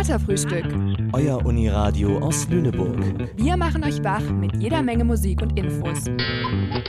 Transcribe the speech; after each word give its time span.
Katerfrühstück. 0.00 0.64
Euer 1.12 1.44
Uniradio 1.44 2.20
aus 2.20 2.48
Lüneburg. 2.48 2.96
Wir 3.36 3.58
machen 3.58 3.84
euch 3.84 4.02
wach 4.02 4.22
mit 4.22 4.56
jeder 4.56 4.80
Menge 4.80 5.04
Musik 5.04 5.42
und 5.42 5.58
Infos. 5.58 6.06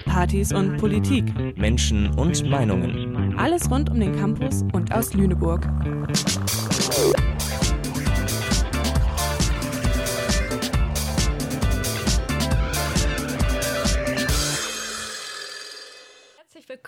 Partys 0.05 0.53
und 0.53 0.77
Politik. 0.77 1.25
Menschen 1.57 2.17
und 2.17 2.49
Meinungen. 2.49 3.37
Alles 3.37 3.69
rund 3.69 3.89
um 3.89 3.99
den 3.99 4.15
Campus 4.15 4.63
und 4.71 4.93
aus 4.93 5.13
Lüneburg. 5.13 5.67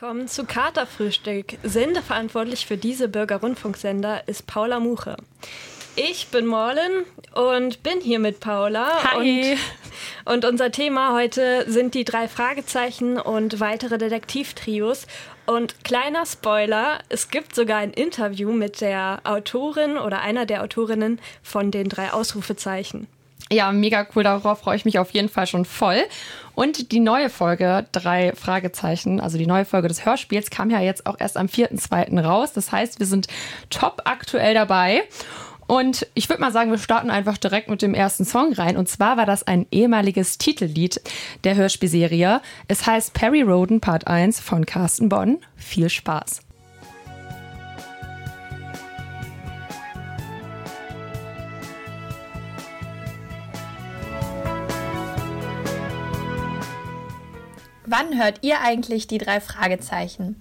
willkommen 0.04 0.28
zu 0.28 0.46
Katerfrühstück. 0.46 1.58
Sendeverantwortlich 1.64 2.66
für 2.66 2.78
diese 2.78 3.10
Bürgerrundfunksender 3.10 4.28
ist 4.28 4.48
Paula 4.48 4.80
Muche. 4.80 5.18
Ich 5.96 6.30
bin 6.30 6.48
Morlin 6.48 7.04
und 7.36 7.84
bin 7.84 8.02
hier 8.02 8.18
mit 8.18 8.40
Paula. 8.40 9.04
Hi. 9.12 9.56
Und, 10.26 10.34
und 10.34 10.46
unser 10.46 10.72
Thema 10.72 11.14
heute 11.14 11.70
sind 11.72 11.94
die 11.94 12.04
drei 12.04 12.28
Fragezeichen 12.28 13.20
und 13.20 13.60
weitere 13.60 14.00
Detektivtrios. 14.00 15.06
Und 15.46 15.84
kleiner 15.84 16.26
Spoiler, 16.26 16.98
es 17.10 17.30
gibt 17.30 17.54
sogar 17.54 17.78
ein 17.78 17.94
Interview 17.94 18.52
mit 18.52 18.82
der 18.82 19.20
Autorin 19.24 19.98
oder 19.98 20.22
einer 20.22 20.48
der 20.48 20.64
Autorinnen 20.64 21.20
von 21.44 21.70
den 21.70 21.90
drei 21.90 22.12
Ausrufezeichen. 22.12 23.05
Ja, 23.52 23.72
mega 23.72 24.08
cool. 24.16 24.24
Darauf 24.24 24.62
freue 24.62 24.78
ich 24.78 24.86
mich 24.86 24.98
auf 24.98 25.12
jeden 25.12 25.30
Fall 25.30 25.46
schon 25.46 25.66
voll. 25.66 26.02
Und 26.55 26.91
die 26.91 27.02
neue 27.02 27.30
Folge, 27.30 27.86
drei 27.91 28.34
Fragezeichen, 28.34 29.20
also 29.20 29.38
die 29.38 29.46
neue 29.46 29.66
Folge 29.66 29.90
des 29.90 30.05
Hörspiels, 30.05 30.50
kam 30.50 30.72
ja 30.72 30.80
jetzt 30.80 31.05
auch 31.05 31.20
erst 31.20 31.38
am 31.38 31.46
4.2. 31.46 32.20
raus. 32.20 32.54
Das 32.54 32.72
heißt, 32.72 33.00
wir 33.00 33.05
sind 33.05 33.28
top 33.70 34.02
aktuell 34.05 34.55
dabei. 34.55 35.04
Und 35.73 36.05
ich 36.13 36.30
würde 36.30 36.40
mal 36.40 36.52
sagen, 36.52 36.70
wir 36.70 36.77
starten 36.77 37.09
einfach 37.09 37.36
direkt 37.36 37.68
mit 37.68 37.82
dem 37.82 37.96
ersten 37.96 38.26
Song 38.26 38.54
rein. 38.54 38.77
Und 38.77 38.88
zwar 38.88 39.18
war 39.18 39.26
das 39.26 39.48
ein 39.48 39.66
ehemaliges 39.71 40.38
Titellied 40.38 41.02
der 41.46 41.55
Hörspielserie. 41.55 42.41
Es 42.68 42.85
heißt 42.85 43.16
Perry 43.16 43.41
Roden 43.41 43.82
Part 43.82 44.05
1 44.05 44.40
von 44.40 44.68
Carsten 44.68 45.10
Bonn. 45.10 45.40
Viel 45.55 45.90
Spaß. 45.90 46.41
Wann 57.88 58.20
hört 58.20 58.44
ihr 58.44 58.62
eigentlich 58.62 59.07
die 59.07 59.18
drei 59.18 59.41
Fragezeichen? 59.41 60.35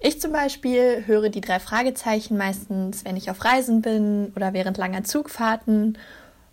Ich 0.00 0.20
zum 0.20 0.32
Beispiel 0.32 1.04
höre 1.06 1.28
die 1.28 1.40
drei 1.40 1.58
Fragezeichen 1.58 2.36
meistens, 2.36 3.04
wenn 3.04 3.16
ich 3.16 3.30
auf 3.30 3.44
Reisen 3.44 3.82
bin 3.82 4.32
oder 4.36 4.52
während 4.52 4.78
langer 4.78 5.02
Zugfahrten 5.02 5.98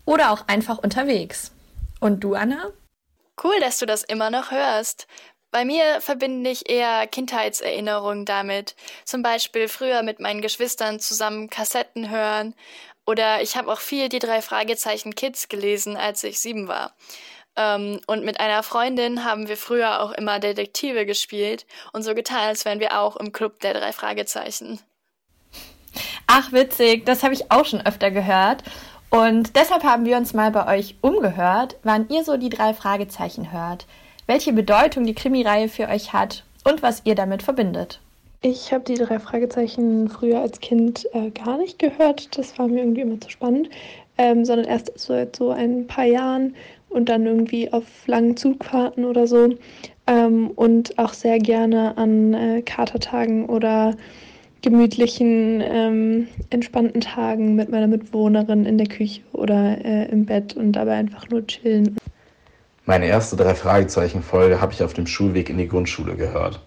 oder 0.03 0.31
auch 0.31 0.47
einfach 0.47 0.79
unterwegs. 0.79 1.51
Und 1.99 2.23
du, 2.23 2.33
Anna? 2.33 2.71
Cool, 3.43 3.59
dass 3.59 3.77
du 3.77 3.85
das 3.85 4.03
immer 4.03 4.31
noch 4.31 4.51
hörst. 4.51 5.07
Bei 5.51 5.63
mir 5.63 6.01
verbinde 6.01 6.49
ich 6.49 6.69
eher 6.69 7.05
Kindheitserinnerungen 7.07 8.25
damit. 8.25 8.75
Zum 9.05 9.21
Beispiel 9.21 9.67
früher 9.67 10.01
mit 10.01 10.19
meinen 10.19 10.41
Geschwistern 10.41 10.99
zusammen 10.99 11.49
Kassetten 11.49 12.09
hören. 12.09 12.55
Oder 13.05 13.41
ich 13.41 13.55
habe 13.55 13.71
auch 13.71 13.79
viel 13.79 14.09
die 14.09 14.19
drei 14.19 14.41
Fragezeichen 14.41 15.13
Kids 15.13 15.47
gelesen, 15.47 15.95
als 15.95 16.23
ich 16.23 16.39
sieben 16.39 16.67
war. 16.67 16.95
Ähm, 17.57 18.01
und 18.07 18.25
mit 18.25 18.39
einer 18.39 18.63
Freundin 18.63 19.23
haben 19.23 19.47
wir 19.47 19.57
früher 19.57 20.01
auch 20.01 20.11
immer 20.11 20.39
Detektive 20.39 21.05
gespielt 21.05 21.65
und 21.93 22.03
so 22.03 22.13
getan, 22.13 22.47
als 22.47 22.65
wären 22.65 22.79
wir 22.79 22.99
auch 22.99 23.15
im 23.15 23.31
Club 23.31 23.59
der 23.61 23.73
drei 23.73 23.91
Fragezeichen. 23.91 24.79
Ach, 26.27 26.51
witzig, 26.51 27.05
das 27.05 27.23
habe 27.23 27.33
ich 27.33 27.51
auch 27.51 27.65
schon 27.65 27.85
öfter 27.85 28.11
gehört. 28.11 28.63
Und 29.09 29.55
deshalb 29.55 29.83
haben 29.83 30.05
wir 30.05 30.17
uns 30.17 30.33
mal 30.33 30.51
bei 30.51 30.77
euch 30.77 30.95
umgehört, 31.01 31.77
wann 31.83 32.09
ihr 32.09 32.23
so 32.23 32.35
die 32.37 32.49
drei 32.49 32.73
Fragezeichen 32.73 33.53
hört, 33.53 33.85
welche 34.27 34.51
Bedeutung 34.51 35.05
die 35.05 35.13
Krimireihe 35.15 35.69
für 35.69 35.87
euch 35.87 36.11
hat 36.11 36.43
und 36.65 36.81
was 36.81 37.03
ihr 37.05 37.15
damit 37.15 37.43
verbindet. 37.43 38.01
Ich 38.41 38.73
habe 38.73 38.83
die 38.83 38.95
drei 38.95 39.19
Fragezeichen 39.19 40.09
früher 40.09 40.41
als 40.41 40.59
Kind 40.59 41.07
äh, 41.13 41.29
gar 41.31 41.57
nicht 41.57 41.79
gehört. 41.79 42.37
Das 42.37 42.59
war 42.59 42.67
mir 42.67 42.79
irgendwie 42.79 43.01
immer 43.01 43.21
zu 43.21 43.29
spannend. 43.29 43.69
Ähm, 44.17 44.45
sondern 44.45 44.67
erst 44.67 44.97
seit 44.97 45.35
so 45.35 45.51
ein 45.51 45.87
paar 45.87 46.05
Jahren 46.05 46.55
und 46.95 47.09
dann 47.09 47.25
irgendwie 47.25 47.71
auf 47.71 47.83
langen 48.07 48.37
Zugfahrten 48.37 49.05
oder 49.05 49.27
so. 49.27 49.55
Ähm, 50.07 50.49
und 50.51 50.97
auch 50.97 51.13
sehr 51.13 51.39
gerne 51.39 51.97
an 51.97 52.33
äh, 52.33 52.61
Katertagen 52.61 53.47
oder 53.47 53.95
gemütlichen, 54.61 55.61
ähm, 55.61 56.27
entspannten 56.49 57.01
Tagen 57.01 57.55
mit 57.55 57.69
meiner 57.69 57.87
Mitbewohnerin 57.87 58.65
in 58.65 58.77
der 58.77 58.87
Küche 58.87 59.21
oder 59.33 59.83
äh, 59.83 60.09
im 60.09 60.25
Bett 60.25 60.55
und 60.55 60.71
dabei 60.71 60.93
einfach 60.93 61.29
nur 61.29 61.45
chillen. 61.45 61.95
Meine 62.85 63.07
erste 63.07 63.35
drei 63.35 63.55
Fragezeichen-Folge 63.55 64.61
habe 64.61 64.73
ich 64.73 64.81
auf 64.81 64.93
dem 64.93 65.05
Schulweg 65.05 65.49
in 65.49 65.57
die 65.57 65.67
Grundschule 65.67 66.15
gehört. 66.15 66.61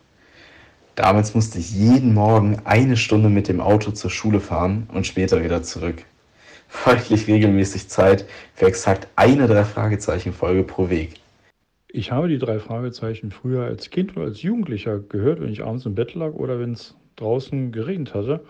Damals 0.95 1.35
musste 1.35 1.59
ich 1.59 1.73
jeden 1.73 2.13
Morgen 2.13 2.59
eine 2.65 2.97
Stunde 2.97 3.29
mit 3.29 3.49
dem 3.49 3.61
Auto 3.61 3.93
zur 3.93 4.11
Schule 4.11 4.41
fahren 4.41 4.89
und 4.93 5.07
später 5.07 5.43
wieder 5.43 5.63
zurück 5.63 6.05
folglich 6.69 7.27
regelmäßig 7.27 7.89
Zeit 7.89 8.27
für 8.55 8.67
exakt 8.67 9.09
eine 9.17 9.47
Drei-Fragezeichen-Folge 9.47 10.63
pro 10.63 10.89
Weg. 10.91 11.15
Ich 11.91 12.13
habe 12.13 12.29
die 12.29 12.39
drei 12.39 12.59
Fragezeichen 12.59 13.31
früher 13.31 13.65
als 13.65 13.89
Kind 13.91 14.15
oder 14.17 14.27
als 14.27 14.43
Jugendlicher 14.43 14.99
gehört, 14.99 15.41
wenn 15.41 15.51
ich 15.51 15.65
abends 15.65 15.87
im 15.87 15.95
Bett 15.95 16.15
lag 16.15 16.35
oder 16.35 16.61
wenn 16.61 16.73
es 16.73 16.95
draußen 17.17 17.73
geregnet 17.73 18.15
hatte. 18.15 18.45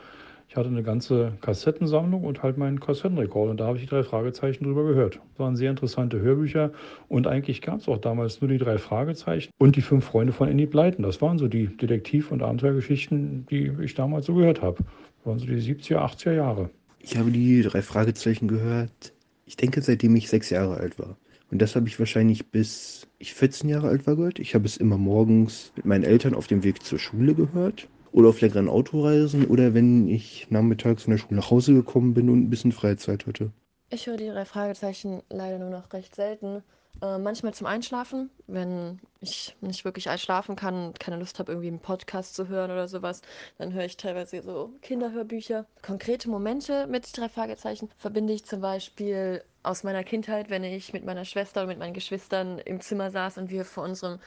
Ich 0.48 0.56
hatte 0.56 0.70
eine 0.70 0.82
ganze 0.82 1.34
Kassettensammlung 1.42 2.24
und 2.24 2.42
halt 2.42 2.56
meinen 2.56 2.80
Kassettenrekord 2.80 3.50
und 3.50 3.60
da 3.60 3.66
habe 3.66 3.76
ich 3.76 3.84
die 3.84 3.88
drei 3.88 4.02
Fragezeichen 4.02 4.64
drüber 4.64 4.84
gehört. 4.84 5.16
Das 5.16 5.38
waren 5.38 5.56
sehr 5.56 5.70
interessante 5.70 6.20
Hörbücher 6.20 6.72
und 7.08 7.26
eigentlich 7.26 7.60
gab 7.60 7.80
es 7.80 7.88
auch 7.88 7.98
damals 7.98 8.40
nur 8.40 8.48
die 8.48 8.58
drei 8.58 8.78
Fragezeichen 8.78 9.52
und 9.58 9.76
die 9.76 9.82
fünf 9.82 10.06
Freunde 10.06 10.32
von 10.32 10.48
Andy 10.48 10.66
Blyton. 10.66 11.04
Das 11.04 11.20
waren 11.20 11.38
so 11.38 11.48
die 11.48 11.66
Detektiv- 11.66 12.32
und 12.32 12.42
Abenteuergeschichten, 12.42 13.46
die 13.50 13.70
ich 13.82 13.94
damals 13.94 14.26
so 14.26 14.34
gehört 14.34 14.62
habe. 14.62 14.78
Das 15.18 15.26
waren 15.26 15.38
so 15.38 15.46
die 15.46 15.60
70er, 15.60 15.98
80er 15.98 16.32
Jahre. 16.32 16.70
Ich 17.10 17.16
habe 17.16 17.30
die 17.30 17.62
drei 17.62 17.80
Fragezeichen 17.80 18.48
gehört, 18.48 19.14
ich 19.46 19.56
denke, 19.56 19.80
seitdem 19.80 20.14
ich 20.14 20.28
sechs 20.28 20.50
Jahre 20.50 20.76
alt 20.76 20.98
war. 20.98 21.16
Und 21.50 21.62
das 21.62 21.74
habe 21.74 21.88
ich 21.88 21.98
wahrscheinlich 21.98 22.50
bis 22.50 23.06
ich 23.18 23.32
14 23.32 23.70
Jahre 23.70 23.88
alt 23.88 24.06
war 24.06 24.14
gehört. 24.16 24.38
Ich 24.38 24.54
habe 24.54 24.66
es 24.66 24.76
immer 24.76 24.98
morgens 24.98 25.72
mit 25.74 25.86
meinen 25.86 26.04
Eltern 26.04 26.34
auf 26.34 26.48
dem 26.48 26.62
Weg 26.64 26.82
zur 26.82 26.98
Schule 26.98 27.34
gehört. 27.34 27.88
Oder 28.12 28.28
auf 28.28 28.42
längeren 28.42 28.68
Autoreisen 28.68 29.46
oder 29.46 29.72
wenn 29.72 30.06
ich 30.06 30.48
nachmittags 30.50 31.04
von 31.04 31.12
der 31.12 31.18
Schule 31.18 31.36
nach 31.36 31.50
Hause 31.50 31.72
gekommen 31.72 32.12
bin 32.12 32.28
und 32.28 32.42
ein 32.42 32.50
bisschen 32.50 32.72
Freizeit 32.72 33.26
hatte. 33.26 33.52
Ich 33.88 34.06
höre 34.06 34.18
die 34.18 34.28
drei 34.28 34.44
Fragezeichen 34.44 35.22
leider 35.30 35.58
nur 35.58 35.70
noch 35.70 35.90
recht 35.94 36.14
selten. 36.14 36.62
Äh, 37.00 37.18
manchmal 37.18 37.54
zum 37.54 37.66
Einschlafen, 37.68 38.30
wenn 38.48 39.00
ich 39.20 39.56
nicht 39.60 39.84
wirklich 39.84 40.08
einschlafen 40.08 40.56
kann 40.56 40.86
und 40.88 41.00
keine 41.00 41.16
Lust 41.16 41.38
habe, 41.38 41.52
irgendwie 41.52 41.68
einen 41.68 41.80
Podcast 41.80 42.34
zu 42.34 42.48
hören 42.48 42.72
oder 42.72 42.88
sowas, 42.88 43.22
dann 43.56 43.72
höre 43.72 43.84
ich 43.84 43.96
teilweise 43.96 44.42
so 44.42 44.72
Kinderhörbücher. 44.82 45.66
Konkrete 45.82 46.28
Momente 46.28 46.88
mit 46.88 47.16
drei 47.16 47.28
Fragezeichen 47.28 47.88
verbinde 47.98 48.32
ich 48.32 48.44
zum 48.44 48.60
Beispiel 48.60 49.44
aus 49.62 49.84
meiner 49.84 50.02
Kindheit, 50.02 50.50
wenn 50.50 50.64
ich 50.64 50.92
mit 50.92 51.04
meiner 51.04 51.24
Schwester 51.24 51.62
und 51.62 51.68
mit 51.68 51.78
meinen 51.78 51.94
Geschwistern 51.94 52.58
im 52.58 52.80
Zimmer 52.80 53.12
saß 53.12 53.38
und 53.38 53.50
wir 53.50 53.64
vor 53.64 53.84
unserem 53.84 54.18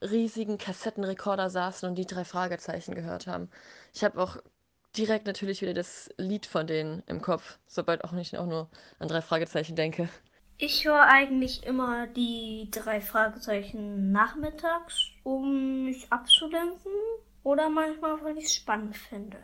riesigen 0.00 0.56
Kassettenrekorder 0.56 1.50
saßen 1.50 1.88
und 1.88 1.96
die 1.96 2.06
drei 2.06 2.24
Fragezeichen 2.24 2.94
gehört 2.94 3.26
haben. 3.26 3.50
Ich 3.92 4.02
habe 4.02 4.22
auch 4.22 4.38
direkt 4.96 5.26
natürlich 5.26 5.60
wieder 5.60 5.74
das 5.74 6.08
Lied 6.16 6.46
von 6.46 6.66
denen 6.66 7.02
im 7.06 7.20
Kopf, 7.20 7.58
sobald 7.66 8.04
auch 8.04 8.12
nicht 8.12 8.36
auch 8.38 8.46
nur 8.46 8.70
an 8.98 9.08
drei 9.08 9.20
Fragezeichen 9.20 9.76
denke. 9.76 10.08
Ich 10.56 10.84
höre 10.84 11.02
eigentlich 11.02 11.64
immer 11.64 12.06
die 12.06 12.68
drei 12.70 13.00
Fragezeichen 13.00 14.12
nachmittags, 14.12 15.10
um 15.24 15.84
mich 15.84 16.06
abzulenken 16.10 16.92
oder 17.42 17.68
manchmal, 17.68 18.22
weil 18.22 18.38
ich 18.38 18.44
es 18.44 18.54
spannend 18.54 18.96
finde. 18.96 19.38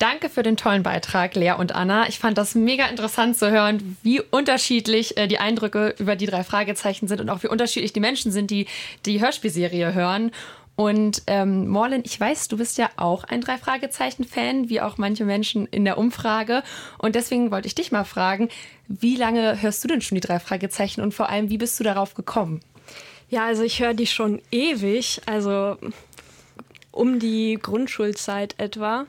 Danke 0.00 0.30
für 0.30 0.42
den 0.42 0.56
tollen 0.56 0.82
Beitrag, 0.82 1.34
Lea 1.34 1.52
und 1.58 1.74
Anna. 1.74 2.08
Ich 2.08 2.18
fand 2.18 2.38
das 2.38 2.54
mega 2.54 2.86
interessant 2.86 3.36
zu 3.36 3.50
hören, 3.50 3.98
wie 4.02 4.22
unterschiedlich 4.22 5.18
äh, 5.18 5.26
die 5.26 5.38
Eindrücke 5.38 5.94
über 5.98 6.16
die 6.16 6.24
drei 6.24 6.42
Fragezeichen 6.42 7.06
sind 7.06 7.20
und 7.20 7.28
auch 7.28 7.42
wie 7.42 7.48
unterschiedlich 7.48 7.92
die 7.92 8.00
Menschen 8.00 8.32
sind, 8.32 8.50
die 8.50 8.66
die 9.04 9.20
Hörspielserie 9.20 9.92
hören. 9.92 10.30
Und 10.76 11.22
ähm, 11.26 11.68
Morlin, 11.68 12.02
ich 12.06 12.18
weiß, 12.18 12.48
du 12.48 12.56
bist 12.56 12.78
ja 12.78 12.88
auch 12.96 13.24
ein 13.24 13.42
Drei-Fragezeichen-Fan, 13.42 14.70
wie 14.70 14.80
auch 14.80 14.96
manche 14.96 15.26
Menschen 15.26 15.66
in 15.66 15.84
der 15.84 15.98
Umfrage. 15.98 16.62
Und 16.96 17.16
deswegen 17.16 17.50
wollte 17.50 17.66
ich 17.66 17.74
dich 17.74 17.92
mal 17.92 18.04
fragen, 18.04 18.48
wie 18.88 19.16
lange 19.16 19.60
hörst 19.60 19.84
du 19.84 19.88
denn 19.88 20.00
schon 20.00 20.16
die 20.16 20.22
drei 20.22 20.38
Fragezeichen 20.38 21.02
und 21.02 21.12
vor 21.12 21.28
allem, 21.28 21.50
wie 21.50 21.58
bist 21.58 21.78
du 21.78 21.84
darauf 21.84 22.14
gekommen? 22.14 22.60
Ja, 23.28 23.44
also 23.44 23.62
ich 23.62 23.80
höre 23.80 23.94
die 23.94 24.06
schon 24.06 24.40
ewig, 24.50 25.20
also 25.26 25.76
um 26.90 27.18
die 27.18 27.58
Grundschulzeit 27.60 28.54
etwa. 28.58 29.06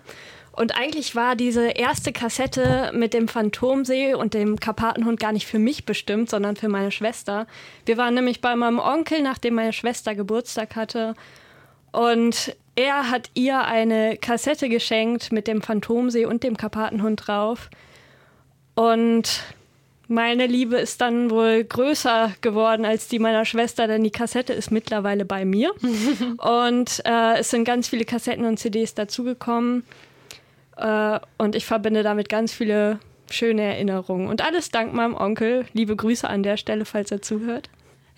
Und 0.51 0.75
eigentlich 0.75 1.15
war 1.15 1.35
diese 1.35 1.69
erste 1.69 2.11
Kassette 2.11 2.91
mit 2.93 3.13
dem 3.13 3.27
Phantomsee 3.27 4.13
und 4.13 4.33
dem 4.33 4.59
Karpatenhund 4.59 5.19
gar 5.19 5.31
nicht 5.31 5.47
für 5.47 5.59
mich 5.59 5.85
bestimmt, 5.85 6.29
sondern 6.29 6.55
für 6.57 6.67
meine 6.67 6.91
Schwester. 6.91 7.47
Wir 7.85 7.97
waren 7.97 8.13
nämlich 8.13 8.41
bei 8.41 8.55
meinem 8.55 8.79
Onkel, 8.79 9.21
nachdem 9.21 9.55
meine 9.55 9.73
Schwester 9.73 10.13
Geburtstag 10.13 10.75
hatte. 10.75 11.15
Und 11.91 12.55
er 12.75 13.09
hat 13.09 13.29
ihr 13.33 13.65
eine 13.65 14.17
Kassette 14.17 14.69
geschenkt 14.69 15.31
mit 15.31 15.47
dem 15.47 15.61
Phantomsee 15.61 16.25
und 16.25 16.43
dem 16.43 16.57
Karpatenhund 16.57 17.27
drauf. 17.27 17.69
Und 18.75 19.43
meine 20.07 20.45
Liebe 20.45 20.77
ist 20.77 21.01
dann 21.01 21.29
wohl 21.29 21.63
größer 21.63 22.33
geworden 22.41 22.85
als 22.85 23.07
die 23.07 23.19
meiner 23.19 23.45
Schwester, 23.45 23.87
denn 23.87 24.03
die 24.03 24.11
Kassette 24.11 24.53
ist 24.53 24.71
mittlerweile 24.71 25.25
bei 25.25 25.45
mir. 25.45 25.71
und 26.37 27.01
äh, 27.05 27.39
es 27.39 27.49
sind 27.49 27.65
ganz 27.65 27.87
viele 27.87 28.05
Kassetten 28.05 28.45
und 28.45 28.57
CDs 28.57 28.93
dazugekommen. 28.93 29.83
Äh, 30.77 31.19
und 31.37 31.55
ich 31.55 31.65
verbinde 31.65 32.03
damit 32.03 32.29
ganz 32.29 32.53
viele 32.53 32.99
schöne 33.29 33.61
Erinnerungen. 33.61 34.27
Und 34.27 34.43
alles 34.43 34.69
dank 34.69 34.93
meinem 34.93 35.15
Onkel. 35.15 35.65
Liebe 35.73 35.95
Grüße 35.95 36.29
an 36.29 36.43
der 36.43 36.57
Stelle, 36.57 36.85
falls 36.85 37.11
er 37.11 37.21
zuhört. 37.21 37.69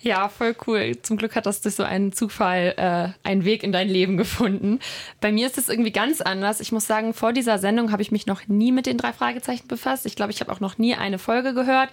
Ja, 0.04 0.28
voll 0.28 0.54
cool. 0.66 0.98
Zum 1.00 1.16
Glück 1.16 1.34
hat 1.34 1.46
das 1.46 1.62
durch 1.62 1.76
so 1.76 1.82
einen 1.82 2.12
Zufall 2.12 2.74
äh, 2.76 3.26
einen 3.26 3.46
Weg 3.46 3.62
in 3.62 3.72
dein 3.72 3.88
Leben 3.88 4.18
gefunden. 4.18 4.78
Bei 5.22 5.32
mir 5.32 5.46
ist 5.46 5.56
es 5.56 5.70
irgendwie 5.70 5.92
ganz 5.92 6.20
anders. 6.20 6.60
Ich 6.60 6.72
muss 6.72 6.86
sagen, 6.86 7.14
vor 7.14 7.32
dieser 7.32 7.58
Sendung 7.58 7.90
habe 7.90 8.02
ich 8.02 8.12
mich 8.12 8.26
noch 8.26 8.46
nie 8.46 8.70
mit 8.70 8.84
den 8.84 8.98
drei 8.98 9.14
Fragezeichen 9.14 9.66
befasst. 9.66 10.04
Ich 10.04 10.14
glaube, 10.14 10.30
ich 10.30 10.40
habe 10.40 10.52
auch 10.52 10.60
noch 10.60 10.76
nie 10.76 10.94
eine 10.94 11.18
Folge 11.18 11.54
gehört 11.54 11.88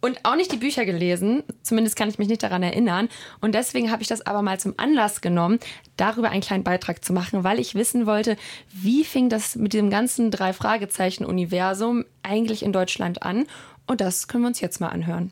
und 0.00 0.18
auch 0.24 0.34
nicht 0.34 0.50
die 0.50 0.56
Bücher 0.56 0.84
gelesen. 0.84 1.44
Zumindest 1.62 1.94
kann 1.94 2.08
ich 2.08 2.18
mich 2.18 2.26
nicht 2.26 2.42
daran 2.42 2.64
erinnern. 2.64 3.08
Und 3.40 3.54
deswegen 3.54 3.92
habe 3.92 4.02
ich 4.02 4.08
das 4.08 4.26
aber 4.26 4.42
mal 4.42 4.58
zum 4.58 4.74
Anlass 4.76 5.20
genommen, 5.20 5.60
darüber 5.96 6.30
einen 6.30 6.42
kleinen 6.42 6.64
Beitrag 6.64 7.04
zu 7.04 7.12
machen, 7.12 7.44
weil 7.44 7.60
ich 7.60 7.76
wissen 7.76 8.04
wollte, 8.04 8.36
wie 8.72 9.04
fing 9.04 9.28
das 9.28 9.54
mit 9.54 9.74
dem 9.74 9.90
ganzen 9.90 10.32
drei 10.32 10.52
Fragezeichen 10.52 11.24
Universum 11.24 12.04
eigentlich 12.24 12.64
in 12.64 12.72
Deutschland 12.72 13.22
an? 13.22 13.46
Und 13.86 14.00
das 14.00 14.26
können 14.26 14.42
wir 14.42 14.48
uns 14.48 14.60
jetzt 14.60 14.80
mal 14.80 14.88
anhören. 14.88 15.30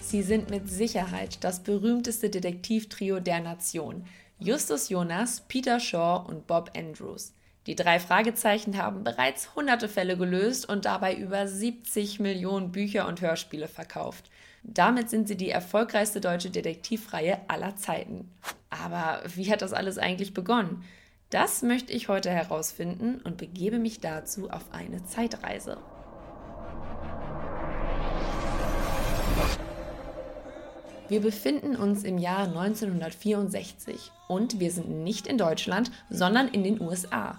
Sie 0.00 0.22
sind 0.22 0.50
mit 0.50 0.68
Sicherheit 0.68 1.42
das 1.42 1.62
berühmteste 1.62 2.28
Detektivtrio 2.28 3.20
der 3.20 3.40
Nation. 3.40 4.04
Justus 4.38 4.88
Jonas, 4.88 5.42
Peter 5.48 5.78
Shaw 5.78 6.24
und 6.28 6.46
Bob 6.46 6.72
Andrews. 6.76 7.32
Die 7.66 7.76
drei 7.76 8.00
Fragezeichen 8.00 8.76
haben 8.76 9.04
bereits 9.04 9.54
hunderte 9.54 9.88
Fälle 9.88 10.16
gelöst 10.16 10.68
und 10.68 10.84
dabei 10.84 11.14
über 11.14 11.46
70 11.46 12.18
Millionen 12.18 12.72
Bücher 12.72 13.06
und 13.06 13.20
Hörspiele 13.20 13.68
verkauft. 13.68 14.30
Damit 14.64 15.10
sind 15.10 15.28
sie 15.28 15.36
die 15.36 15.50
erfolgreichste 15.50 16.20
deutsche 16.20 16.50
Detektivreihe 16.50 17.38
aller 17.48 17.76
Zeiten. 17.76 18.30
Aber 18.70 19.22
wie 19.34 19.50
hat 19.50 19.62
das 19.62 19.72
alles 19.72 19.98
eigentlich 19.98 20.34
begonnen? 20.34 20.84
Das 21.30 21.62
möchte 21.62 21.92
ich 21.92 22.08
heute 22.08 22.30
herausfinden 22.30 23.20
und 23.24 23.36
begebe 23.36 23.78
mich 23.78 24.00
dazu 24.00 24.50
auf 24.50 24.64
eine 24.72 25.04
Zeitreise. 25.04 25.78
Wir 31.12 31.20
befinden 31.20 31.76
uns 31.76 32.04
im 32.04 32.16
Jahr 32.16 32.44
1964 32.44 34.10
und 34.28 34.60
wir 34.60 34.70
sind 34.70 34.88
nicht 34.88 35.26
in 35.26 35.36
Deutschland, 35.36 35.90
sondern 36.08 36.48
in 36.48 36.64
den 36.64 36.80
USA. 36.80 37.38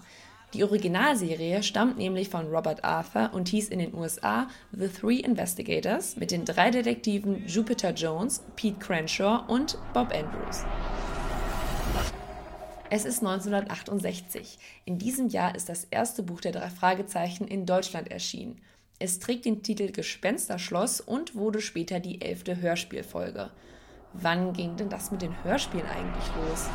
Die 0.52 0.62
Originalserie 0.62 1.60
stammt 1.64 1.98
nämlich 1.98 2.28
von 2.28 2.46
Robert 2.46 2.84
Arthur 2.84 3.30
und 3.32 3.48
hieß 3.48 3.70
in 3.70 3.80
den 3.80 3.92
USA 3.92 4.46
The 4.70 4.86
Three 4.86 5.16
Investigators 5.16 6.14
mit 6.14 6.30
den 6.30 6.44
drei 6.44 6.70
Detektiven 6.70 7.48
Jupiter 7.48 7.90
Jones, 7.90 8.44
Pete 8.54 8.78
Crenshaw 8.78 9.42
und 9.48 9.76
Bob 9.92 10.14
Andrews. 10.14 10.62
Es 12.90 13.04
ist 13.04 13.24
1968. 13.24 14.56
In 14.84 14.98
diesem 14.98 15.26
Jahr 15.26 15.56
ist 15.56 15.68
das 15.68 15.82
erste 15.90 16.22
Buch 16.22 16.40
der 16.40 16.52
drei 16.52 16.70
Fragezeichen 16.70 17.48
in 17.48 17.66
Deutschland 17.66 18.08
erschienen. 18.08 18.60
Es 18.98 19.18
trägt 19.18 19.44
den 19.44 19.62
Titel 19.62 19.90
Gespensterschloss 19.90 21.00
und 21.00 21.34
wurde 21.34 21.60
später 21.60 21.98
die 21.98 22.20
elfte 22.20 22.60
Hörspielfolge. 22.60 23.50
Wann 24.12 24.52
ging 24.52 24.76
denn 24.76 24.88
das 24.88 25.10
mit 25.10 25.22
den 25.22 25.42
Hörspielen 25.42 25.86
eigentlich 25.86 26.26
los? 26.36 26.68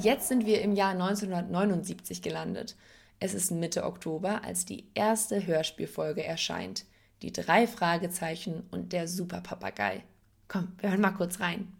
Jetzt 0.00 0.28
sind 0.28 0.46
wir 0.46 0.62
im 0.62 0.72
Jahr 0.72 0.92
1979 0.92 2.22
gelandet. 2.22 2.76
Es 3.20 3.34
ist 3.34 3.50
Mitte 3.50 3.84
Oktober, 3.84 4.42
als 4.42 4.64
die 4.64 4.88
erste 4.94 5.46
Hörspielfolge 5.46 6.24
erscheint. 6.24 6.86
Die 7.20 7.32
drei 7.32 7.66
Fragezeichen 7.66 8.66
und 8.70 8.92
der 8.92 9.06
Superpapagei. 9.06 10.02
Komm, 10.48 10.72
wir 10.78 10.90
hören 10.90 11.02
mal 11.02 11.12
kurz 11.12 11.38
rein. 11.40 11.76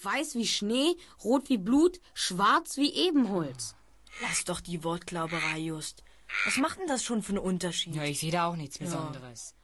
Weiß 0.00 0.36
wie 0.36 0.46
Schnee, 0.46 0.94
rot 1.24 1.48
wie 1.48 1.58
Blut, 1.58 2.00
schwarz 2.14 2.76
wie 2.76 2.94
Ebenholz. 2.94 3.74
Lass 4.22 4.44
doch 4.44 4.60
die 4.60 4.84
Wortglauberei, 4.84 5.58
Just. 5.58 6.04
Was 6.44 6.56
macht 6.56 6.78
denn 6.78 6.86
das 6.86 7.04
schon 7.04 7.22
für 7.22 7.32
einen 7.32 7.38
Unterschied? 7.38 7.94
Ja, 7.94 8.04
ich 8.04 8.20
sehe 8.20 8.32
da 8.32 8.46
auch 8.46 8.56
nichts 8.56 8.78
Besonderes. 8.78 9.54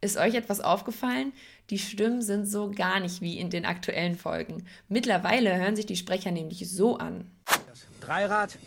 Ist 0.00 0.18
euch 0.18 0.34
etwas 0.34 0.60
aufgefallen? 0.60 1.32
Die 1.70 1.78
Stimmen 1.78 2.20
sind 2.20 2.46
so 2.46 2.70
gar 2.70 3.00
nicht 3.00 3.22
wie 3.22 3.38
in 3.38 3.48
den 3.48 3.64
aktuellen 3.64 4.16
Folgen. 4.16 4.66
Mittlerweile 4.88 5.56
hören 5.56 5.76
sich 5.76 5.86
die 5.86 5.96
Sprecher 5.96 6.30
nämlich 6.30 6.70
so 6.70 6.98
an. 6.98 7.30
Das 7.46 7.86
Dreirad, 8.00 8.58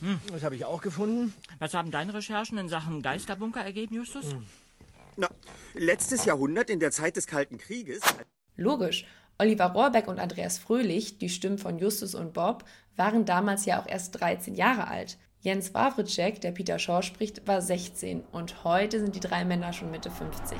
hm. 0.00 0.20
das 0.32 0.42
habe 0.42 0.56
ich 0.56 0.64
auch 0.64 0.80
gefunden. 0.80 1.34
Was 1.58 1.74
haben 1.74 1.90
deine 1.90 2.14
Recherchen 2.14 2.56
in 2.56 2.70
Sachen 2.70 3.02
Geisterbunker 3.02 3.60
ergeben, 3.60 3.94
Justus? 3.94 4.32
Hm. 4.32 4.46
Na, 5.16 5.28
letztes 5.74 6.24
Jahrhundert 6.24 6.70
in 6.70 6.80
der 6.80 6.92
Zeit 6.92 7.16
des 7.16 7.26
Kalten 7.26 7.58
Krieges. 7.58 8.00
Logisch. 8.56 9.06
Oliver 9.38 9.66
Rohrbeck 9.66 10.08
und 10.08 10.18
Andreas 10.18 10.56
Fröhlich, 10.56 11.18
die 11.18 11.28
Stimmen 11.28 11.58
von 11.58 11.78
Justus 11.78 12.14
und 12.14 12.32
Bob, 12.32 12.64
waren 12.96 13.26
damals 13.26 13.66
ja 13.66 13.80
auch 13.80 13.86
erst 13.86 14.18
13 14.18 14.54
Jahre 14.54 14.88
alt. 14.88 15.18
Jens 15.46 15.72
Wawritschek, 15.74 16.40
der 16.40 16.50
Peter 16.50 16.76
Shaw 16.76 17.02
spricht, 17.02 17.46
war 17.46 17.62
16 17.62 18.24
und 18.32 18.64
heute 18.64 18.98
sind 18.98 19.14
die 19.14 19.20
drei 19.20 19.44
Männer 19.44 19.72
schon 19.72 19.92
Mitte 19.92 20.10
50. 20.10 20.58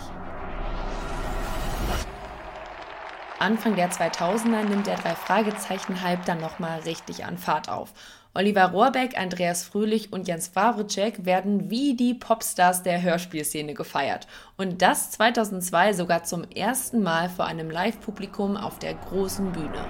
Anfang 3.40 3.74
der 3.74 3.90
2000er 3.90 4.62
nimmt 4.62 4.86
der 4.86 4.94
Drei-Fragezeichen-Hype 4.94 6.24
dann 6.24 6.40
nochmal 6.40 6.78
richtig 6.82 7.24
an 7.24 7.36
Fahrt 7.36 7.68
auf. 7.68 7.94
Oliver 8.32 8.66
Rohrbeck, 8.66 9.18
Andreas 9.18 9.64
Fröhlich 9.64 10.12
und 10.12 10.28
Jens 10.28 10.54
Wawritschek 10.54 11.24
werden 11.24 11.68
wie 11.68 11.96
die 11.96 12.14
Popstars 12.14 12.84
der 12.84 13.02
Hörspielszene 13.02 13.74
gefeiert. 13.74 14.28
Und 14.56 14.82
das 14.82 15.10
2002 15.10 15.94
sogar 15.94 16.22
zum 16.22 16.44
ersten 16.44 17.02
Mal 17.02 17.28
vor 17.28 17.46
einem 17.46 17.70
Live-Publikum 17.70 18.56
auf 18.56 18.78
der 18.78 18.94
großen 18.94 19.50
Bühne. 19.50 19.84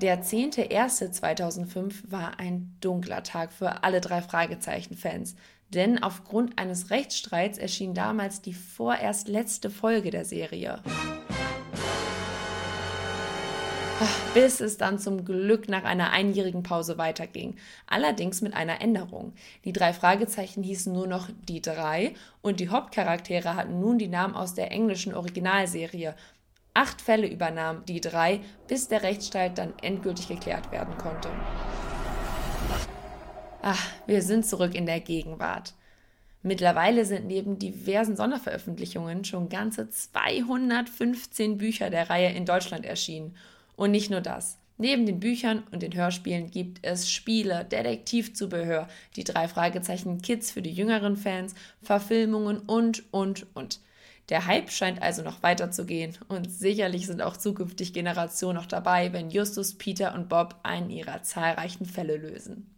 Der 0.00 0.22
10.01.2005 0.22 2.10
war 2.10 2.40
ein 2.40 2.74
dunkler 2.80 3.22
Tag 3.22 3.52
für 3.52 3.84
alle 3.84 4.00
drei 4.00 4.22
Fragezeichen-Fans, 4.22 5.34
denn 5.74 6.02
aufgrund 6.02 6.58
eines 6.58 6.88
Rechtsstreits 6.88 7.58
erschien 7.58 7.92
damals 7.92 8.40
die 8.40 8.54
vorerst 8.54 9.28
letzte 9.28 9.68
Folge 9.68 10.10
der 10.10 10.24
Serie. 10.24 10.80
Bis 14.32 14.62
es 14.62 14.78
dann 14.78 14.98
zum 14.98 15.26
Glück 15.26 15.68
nach 15.68 15.84
einer 15.84 16.12
einjährigen 16.12 16.62
Pause 16.62 16.96
weiterging. 16.96 17.56
Allerdings 17.86 18.40
mit 18.40 18.54
einer 18.54 18.80
Änderung. 18.80 19.34
Die 19.66 19.74
drei 19.74 19.92
Fragezeichen 19.92 20.62
hießen 20.62 20.90
nur 20.90 21.08
noch 21.08 21.28
die 21.46 21.60
drei 21.60 22.14
und 22.40 22.60
die 22.60 22.70
Hauptcharaktere 22.70 23.54
hatten 23.54 23.80
nun 23.80 23.98
die 23.98 24.08
Namen 24.08 24.34
aus 24.34 24.54
der 24.54 24.70
englischen 24.70 25.14
Originalserie 25.14 26.14
Acht 26.74 27.00
Fälle 27.00 27.26
übernahm 27.26 27.84
die 27.84 28.00
drei, 28.00 28.40
bis 28.68 28.88
der 28.88 29.02
Rechtsstreit 29.02 29.58
dann 29.58 29.74
endgültig 29.82 30.28
geklärt 30.28 30.70
werden 30.70 30.96
konnte. 30.98 31.28
Ach, 33.62 33.86
wir 34.06 34.22
sind 34.22 34.46
zurück 34.46 34.74
in 34.74 34.86
der 34.86 35.00
Gegenwart. 35.00 35.74
Mittlerweile 36.42 37.04
sind 37.04 37.26
neben 37.26 37.58
diversen 37.58 38.16
Sonderveröffentlichungen 38.16 39.24
schon 39.24 39.50
ganze 39.50 39.90
215 39.90 41.58
Bücher 41.58 41.90
der 41.90 42.08
Reihe 42.08 42.30
in 42.30 42.46
Deutschland 42.46 42.86
erschienen. 42.86 43.36
Und 43.76 43.90
nicht 43.90 44.10
nur 44.10 44.22
das. 44.22 44.58
Neben 44.78 45.04
den 45.04 45.20
Büchern 45.20 45.62
und 45.72 45.82
den 45.82 45.94
Hörspielen 45.94 46.50
gibt 46.50 46.78
es 46.80 47.10
Spiele, 47.10 47.66
Detektivzubehör, 47.66 48.88
die 49.16 49.24
drei 49.24 49.46
Fragezeichen 49.46 50.22
Kids 50.22 50.50
für 50.50 50.62
die 50.62 50.72
jüngeren 50.72 51.18
Fans, 51.18 51.54
Verfilmungen 51.82 52.60
und, 52.60 53.12
und, 53.12 53.46
und. 53.52 53.80
Der 54.28 54.46
Hype 54.46 54.70
scheint 54.70 55.02
also 55.02 55.22
noch 55.22 55.42
weiterzugehen 55.42 56.16
und 56.28 56.50
sicherlich 56.50 57.06
sind 57.06 57.20
auch 57.22 57.36
zukünftig 57.36 57.92
Generationen 57.92 58.56
noch 58.56 58.66
dabei, 58.66 59.12
wenn 59.12 59.30
Justus, 59.30 59.76
Peter 59.76 60.14
und 60.14 60.28
Bob 60.28 60.56
einen 60.62 60.90
ihrer 60.90 61.22
zahlreichen 61.22 61.86
Fälle 61.86 62.16
lösen. 62.16 62.76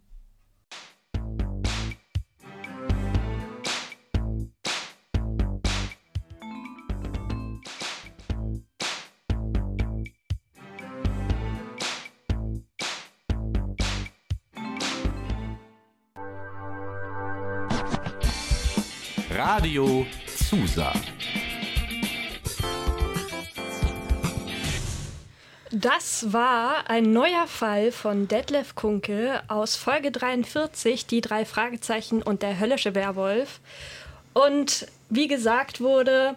Radio 19.29 20.05
Zusa. 20.25 20.93
Das 25.75 26.31
war 26.31 26.87
ein 26.87 27.13
neuer 27.13 27.47
Fall 27.47 27.91
von 27.91 28.27
Detlef 28.27 28.75
Kunke 28.75 29.41
aus 29.47 29.75
Folge 29.75 30.11
43, 30.11 31.07
die 31.07 31.19
drei 31.19 31.45
Fragezeichen 31.45 32.21
und 32.21 32.43
der 32.43 32.59
höllische 32.59 32.93
Werwolf. 32.93 33.59
Und 34.33 34.85
wie 35.09 35.27
gesagt 35.27 35.81
wurde, 35.81 36.35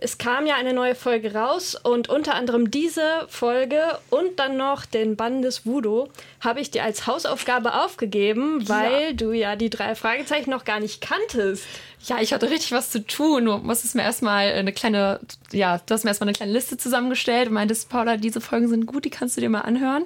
es 0.00 0.18
kam 0.18 0.46
ja 0.46 0.54
eine 0.54 0.72
neue 0.72 0.94
Folge 0.94 1.34
raus 1.34 1.74
und 1.74 2.08
unter 2.08 2.34
anderem 2.34 2.70
diese 2.70 3.26
Folge 3.28 3.82
und 4.10 4.38
dann 4.38 4.56
noch 4.56 4.86
den 4.86 5.16
Bann 5.16 5.42
des 5.42 5.66
Voodoo 5.66 6.08
habe 6.40 6.60
ich 6.60 6.70
dir 6.70 6.84
als 6.84 7.06
Hausaufgabe 7.06 7.74
aufgegeben, 7.74 8.68
weil 8.68 9.08
ja. 9.08 9.12
du 9.12 9.32
ja 9.32 9.56
die 9.56 9.70
drei 9.70 9.94
Fragezeichen 9.94 10.50
noch 10.50 10.64
gar 10.64 10.80
nicht 10.80 11.00
kanntest. 11.00 11.64
Ja, 12.04 12.20
ich 12.20 12.32
hatte 12.32 12.50
richtig 12.50 12.72
was 12.72 12.90
zu 12.90 13.04
tun. 13.04 13.46
Du 13.46 13.56
musstest 13.58 13.94
mir 13.94 14.02
erstmal 14.02 14.52
eine 14.52 14.72
kleine, 14.72 15.20
ja, 15.50 15.80
du 15.84 15.94
hast 15.94 16.04
mir 16.04 16.10
erstmal 16.10 16.28
eine 16.28 16.36
kleine 16.36 16.52
Liste 16.52 16.78
zusammengestellt 16.78 17.48
und 17.48 17.54
meintest, 17.54 17.88
Paula, 17.88 18.16
diese 18.16 18.40
Folgen 18.40 18.68
sind 18.68 18.86
gut, 18.86 19.04
die 19.04 19.10
kannst 19.10 19.36
du 19.36 19.40
dir 19.40 19.50
mal 19.50 19.62
anhören. 19.62 20.04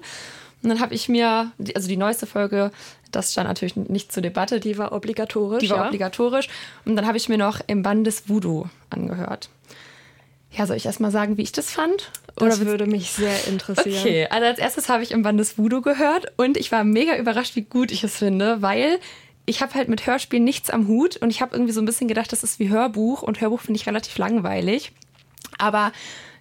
Und 0.62 0.68
dann 0.68 0.80
habe 0.80 0.94
ich 0.94 1.08
mir, 1.08 1.50
also 1.74 1.88
die 1.88 1.96
neueste 1.96 2.26
Folge, 2.26 2.70
das 3.10 3.32
stand 3.32 3.48
natürlich 3.48 3.76
nicht 3.76 4.12
zur 4.12 4.22
Debatte. 4.22 4.60
Die 4.60 4.78
war 4.78 4.92
obligatorisch. 4.92 5.60
Die 5.60 5.70
war 5.70 5.78
ja. 5.78 5.86
obligatorisch. 5.88 6.48
Und 6.84 6.96
dann 6.96 7.06
habe 7.06 7.18
ich 7.18 7.28
mir 7.28 7.36
noch 7.36 7.60
im 7.66 7.82
Band 7.82 8.06
des 8.06 8.28
Voodoo 8.28 8.66
angehört. 8.88 9.50
Ja, 10.56 10.66
soll 10.66 10.76
ich 10.76 10.86
erst 10.86 11.00
mal 11.00 11.10
sagen, 11.10 11.38
wie 11.38 11.42
ich 11.42 11.52
das 11.52 11.70
fand? 11.70 12.10
Das 12.36 12.58
Oder 12.58 12.66
würde 12.66 12.86
mich 12.86 13.12
sehr 13.12 13.46
interessieren. 13.46 13.98
Okay, 13.98 14.26
also 14.30 14.46
als 14.46 14.58
erstes 14.58 14.88
habe 14.88 15.02
ich 15.02 15.10
im 15.10 15.22
Band 15.22 15.40
des 15.40 15.56
Voodoo 15.58 15.80
gehört 15.80 16.32
und 16.36 16.56
ich 16.56 16.70
war 16.72 16.84
mega 16.84 17.16
überrascht, 17.16 17.56
wie 17.56 17.62
gut 17.62 17.90
ich 17.90 18.04
es 18.04 18.16
finde, 18.18 18.60
weil 18.60 18.98
ich 19.46 19.62
habe 19.62 19.74
halt 19.74 19.88
mit 19.88 20.06
Hörspielen 20.06 20.44
nichts 20.44 20.70
am 20.70 20.88
Hut 20.88 21.16
und 21.16 21.30
ich 21.30 21.40
habe 21.40 21.54
irgendwie 21.54 21.72
so 21.72 21.80
ein 21.80 21.86
bisschen 21.86 22.08
gedacht, 22.08 22.32
das 22.32 22.44
ist 22.44 22.58
wie 22.58 22.68
Hörbuch 22.68 23.22
und 23.22 23.40
Hörbuch 23.40 23.60
finde 23.60 23.80
ich 23.80 23.86
relativ 23.86 24.16
langweilig. 24.18 24.92
Aber 25.58 25.92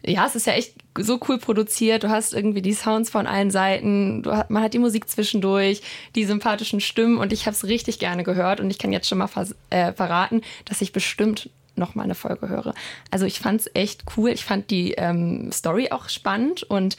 ja, 0.04 0.26
es 0.26 0.36
ist 0.36 0.48
ja 0.48 0.54
echt 0.54 0.74
so 0.98 1.20
cool 1.28 1.38
produziert. 1.38 2.04
Du 2.04 2.10
hast 2.10 2.34
irgendwie 2.34 2.62
die 2.62 2.74
Sounds 2.74 3.10
von 3.10 3.28
allen 3.28 3.52
Seiten, 3.52 4.24
du, 4.24 4.32
man 4.50 4.64
hat 4.64 4.74
die 4.74 4.80
Musik 4.80 5.10
zwischendurch, 5.10 5.82
die 6.16 6.26
sympathischen 6.26 6.80
Stimmen 6.80 7.18
und 7.18 7.32
ich 7.32 7.46
habe 7.46 7.56
es 7.56 7.66
richtig 7.66 8.00
gerne 8.00 8.24
gehört 8.24 8.60
und 8.60 8.70
ich 8.70 8.78
kann 8.78 8.92
jetzt 8.92 9.08
schon 9.08 9.20
mal 9.20 9.30
äh, 9.70 9.94
verraten, 9.94 10.42
dass 10.66 10.82
ich 10.82 10.92
bestimmt 10.92 11.50
noch 11.76 11.96
mal 11.96 12.04
eine 12.04 12.16
Folge 12.16 12.50
höre. 12.50 12.74
Also 13.10 13.26
ich 13.26 13.40
fand 13.40 13.62
es 13.62 13.72
echt 13.74 14.04
cool. 14.18 14.30
Ich 14.30 14.46
fand 14.46 14.70
die 14.70 14.94
ähm, 14.94 15.52
Story 15.52 15.90
auch 15.92 16.10
spannend 16.10 16.64
und 16.64 16.98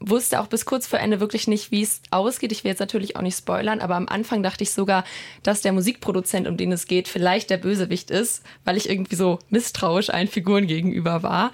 wusste 0.00 0.40
auch 0.40 0.46
bis 0.46 0.64
kurz 0.64 0.86
vor 0.86 1.00
Ende 1.00 1.20
wirklich 1.20 1.48
nicht, 1.48 1.70
wie 1.70 1.82
es 1.82 2.00
ausgeht. 2.10 2.52
Ich 2.52 2.64
will 2.64 2.70
jetzt 2.70 2.78
natürlich 2.78 3.16
auch 3.16 3.22
nicht 3.22 3.36
spoilern, 3.36 3.80
aber 3.80 3.96
am 3.96 4.08
Anfang 4.08 4.42
dachte 4.42 4.62
ich 4.62 4.70
sogar, 4.70 5.04
dass 5.42 5.60
der 5.60 5.72
Musikproduzent, 5.72 6.46
um 6.46 6.56
den 6.56 6.72
es 6.72 6.86
geht, 6.86 7.08
vielleicht 7.08 7.50
der 7.50 7.56
Bösewicht 7.58 8.10
ist, 8.10 8.42
weil 8.64 8.76
ich 8.76 8.88
irgendwie 8.88 9.16
so 9.16 9.38
misstrauisch 9.50 10.10
allen 10.10 10.28
Figuren 10.28 10.66
gegenüber 10.66 11.22
war. 11.22 11.52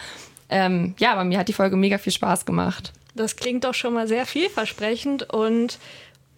Ähm, 0.51 0.95
ja, 0.99 1.13
aber 1.13 1.25
mir 1.25 1.39
hat 1.39 1.49
die 1.49 1.55
Folge 1.55 1.77
mega 1.77 1.99
viel 1.99 2.13
Spaß 2.13 2.45
gemacht. 2.45 2.93
Das 3.15 3.37
klingt 3.37 3.65
doch 3.65 3.75
schon 3.75 3.95
mal 3.95 4.09
sehr 4.09 4.27
vielversprechend 4.27 5.33
und 5.33 5.79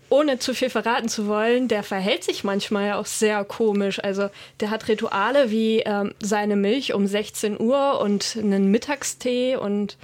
ohne 0.09 0.39
zu 0.39 0.55
viel 0.55 0.71
verraten 0.71 1.09
zu 1.09 1.27
wollen, 1.27 1.69
der 1.69 1.83
verhält 1.83 2.25
sich 2.25 2.45
manchmal 2.45 2.93
auch 2.93 3.07
sehr 3.07 3.45
komisch. 3.45 4.03
Also 4.03 4.31
der 4.61 4.71
hat 4.71 4.89
Rituale 4.89 5.51
wie 5.51 5.81
ähm, 5.81 6.15
seine 6.21 6.57
Milch 6.57 6.95
um 6.95 7.07
16 7.07 7.61
Uhr 7.61 8.01
und 8.01 8.37
einen 8.37 8.71
Mittagstee 8.71 9.57
und 9.57 9.97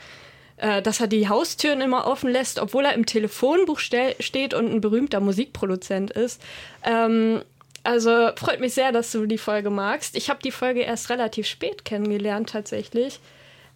äh, 0.56 0.82
dass 0.82 1.00
er 1.00 1.06
die 1.06 1.28
Haustüren 1.28 1.80
immer 1.80 2.06
offen 2.06 2.30
lässt, 2.30 2.58
obwohl 2.58 2.84
er 2.84 2.94
im 2.94 3.06
Telefonbuch 3.06 3.78
ste 3.78 4.16
steht 4.20 4.54
und 4.54 4.72
ein 4.72 4.80
berühmter 4.80 5.20
Musikproduzent 5.20 6.10
ist. 6.10 6.42
Ähm, 6.84 7.42
also 7.84 8.30
freut 8.36 8.60
mich 8.60 8.74
sehr, 8.74 8.92
dass 8.92 9.10
du 9.10 9.26
die 9.26 9.38
Folge 9.38 9.70
magst. 9.70 10.16
Ich 10.16 10.30
habe 10.30 10.40
die 10.42 10.52
Folge 10.52 10.80
erst 10.80 11.10
relativ 11.10 11.46
spät 11.46 11.84
kennengelernt 11.84 12.50
tatsächlich. 12.50 13.18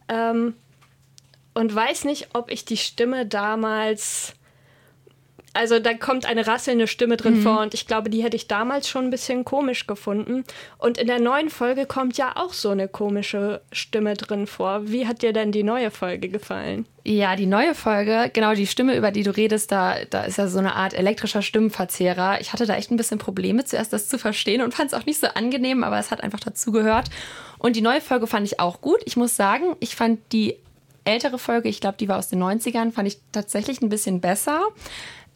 Ähm, 0.09 0.55
und 1.55 1.75
weiß 1.75 2.05
nicht, 2.05 2.29
ob 2.35 2.51
ich 2.51 2.65
die 2.65 2.77
Stimme 2.77 3.27
damals. 3.27 4.35
Also 5.57 5.79
da 5.79 5.95
kommt 5.95 6.27
eine 6.27 6.47
rasselnde 6.47 6.87
Stimme 6.87 7.17
drin 7.17 7.39
mhm. 7.39 7.43
vor 7.43 7.61
und 7.61 7.73
ich 7.73 7.87
glaube, 7.87 8.11
die 8.11 8.23
hätte 8.23 8.37
ich 8.37 8.47
damals 8.47 8.91
schon 8.91 9.05
ein 9.05 9.11
bisschen 9.11 9.43
komisch 9.47 9.87
gefunden. 9.87 10.45
Und 10.77 10.99
in 10.99 11.07
der 11.07 11.19
neuen 11.19 11.49
Folge 11.49 11.87
kommt 11.87 12.19
ja 12.19 12.33
auch 12.35 12.53
so 12.53 12.69
eine 12.69 12.89
komische 12.89 13.63
Stimme 13.73 14.15
drin 14.15 14.47
vor. 14.47 14.89
Wie 14.89 15.07
hat 15.07 15.23
dir 15.23 15.33
denn 15.33 15.53
die 15.53 15.63
neue 15.63 15.91
Folge 15.91 16.29
gefallen? 16.29 16.85
Ja, 17.05 17.37
die 17.37 17.47
neue 17.47 17.75
Folge, 17.75 18.31
genau 18.35 18.53
die 18.53 18.67
Stimme, 18.67 18.97
über 18.99 19.11
die 19.11 19.23
du 19.23 19.35
redest, 19.35 19.73
da, 19.73 19.95
da 20.11 20.25
ist 20.25 20.37
ja 20.37 20.47
so 20.47 20.59
eine 20.59 20.75
Art 20.75 20.93
elektrischer 20.93 21.41
Stimmenverzehrer. 21.41 22.39
Ich 22.43 22.53
hatte 22.53 22.67
da 22.67 22.77
echt 22.77 22.91
ein 22.91 22.99
bisschen 22.99 23.19
Probleme, 23.19 23.65
zuerst 23.65 23.95
das 23.95 24.09
zu 24.09 24.19
verstehen 24.19 24.61
und 24.61 24.75
fand 24.75 24.93
es 24.93 24.99
auch 24.99 25.07
nicht 25.07 25.21
so 25.21 25.29
angenehm, 25.29 25.85
aber 25.85 25.99
es 25.99 26.11
hat 26.11 26.23
einfach 26.23 26.41
dazu 26.41 26.71
gehört. 26.71 27.09
Und 27.59 27.77
die 27.77 27.81
neue 27.81 28.03
Folge 28.03 28.27
fand 28.27 28.47
ich 28.47 28.61
auch 28.61 28.83
gut. 28.83 28.99
Ich 29.07 29.17
muss 29.17 29.37
sagen, 29.37 29.75
ich 29.81 29.97
fand 29.97 30.21
die 30.33 30.57
ältere 31.05 31.39
Folge, 31.39 31.71
ich 31.71 31.81
glaube, 31.81 31.97
die 31.99 32.09
war 32.09 32.19
aus 32.19 32.29
den 32.29 32.43
90ern, 32.43 32.93
fand 32.93 33.09
ich 33.09 33.19
tatsächlich 33.33 33.81
ein 33.81 33.89
bisschen 33.89 34.21
besser. 34.21 34.61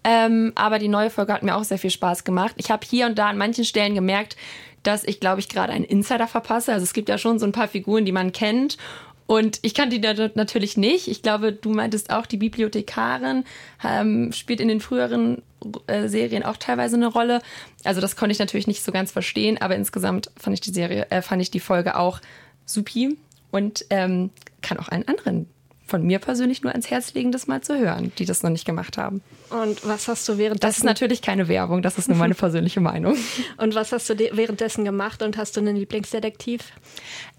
Ähm, 0.02 0.52
aber 0.54 0.78
die 0.78 0.88
neue 0.88 1.10
Folge 1.10 1.32
hat 1.32 1.42
mir 1.42 1.56
auch 1.56 1.64
sehr 1.64 1.78
viel 1.78 1.90
Spaß 1.90 2.24
gemacht. 2.24 2.54
Ich 2.56 2.70
habe 2.70 2.86
hier 2.88 3.06
und 3.06 3.18
da 3.18 3.28
an 3.28 3.38
manchen 3.38 3.64
Stellen 3.64 3.94
gemerkt, 3.94 4.36
dass 4.82 5.04
ich, 5.04 5.20
glaube 5.20 5.40
ich, 5.40 5.48
gerade 5.48 5.72
einen 5.72 5.84
Insider 5.84 6.26
verpasse. 6.26 6.72
Also 6.72 6.84
es 6.84 6.92
gibt 6.92 7.08
ja 7.08 7.18
schon 7.18 7.38
so 7.38 7.46
ein 7.46 7.52
paar 7.52 7.68
Figuren, 7.68 8.04
die 8.04 8.12
man 8.12 8.32
kennt. 8.32 8.78
Und 9.26 9.60
ich 9.62 9.74
kannte 9.74 10.00
die 10.00 10.30
natürlich 10.34 10.76
nicht. 10.76 11.06
Ich 11.06 11.22
glaube, 11.22 11.52
du 11.52 11.70
meintest 11.70 12.10
auch, 12.10 12.26
die 12.26 12.38
Bibliothekarin 12.38 13.44
ähm, 13.84 14.32
spielt 14.32 14.58
in 14.58 14.66
den 14.66 14.80
früheren 14.80 15.42
äh, 15.86 16.08
Serien 16.08 16.42
auch 16.42 16.56
teilweise 16.56 16.96
eine 16.96 17.06
Rolle. 17.06 17.40
Also 17.84 18.00
das 18.00 18.16
konnte 18.16 18.32
ich 18.32 18.40
natürlich 18.40 18.66
nicht 18.66 18.82
so 18.82 18.90
ganz 18.90 19.12
verstehen, 19.12 19.58
aber 19.60 19.76
insgesamt 19.76 20.32
fand 20.36 20.54
ich 20.54 20.60
die 20.60 20.72
Serie, 20.72 21.06
äh, 21.10 21.22
fand 21.22 21.40
ich 21.42 21.52
die 21.52 21.60
Folge 21.60 21.96
auch 21.96 22.20
supi 22.64 23.18
und 23.52 23.84
ähm, 23.90 24.30
kann 24.62 24.78
auch 24.78 24.88
allen 24.88 25.06
anderen 25.06 25.46
von 25.90 26.02
mir 26.02 26.20
persönlich 26.20 26.62
nur 26.62 26.72
ans 26.72 26.88
Herz 26.90 27.12
legen, 27.14 27.32
das 27.32 27.46
mal 27.46 27.60
zu 27.60 27.76
hören, 27.76 28.12
die 28.18 28.24
das 28.24 28.42
noch 28.42 28.50
nicht 28.50 28.64
gemacht 28.64 28.96
haben. 28.96 29.22
Und 29.50 29.86
was 29.86 30.08
hast 30.08 30.28
du 30.28 30.38
währenddessen? 30.38 30.60
Das 30.60 30.78
ist 30.78 30.84
natürlich 30.84 31.20
keine 31.20 31.48
Werbung, 31.48 31.82
das 31.82 31.98
ist 31.98 32.08
nur 32.08 32.16
meine 32.16 32.34
persönliche 32.36 32.80
Meinung. 32.80 33.16
Und 33.56 33.74
was 33.74 33.92
hast 33.92 34.08
du 34.08 34.16
währenddessen 34.16 34.84
gemacht 34.84 35.22
und 35.22 35.36
hast 35.36 35.56
du 35.56 35.60
einen 35.60 35.76
Lieblingsdetektiv? 35.76 36.62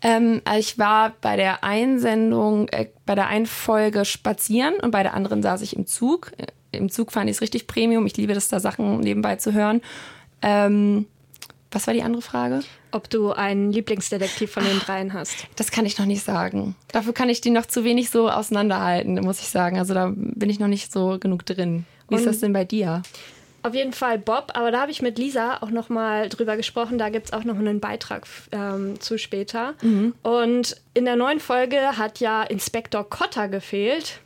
Ähm, 0.01 0.41
ich 0.57 0.77
war 0.77 1.13
bei 1.21 1.37
der 1.37 1.63
Einsendung, 1.63 2.67
äh, 2.69 2.87
bei 3.05 3.15
der 3.15 3.27
einen 3.27 3.45
Folge 3.45 4.05
spazieren 4.05 4.75
und 4.75 4.91
bei 4.91 5.01
der 5.01 5.13
anderen 5.13 5.41
saß 5.41 5.61
ich 5.61 5.75
im 5.75 5.87
Zug. 5.87 6.31
Im 6.71 6.89
Zug 6.89 7.11
fand 7.11 7.29
ich 7.29 7.37
es 7.37 7.41
richtig 7.41 7.67
Premium. 7.67 8.05
Ich 8.05 8.17
liebe 8.17 8.33
das, 8.33 8.49
da 8.49 8.59
Sachen 8.59 8.99
nebenbei 8.99 9.37
zu 9.37 9.53
hören. 9.53 9.81
Ähm, 10.41 11.05
was 11.71 11.87
war 11.87 11.93
die 11.93 12.03
andere 12.03 12.21
Frage? 12.21 12.61
Ob 12.91 13.09
du 13.09 13.31
einen 13.31 13.71
Lieblingsdetektiv 13.71 14.51
von 14.51 14.63
den 14.63 14.79
dreien 14.79 15.13
hast. 15.13 15.47
Das 15.55 15.71
kann 15.71 15.85
ich 15.85 15.97
noch 15.97 16.05
nicht 16.05 16.23
sagen. 16.23 16.75
Dafür 16.91 17.13
kann 17.13 17.29
ich 17.29 17.41
die 17.41 17.49
noch 17.49 17.65
zu 17.65 17.83
wenig 17.83 18.09
so 18.09 18.29
auseinanderhalten, 18.29 19.15
muss 19.21 19.39
ich 19.39 19.47
sagen. 19.47 19.79
Also 19.79 19.93
da 19.93 20.11
bin 20.13 20.49
ich 20.49 20.59
noch 20.59 20.67
nicht 20.67 20.91
so 20.91 21.17
genug 21.19 21.45
drin. 21.45 21.85
Wie 22.09 22.15
Und 22.15 22.19
ist 22.19 22.27
das 22.27 22.39
denn 22.39 22.51
bei 22.51 22.65
dir? 22.65 23.01
Auf 23.63 23.75
jeden 23.75 23.93
Fall 23.93 24.17
Bob, 24.17 24.51
aber 24.55 24.71
da 24.71 24.81
habe 24.81 24.91
ich 24.91 25.01
mit 25.03 25.19
Lisa 25.19 25.59
auch 25.61 25.69
noch 25.69 25.89
mal 25.89 26.29
drüber 26.29 26.57
gesprochen. 26.57 26.97
Da 26.97 27.09
gibt 27.09 27.27
es 27.27 27.33
auch 27.33 27.43
noch 27.43 27.57
einen 27.57 27.79
Beitrag 27.79 28.25
ähm, 28.51 28.99
zu 28.99 29.17
später. 29.19 29.75
Mhm. 29.81 30.15
Und 30.23 30.75
in 30.93 31.05
der 31.05 31.15
neuen 31.15 31.39
Folge 31.39 31.97
hat 31.97 32.19
ja 32.19 32.43
Inspektor 32.43 33.07
Cotter 33.07 33.47
gefehlt. 33.47 34.19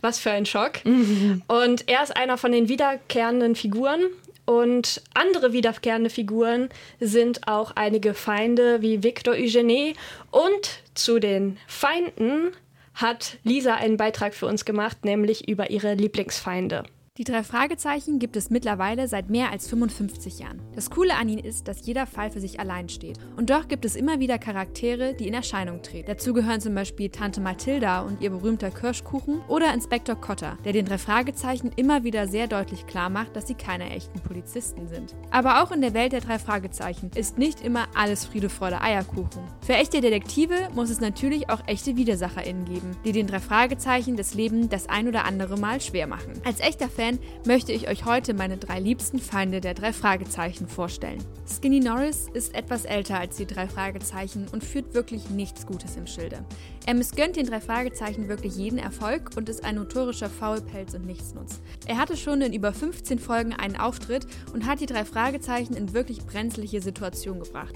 Was 0.00 0.18
für 0.18 0.32
ein 0.32 0.46
Schock. 0.46 0.84
Mhm. 0.84 1.42
Und 1.46 1.88
er 1.88 2.02
ist 2.02 2.16
einer 2.16 2.36
von 2.36 2.50
den 2.50 2.68
wiederkehrenden 2.68 3.54
Figuren 3.54 4.00
und 4.44 5.02
andere 5.14 5.52
wiederkehrende 5.52 6.10
Figuren 6.10 6.68
sind 7.00 7.46
auch 7.46 7.72
einige 7.76 8.14
Feinde 8.14 8.82
wie 8.82 9.02
Victor 9.02 9.34
Eugenie. 9.34 9.94
Und 10.30 10.82
zu 10.94 11.18
den 11.20 11.58
Feinden 11.66 12.52
hat 12.94 13.38
Lisa 13.44 13.74
einen 13.74 13.96
Beitrag 13.96 14.34
für 14.34 14.46
uns 14.46 14.64
gemacht, 14.64 15.04
nämlich 15.04 15.48
über 15.48 15.70
ihre 15.70 15.94
Lieblingsfeinde. 15.94 16.84
Die 17.18 17.24
drei 17.24 17.42
Fragezeichen 17.42 18.18
gibt 18.18 18.36
es 18.36 18.48
mittlerweile 18.48 19.06
seit 19.06 19.28
mehr 19.28 19.50
als 19.50 19.68
55 19.68 20.38
Jahren. 20.38 20.62
Das 20.74 20.88
Coole 20.88 21.14
an 21.14 21.28
ihnen 21.28 21.44
ist, 21.44 21.68
dass 21.68 21.84
jeder 21.84 22.06
Fall 22.06 22.30
für 22.30 22.40
sich 22.40 22.58
allein 22.58 22.88
steht. 22.88 23.18
Und 23.36 23.50
doch 23.50 23.68
gibt 23.68 23.84
es 23.84 23.96
immer 23.96 24.18
wieder 24.18 24.38
Charaktere, 24.38 25.12
die 25.12 25.28
in 25.28 25.34
Erscheinung 25.34 25.82
treten. 25.82 26.06
Dazu 26.06 26.32
gehören 26.32 26.62
zum 26.62 26.74
Beispiel 26.74 27.10
Tante 27.10 27.42
Mathilda 27.42 28.00
und 28.00 28.22
ihr 28.22 28.30
berühmter 28.30 28.70
Kirschkuchen 28.70 29.42
oder 29.48 29.74
Inspektor 29.74 30.18
Cotter, 30.18 30.56
der 30.64 30.72
den 30.72 30.86
drei 30.86 30.96
Fragezeichen 30.96 31.70
immer 31.76 32.02
wieder 32.02 32.26
sehr 32.28 32.46
deutlich 32.46 32.86
klar 32.86 33.10
macht, 33.10 33.36
dass 33.36 33.46
sie 33.46 33.56
keine 33.56 33.90
echten 33.90 34.18
Polizisten 34.20 34.88
sind. 34.88 35.14
Aber 35.30 35.62
auch 35.62 35.70
in 35.70 35.82
der 35.82 35.92
Welt 35.92 36.12
der 36.12 36.22
drei 36.22 36.38
Fragezeichen 36.38 37.10
ist 37.14 37.36
nicht 37.36 37.60
immer 37.60 37.88
alles 37.94 38.24
Friede, 38.24 38.48
Freude, 38.48 38.80
Eierkuchen. 38.80 39.42
Für 39.60 39.74
echte 39.74 40.00
Detektive 40.00 40.70
muss 40.74 40.88
es 40.88 41.00
natürlich 41.00 41.50
auch 41.50 41.60
echte 41.66 41.94
WidersacherInnen 41.94 42.64
geben, 42.64 42.96
die 43.04 43.12
den 43.12 43.26
drei 43.26 43.40
Fragezeichen 43.40 44.16
das 44.16 44.32
Leben 44.32 44.70
das 44.70 44.88
ein 44.88 45.08
oder 45.08 45.26
andere 45.26 45.58
Mal 45.58 45.78
schwer 45.82 46.06
machen. 46.06 46.40
Als 46.46 46.60
echter 46.60 46.88
Fan 46.88 47.01
Fan 47.02 47.18
möchte 47.44 47.72
ich 47.72 47.88
euch 47.88 48.04
heute 48.04 48.32
meine 48.32 48.58
drei 48.58 48.78
liebsten 48.78 49.18
Feinde 49.18 49.60
der 49.60 49.74
drei 49.74 49.92
Fragezeichen 49.92 50.68
vorstellen. 50.68 51.18
Skinny 51.48 51.80
Norris 51.80 52.28
ist 52.32 52.54
etwas 52.54 52.84
älter 52.84 53.18
als 53.18 53.38
die 53.38 53.44
drei 53.44 53.66
Fragezeichen 53.66 54.46
und 54.52 54.62
führt 54.62 54.94
wirklich 54.94 55.28
nichts 55.28 55.66
Gutes 55.66 55.96
im 55.96 56.06
Schilde. 56.06 56.44
Er 56.86 56.94
missgönnt 56.94 57.34
den 57.34 57.46
drei 57.46 57.60
Fragezeichen 57.60 58.28
wirklich 58.28 58.54
jeden 58.54 58.78
Erfolg 58.78 59.30
und 59.36 59.48
ist 59.48 59.64
ein 59.64 59.74
notorischer 59.74 60.30
Faulpelz 60.30 60.94
und 60.94 61.04
Nichtsnutz. 61.04 61.60
Er 61.88 61.98
hatte 61.98 62.16
schon 62.16 62.40
in 62.40 62.52
über 62.52 62.72
15 62.72 63.18
Folgen 63.18 63.52
einen 63.52 63.74
Auftritt 63.74 64.28
und 64.54 64.64
hat 64.66 64.78
die 64.78 64.86
drei 64.86 65.04
Fragezeichen 65.04 65.74
in 65.74 65.94
wirklich 65.94 66.24
brenzliche 66.24 66.80
Situationen 66.80 67.42
gebracht. 67.42 67.74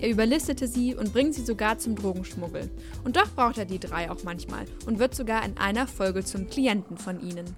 Er 0.00 0.10
überlistete 0.10 0.68
sie 0.68 0.94
und 0.94 1.14
bringt 1.14 1.32
sie 1.32 1.46
sogar 1.46 1.78
zum 1.78 1.96
Drogenschmuggel. 1.96 2.68
Und 3.04 3.16
doch 3.16 3.34
braucht 3.34 3.56
er 3.56 3.64
die 3.64 3.80
drei 3.80 4.10
auch 4.10 4.22
manchmal 4.24 4.66
und 4.84 4.98
wird 4.98 5.14
sogar 5.14 5.46
in 5.46 5.56
einer 5.56 5.86
Folge 5.86 6.22
zum 6.24 6.50
Klienten 6.50 6.98
von 6.98 7.22
ihnen. 7.22 7.56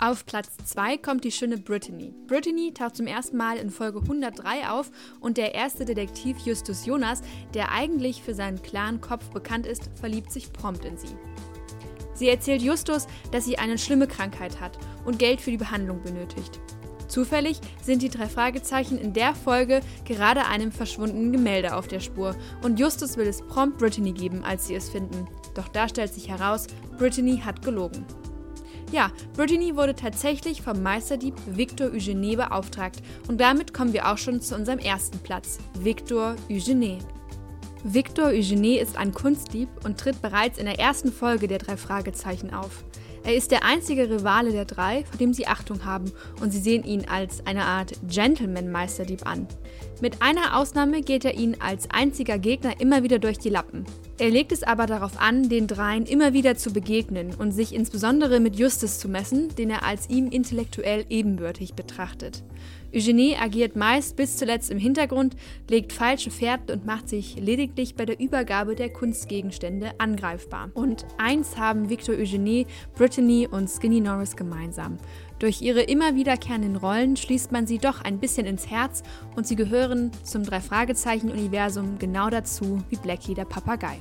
Auf 0.00 0.26
Platz 0.26 0.48
2 0.64 0.98
kommt 0.98 1.22
die 1.22 1.30
schöne 1.30 1.56
Brittany. 1.56 2.12
Brittany 2.26 2.74
taucht 2.74 2.96
zum 2.96 3.06
ersten 3.06 3.36
Mal 3.36 3.58
in 3.58 3.70
Folge 3.70 4.00
103 4.00 4.68
auf 4.68 4.90
und 5.20 5.36
der 5.36 5.54
erste 5.54 5.84
Detektiv 5.84 6.36
Justus 6.38 6.84
Jonas, 6.84 7.22
der 7.54 7.70
eigentlich 7.70 8.20
für 8.20 8.34
seinen 8.34 8.60
klaren 8.60 9.00
Kopf 9.00 9.30
bekannt 9.30 9.66
ist, 9.66 9.90
verliebt 9.94 10.32
sich 10.32 10.52
prompt 10.52 10.84
in 10.84 10.98
sie. 10.98 11.16
Sie 12.14 12.28
erzählt 12.28 12.60
Justus, 12.60 13.06
dass 13.30 13.44
sie 13.44 13.58
eine 13.58 13.78
schlimme 13.78 14.08
Krankheit 14.08 14.60
hat 14.60 14.78
und 15.04 15.20
Geld 15.20 15.40
für 15.40 15.52
die 15.52 15.56
Behandlung 15.56 16.02
benötigt. 16.02 16.60
Zufällig 17.06 17.60
sind 17.80 18.02
die 18.02 18.08
drei 18.08 18.26
Fragezeichen 18.28 18.98
in 18.98 19.12
der 19.12 19.34
Folge 19.36 19.80
gerade 20.04 20.46
einem 20.46 20.72
verschwundenen 20.72 21.30
Gemälde 21.30 21.76
auf 21.76 21.86
der 21.86 22.00
Spur 22.00 22.34
und 22.64 22.80
Justus 22.80 23.16
will 23.16 23.28
es 23.28 23.42
prompt 23.42 23.78
Brittany 23.78 24.12
geben, 24.12 24.42
als 24.42 24.66
sie 24.66 24.74
es 24.74 24.90
finden. 24.90 25.28
Doch 25.54 25.68
da 25.68 25.88
stellt 25.88 26.12
sich 26.12 26.28
heraus, 26.28 26.66
Brittany 26.98 27.38
hat 27.38 27.62
gelogen. 27.62 28.04
Ja, 28.94 29.10
Brittany 29.32 29.74
wurde 29.74 29.96
tatsächlich 29.96 30.62
vom 30.62 30.80
Meisterdieb 30.80 31.34
Victor 31.46 31.88
Eugene 31.88 32.36
beauftragt 32.36 33.02
und 33.26 33.40
damit 33.40 33.74
kommen 33.74 33.92
wir 33.92 34.08
auch 34.08 34.18
schon 34.18 34.40
zu 34.40 34.54
unserem 34.54 34.78
ersten 34.78 35.18
Platz, 35.18 35.58
Victor 35.80 36.36
Eugene. 36.48 37.00
Victor 37.82 38.26
Eugene 38.26 38.78
ist 38.78 38.96
ein 38.96 39.12
Kunstdieb 39.12 39.68
und 39.84 39.98
tritt 39.98 40.22
bereits 40.22 40.58
in 40.58 40.66
der 40.66 40.78
ersten 40.78 41.10
Folge 41.10 41.48
der 41.48 41.58
drei 41.58 41.76
Fragezeichen 41.76 42.54
auf. 42.54 42.84
Er 43.24 43.34
ist 43.34 43.50
der 43.50 43.64
einzige 43.64 44.10
Rivale 44.10 44.52
der 44.52 44.66
drei, 44.66 45.02
vor 45.04 45.18
dem 45.18 45.32
sie 45.32 45.46
Achtung 45.46 45.86
haben, 45.86 46.12
und 46.42 46.52
sie 46.52 46.58
sehen 46.58 46.84
ihn 46.84 47.06
als 47.08 47.46
eine 47.46 47.64
Art 47.64 47.94
Gentleman-Meisterdieb 48.06 49.26
an. 49.26 49.48
Mit 50.02 50.20
einer 50.20 50.58
Ausnahme 50.58 51.00
geht 51.00 51.24
er 51.24 51.32
ihnen 51.32 51.56
als 51.58 51.88
einziger 51.90 52.38
Gegner 52.38 52.78
immer 52.82 53.02
wieder 53.02 53.18
durch 53.18 53.38
die 53.38 53.48
Lappen. 53.48 53.86
Er 54.18 54.28
legt 54.28 54.52
es 54.52 54.62
aber 54.62 54.84
darauf 54.84 55.18
an, 55.18 55.48
den 55.48 55.66
dreien 55.66 56.04
immer 56.04 56.34
wieder 56.34 56.56
zu 56.56 56.70
begegnen 56.70 57.34
und 57.34 57.52
sich 57.52 57.74
insbesondere 57.74 58.40
mit 58.40 58.56
Justus 58.56 58.98
zu 58.98 59.08
messen, 59.08 59.54
den 59.56 59.70
er 59.70 59.84
als 59.84 60.10
ihm 60.10 60.28
intellektuell 60.28 61.06
ebenbürtig 61.08 61.72
betrachtet. 61.72 62.42
Eugenie 62.94 63.36
agiert 63.36 63.74
meist 63.74 64.16
bis 64.16 64.36
zuletzt 64.36 64.70
im 64.70 64.78
Hintergrund, 64.78 65.34
legt 65.68 65.92
falsche 65.92 66.30
Fährten 66.30 66.70
und 66.70 66.86
macht 66.86 67.08
sich 67.08 67.36
lediglich 67.36 67.96
bei 67.96 68.04
der 68.06 68.20
Übergabe 68.20 68.76
der 68.76 68.92
Kunstgegenstände 68.92 69.92
angreifbar. 69.98 70.70
Und 70.74 71.04
eins 71.18 71.56
haben 71.56 71.90
Victor 71.90 72.14
Eugenie, 72.14 72.66
Brittany 72.94 73.48
und 73.50 73.68
Skinny 73.68 74.00
Norris 74.00 74.36
gemeinsam. 74.36 74.98
Durch 75.40 75.60
ihre 75.60 75.82
immer 75.82 76.14
wiederkehrenden 76.14 76.76
Rollen 76.76 77.16
schließt 77.16 77.50
man 77.50 77.66
sie 77.66 77.78
doch 77.78 78.00
ein 78.00 78.20
bisschen 78.20 78.46
ins 78.46 78.70
Herz 78.70 79.02
und 79.34 79.46
sie 79.46 79.56
gehören 79.56 80.12
zum 80.22 80.44
Drei-Fragezeichen-Universum 80.44 81.98
genau 81.98 82.30
dazu 82.30 82.78
wie 82.90 82.96
Blackie 82.96 83.34
der 83.34 83.44
Papagei. 83.44 84.00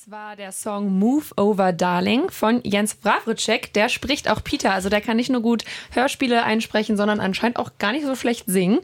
Das 0.00 0.10
war 0.10 0.34
der 0.34 0.50
Song 0.50 0.98
Move 0.98 1.26
Over 1.36 1.74
Darling 1.74 2.30
von 2.30 2.62
Jens 2.64 2.96
Wawritschek. 3.02 3.74
Der 3.74 3.90
spricht 3.90 4.30
auch 4.30 4.42
Peter. 4.42 4.72
Also 4.72 4.88
der 4.88 5.02
kann 5.02 5.18
nicht 5.18 5.28
nur 5.28 5.42
gut 5.42 5.66
Hörspiele 5.90 6.42
einsprechen, 6.42 6.96
sondern 6.96 7.20
anscheinend 7.20 7.58
auch 7.58 7.72
gar 7.78 7.92
nicht 7.92 8.06
so 8.06 8.14
schlecht 8.14 8.44
singen. 8.46 8.78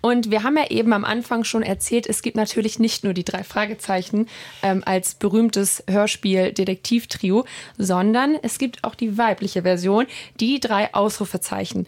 Und 0.00 0.32
wir 0.32 0.42
haben 0.42 0.56
ja 0.56 0.68
eben 0.68 0.92
am 0.92 1.04
Anfang 1.04 1.44
schon 1.44 1.62
erzählt, 1.62 2.08
es 2.08 2.20
gibt 2.20 2.36
natürlich 2.36 2.80
nicht 2.80 3.04
nur 3.04 3.12
die 3.14 3.22
drei 3.22 3.44
Fragezeichen 3.44 4.28
ähm, 4.64 4.82
als 4.84 5.14
berühmtes 5.14 5.84
Hörspiel-Detektiv-Trio, 5.88 7.44
sondern 7.78 8.36
es 8.42 8.58
gibt 8.58 8.82
auch 8.82 8.96
die 8.96 9.16
weibliche 9.16 9.62
Version, 9.62 10.06
die 10.40 10.58
drei 10.58 10.92
Ausrufezeichen. 10.92 11.86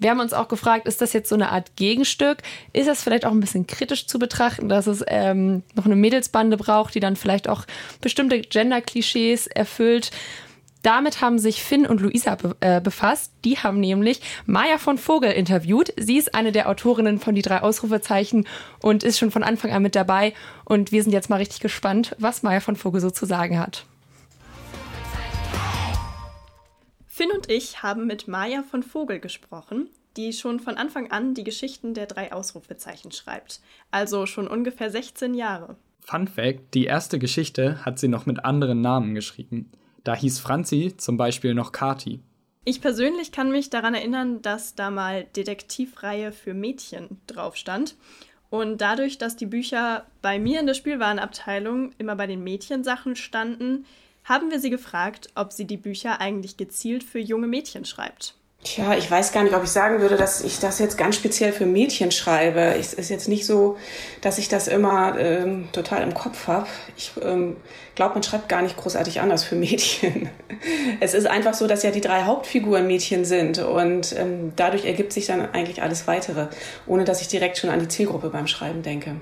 Wir 0.00 0.10
haben 0.10 0.20
uns 0.20 0.32
auch 0.32 0.48
gefragt, 0.48 0.86
ist 0.86 1.00
das 1.00 1.12
jetzt 1.12 1.28
so 1.28 1.34
eine 1.34 1.50
Art 1.50 1.76
Gegenstück? 1.76 2.38
Ist 2.72 2.88
das 2.88 3.02
vielleicht 3.02 3.24
auch 3.24 3.30
ein 3.32 3.40
bisschen 3.40 3.66
kritisch 3.66 4.06
zu 4.06 4.18
betrachten, 4.18 4.68
dass 4.68 4.86
es 4.86 5.04
ähm, 5.06 5.62
noch 5.74 5.86
eine 5.86 5.96
Mädelsbande 5.96 6.56
braucht, 6.56 6.94
die 6.94 7.00
dann 7.00 7.16
vielleicht 7.16 7.48
auch 7.48 7.64
bestimmte 8.00 8.40
Gender-Klischees 8.40 9.46
erfüllt? 9.46 10.10
Damit 10.82 11.20
haben 11.20 11.40
sich 11.40 11.64
Finn 11.64 11.84
und 11.84 12.00
Luisa 12.00 12.36
be 12.36 12.54
äh, 12.60 12.80
befasst. 12.80 13.32
Die 13.44 13.58
haben 13.58 13.80
nämlich 13.80 14.20
Maya 14.46 14.78
von 14.78 14.98
Vogel 14.98 15.32
interviewt. 15.32 15.92
Sie 15.96 16.16
ist 16.16 16.32
eine 16.32 16.52
der 16.52 16.68
Autorinnen 16.68 17.18
von 17.18 17.34
Die 17.34 17.42
drei 17.42 17.62
Ausrufezeichen 17.62 18.46
und 18.80 19.02
ist 19.02 19.18
schon 19.18 19.32
von 19.32 19.42
Anfang 19.42 19.72
an 19.72 19.82
mit 19.82 19.96
dabei. 19.96 20.32
Und 20.64 20.92
wir 20.92 21.02
sind 21.02 21.10
jetzt 21.10 21.28
mal 21.28 21.38
richtig 21.38 21.58
gespannt, 21.58 22.14
was 22.20 22.44
Maya 22.44 22.60
von 22.60 22.76
Vogel 22.76 23.00
so 23.00 23.10
zu 23.10 23.26
sagen 23.26 23.58
hat. 23.58 23.84
Finn 27.16 27.30
und 27.30 27.50
ich 27.50 27.82
haben 27.82 28.06
mit 28.06 28.28
Maja 28.28 28.62
von 28.62 28.82
Vogel 28.82 29.20
gesprochen, 29.20 29.88
die 30.18 30.34
schon 30.34 30.60
von 30.60 30.76
Anfang 30.76 31.10
an 31.10 31.32
die 31.32 31.44
Geschichten 31.44 31.94
der 31.94 32.04
drei 32.04 32.30
Ausrufezeichen 32.30 33.10
schreibt. 33.10 33.62
Also 33.90 34.26
schon 34.26 34.46
ungefähr 34.46 34.90
16 34.90 35.32
Jahre. 35.32 35.76
Fun 36.00 36.28
Fact: 36.28 36.74
Die 36.74 36.84
erste 36.84 37.18
Geschichte 37.18 37.82
hat 37.86 37.98
sie 37.98 38.08
noch 38.08 38.26
mit 38.26 38.44
anderen 38.44 38.82
Namen 38.82 39.14
geschrieben. 39.14 39.72
Da 40.04 40.14
hieß 40.14 40.40
Franzi 40.40 40.92
zum 40.98 41.16
Beispiel 41.16 41.54
noch 41.54 41.72
Kati. 41.72 42.20
Ich 42.66 42.82
persönlich 42.82 43.32
kann 43.32 43.50
mich 43.50 43.70
daran 43.70 43.94
erinnern, 43.94 44.42
dass 44.42 44.74
da 44.74 44.90
mal 44.90 45.24
Detektivreihe 45.24 46.32
für 46.32 46.52
Mädchen 46.52 47.18
drauf 47.26 47.56
stand. 47.56 47.96
Und 48.50 48.82
dadurch, 48.82 49.16
dass 49.16 49.36
die 49.36 49.46
Bücher 49.46 50.04
bei 50.20 50.38
mir 50.38 50.60
in 50.60 50.66
der 50.66 50.74
Spielwarenabteilung 50.74 51.92
immer 51.96 52.14
bei 52.14 52.26
den 52.26 52.44
Mädchensachen 52.44 53.16
standen, 53.16 53.86
haben 54.26 54.50
wir 54.50 54.60
sie 54.60 54.70
gefragt, 54.70 55.28
ob 55.36 55.52
sie 55.52 55.66
die 55.66 55.76
Bücher 55.76 56.20
eigentlich 56.20 56.56
gezielt 56.56 57.04
für 57.04 57.20
junge 57.20 57.46
Mädchen 57.46 57.84
schreibt. 57.84 58.34
Tja, 58.64 58.96
ich 58.96 59.08
weiß 59.08 59.30
gar 59.30 59.44
nicht, 59.44 59.54
ob 59.54 59.62
ich 59.62 59.70
sagen 59.70 60.00
würde, 60.00 60.16
dass 60.16 60.42
ich 60.42 60.58
das 60.58 60.80
jetzt 60.80 60.98
ganz 60.98 61.14
speziell 61.14 61.52
für 61.52 61.66
Mädchen 61.66 62.10
schreibe. 62.10 62.60
Es 62.60 62.94
ist 62.94 63.10
jetzt 63.10 63.28
nicht 63.28 63.46
so, 63.46 63.76
dass 64.22 64.38
ich 64.38 64.48
das 64.48 64.66
immer 64.66 65.16
ähm, 65.20 65.68
total 65.70 66.02
im 66.02 66.14
Kopf 66.14 66.48
habe. 66.48 66.66
Ich 66.96 67.12
ähm, 67.22 67.56
glaube, 67.94 68.14
man 68.14 68.24
schreibt 68.24 68.48
gar 68.48 68.62
nicht 68.62 68.76
großartig 68.76 69.20
anders 69.20 69.44
für 69.44 69.54
Mädchen. 69.54 70.30
Es 71.00 71.14
ist 71.14 71.26
einfach 71.26 71.54
so, 71.54 71.66
dass 71.66 71.82
ja 71.82 71.90
die 71.90 72.00
drei 72.00 72.24
Hauptfiguren 72.24 72.86
Mädchen 72.86 73.24
sind 73.24 73.58
und 73.58 74.16
ähm, 74.16 74.52
dadurch 74.56 74.84
ergibt 74.84 75.12
sich 75.12 75.26
dann 75.26 75.52
eigentlich 75.52 75.82
alles 75.82 76.06
Weitere, 76.06 76.48
ohne 76.86 77.04
dass 77.04 77.20
ich 77.20 77.28
direkt 77.28 77.58
schon 77.58 77.70
an 77.70 77.78
die 77.78 77.88
Zielgruppe 77.88 78.30
beim 78.30 78.46
Schreiben 78.46 78.82
denke. 78.82 79.16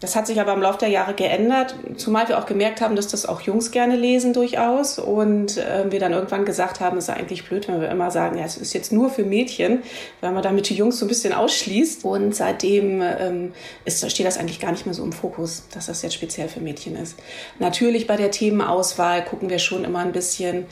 Das 0.00 0.14
hat 0.14 0.26
sich 0.26 0.38
aber 0.38 0.52
im 0.52 0.60
Laufe 0.60 0.78
der 0.78 0.88
Jahre 0.88 1.14
geändert, 1.14 1.74
zumal 1.96 2.28
wir 2.28 2.38
auch 2.38 2.44
gemerkt 2.44 2.82
haben, 2.82 2.96
dass 2.96 3.08
das 3.08 3.24
auch 3.24 3.40
Jungs 3.40 3.70
gerne 3.70 3.96
lesen 3.96 4.34
durchaus 4.34 4.98
und 4.98 5.56
äh, 5.56 5.90
wir 5.90 5.98
dann 5.98 6.12
irgendwann 6.12 6.44
gesagt 6.44 6.80
haben, 6.80 6.98
es 6.98 7.04
ist 7.04 7.14
eigentlich 7.14 7.48
blöd, 7.48 7.66
wenn 7.66 7.80
wir 7.80 7.88
immer 7.88 8.10
sagen, 8.10 8.36
ja, 8.36 8.44
es 8.44 8.58
ist 8.58 8.74
jetzt 8.74 8.92
nur 8.92 9.08
für 9.08 9.24
Mädchen, 9.24 9.82
weil 10.20 10.32
man 10.32 10.42
damit 10.42 10.68
die 10.68 10.74
Jungs 10.74 10.98
so 10.98 11.06
ein 11.06 11.08
bisschen 11.08 11.32
ausschließt 11.32 12.04
und 12.04 12.34
seitdem 12.34 13.00
ähm, 13.00 13.54
ist, 13.86 14.10
steht 14.10 14.26
das 14.26 14.36
eigentlich 14.36 14.60
gar 14.60 14.70
nicht 14.70 14.84
mehr 14.84 14.94
so 14.94 15.02
im 15.02 15.12
Fokus, 15.12 15.62
dass 15.72 15.86
das 15.86 16.02
jetzt 16.02 16.14
speziell 16.14 16.48
für 16.48 16.60
Mädchen 16.60 16.94
ist. 16.94 17.16
Natürlich 17.58 18.06
bei 18.06 18.16
der 18.16 18.30
Themenauswahl 18.30 19.24
gucken 19.24 19.48
wir 19.48 19.58
schon 19.58 19.84
immer 19.84 20.00
ein 20.00 20.12
bisschen, 20.12 20.66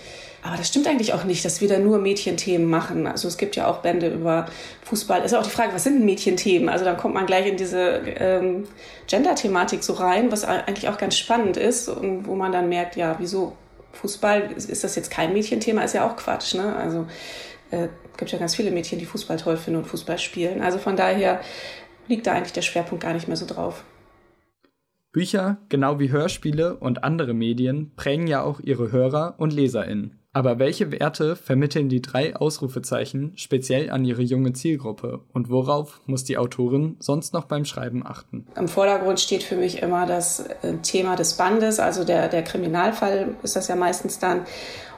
aber 0.45 0.59
das 0.59 0.69
stimmt 0.69 0.87
eigentlich 0.87 1.15
auch 1.15 1.25
nicht, 1.25 1.43
dass 1.43 1.63
wir 1.63 1.69
da 1.69 1.79
nur 1.79 1.99
Mädchenthemen 1.99 2.69
machen. 2.69 3.07
Also 3.07 3.29
es 3.29 3.39
gibt 3.39 3.57
ja 3.57 3.67
auch 3.67 3.79
Bände 3.79 4.09
über 4.09 4.45
Fußball. 4.83 5.25
Ist 5.25 5.33
ja 5.33 5.41
auch 5.41 5.45
die 5.45 5.49
Frage, 5.49 5.73
was 5.73 5.85
sind 5.85 6.05
Mädchenthemen? 6.05 6.69
Also 6.69 6.85
dann 6.85 6.99
kommt 6.99 7.15
man 7.15 7.25
gleich 7.25 7.47
in 7.47 7.57
diese 7.57 8.03
ähm, 8.19 8.65
Gender-Thematik 9.07 9.83
so 9.83 9.95
rein, 9.95 10.31
was 10.31 10.45
eigentlich 10.45 10.91
auch 10.91 10.99
ganz 10.99 11.17
spannend 11.17 11.57
ist 11.57 11.89
und 11.89 12.27
wo 12.27 12.35
man 12.35 12.53
dann 12.53 12.69
merkt, 12.69 12.95
ja, 12.97 13.17
wieso 13.19 13.57
Fußball, 13.95 14.53
ist 14.53 14.85
das 14.85 14.97
jetzt 14.97 15.11
kein 15.11 15.33
Mädchenthema? 15.33 15.83
Ist 15.83 15.95
ja 15.95 16.07
auch 16.07 16.15
Quatsch, 16.15 16.55
ne? 16.55 16.77
Also 16.77 17.07
äh, 17.71 17.89
gibt 18.19 18.31
ja 18.31 18.39
ganz 18.39 18.55
viele 18.55 18.71
Mädchen, 18.71 18.99
die 18.99 19.07
Fußball 19.07 19.39
toll 19.39 19.57
finden 19.57 19.79
und 19.81 19.87
Fußball 19.87 20.19
spielen. 20.19 20.61
Also 20.61 20.77
von 20.77 20.95
daher 20.95 21.41
liegt 22.07 22.27
da 22.27 22.33
eigentlich 22.33 22.53
der 22.53 22.61
Schwerpunkt 22.61 23.03
gar 23.03 23.15
nicht 23.15 23.29
mehr 23.29 23.39
so 23.39 23.47
drauf. 23.47 23.83
Bücher, 25.11 25.57
genau 25.71 25.99
wie 26.01 26.11
Hörspiele 26.11 26.77
und 26.77 27.03
andere 27.03 27.33
Medien, 27.33 27.93
prägen 27.97 28.27
ja 28.27 28.43
auch 28.43 28.61
ihre 28.61 28.93
Hörer 28.93 29.37
und 29.39 29.55
LeserInnen. 29.55 30.21
Aber 30.35 30.59
welche 30.59 30.91
Werte 30.91 31.37
vermitteln 31.37 31.89
die 31.89 32.03
drei 32.03 32.35
Ausrufezeichen 32.35 33.33
speziell 33.37 33.89
an 33.91 34.05
ihre 34.05 34.23
junge 34.23 34.53
Zielgruppe 34.53 35.21
und 35.33 35.49
worauf 35.49 36.01
muss 36.07 36.25
die 36.25 36.37
Autorin 36.37 36.97
sonst 36.99 37.33
noch 37.33 37.45
beim 37.45 37.65
Schreiben 37.65 38.05
achten? 38.05 38.45
Im 38.57 38.67
Vordergrund 38.67 39.21
steht 39.21 39.45
für 39.45 39.55
mich 39.55 39.81
immer 39.81 40.07
das 40.07 40.41
äh, 40.41 40.75
Thema 40.83 41.15
des 41.15 41.35
Bandes, 41.35 41.79
also 41.79 42.03
der, 42.03 42.29
der 42.29 42.43
Kriminalfall 42.43 43.37
ist 43.45 43.55
das 43.55 43.69
ja 43.69 43.77
meistens 43.77 44.19
dann. 44.19 44.41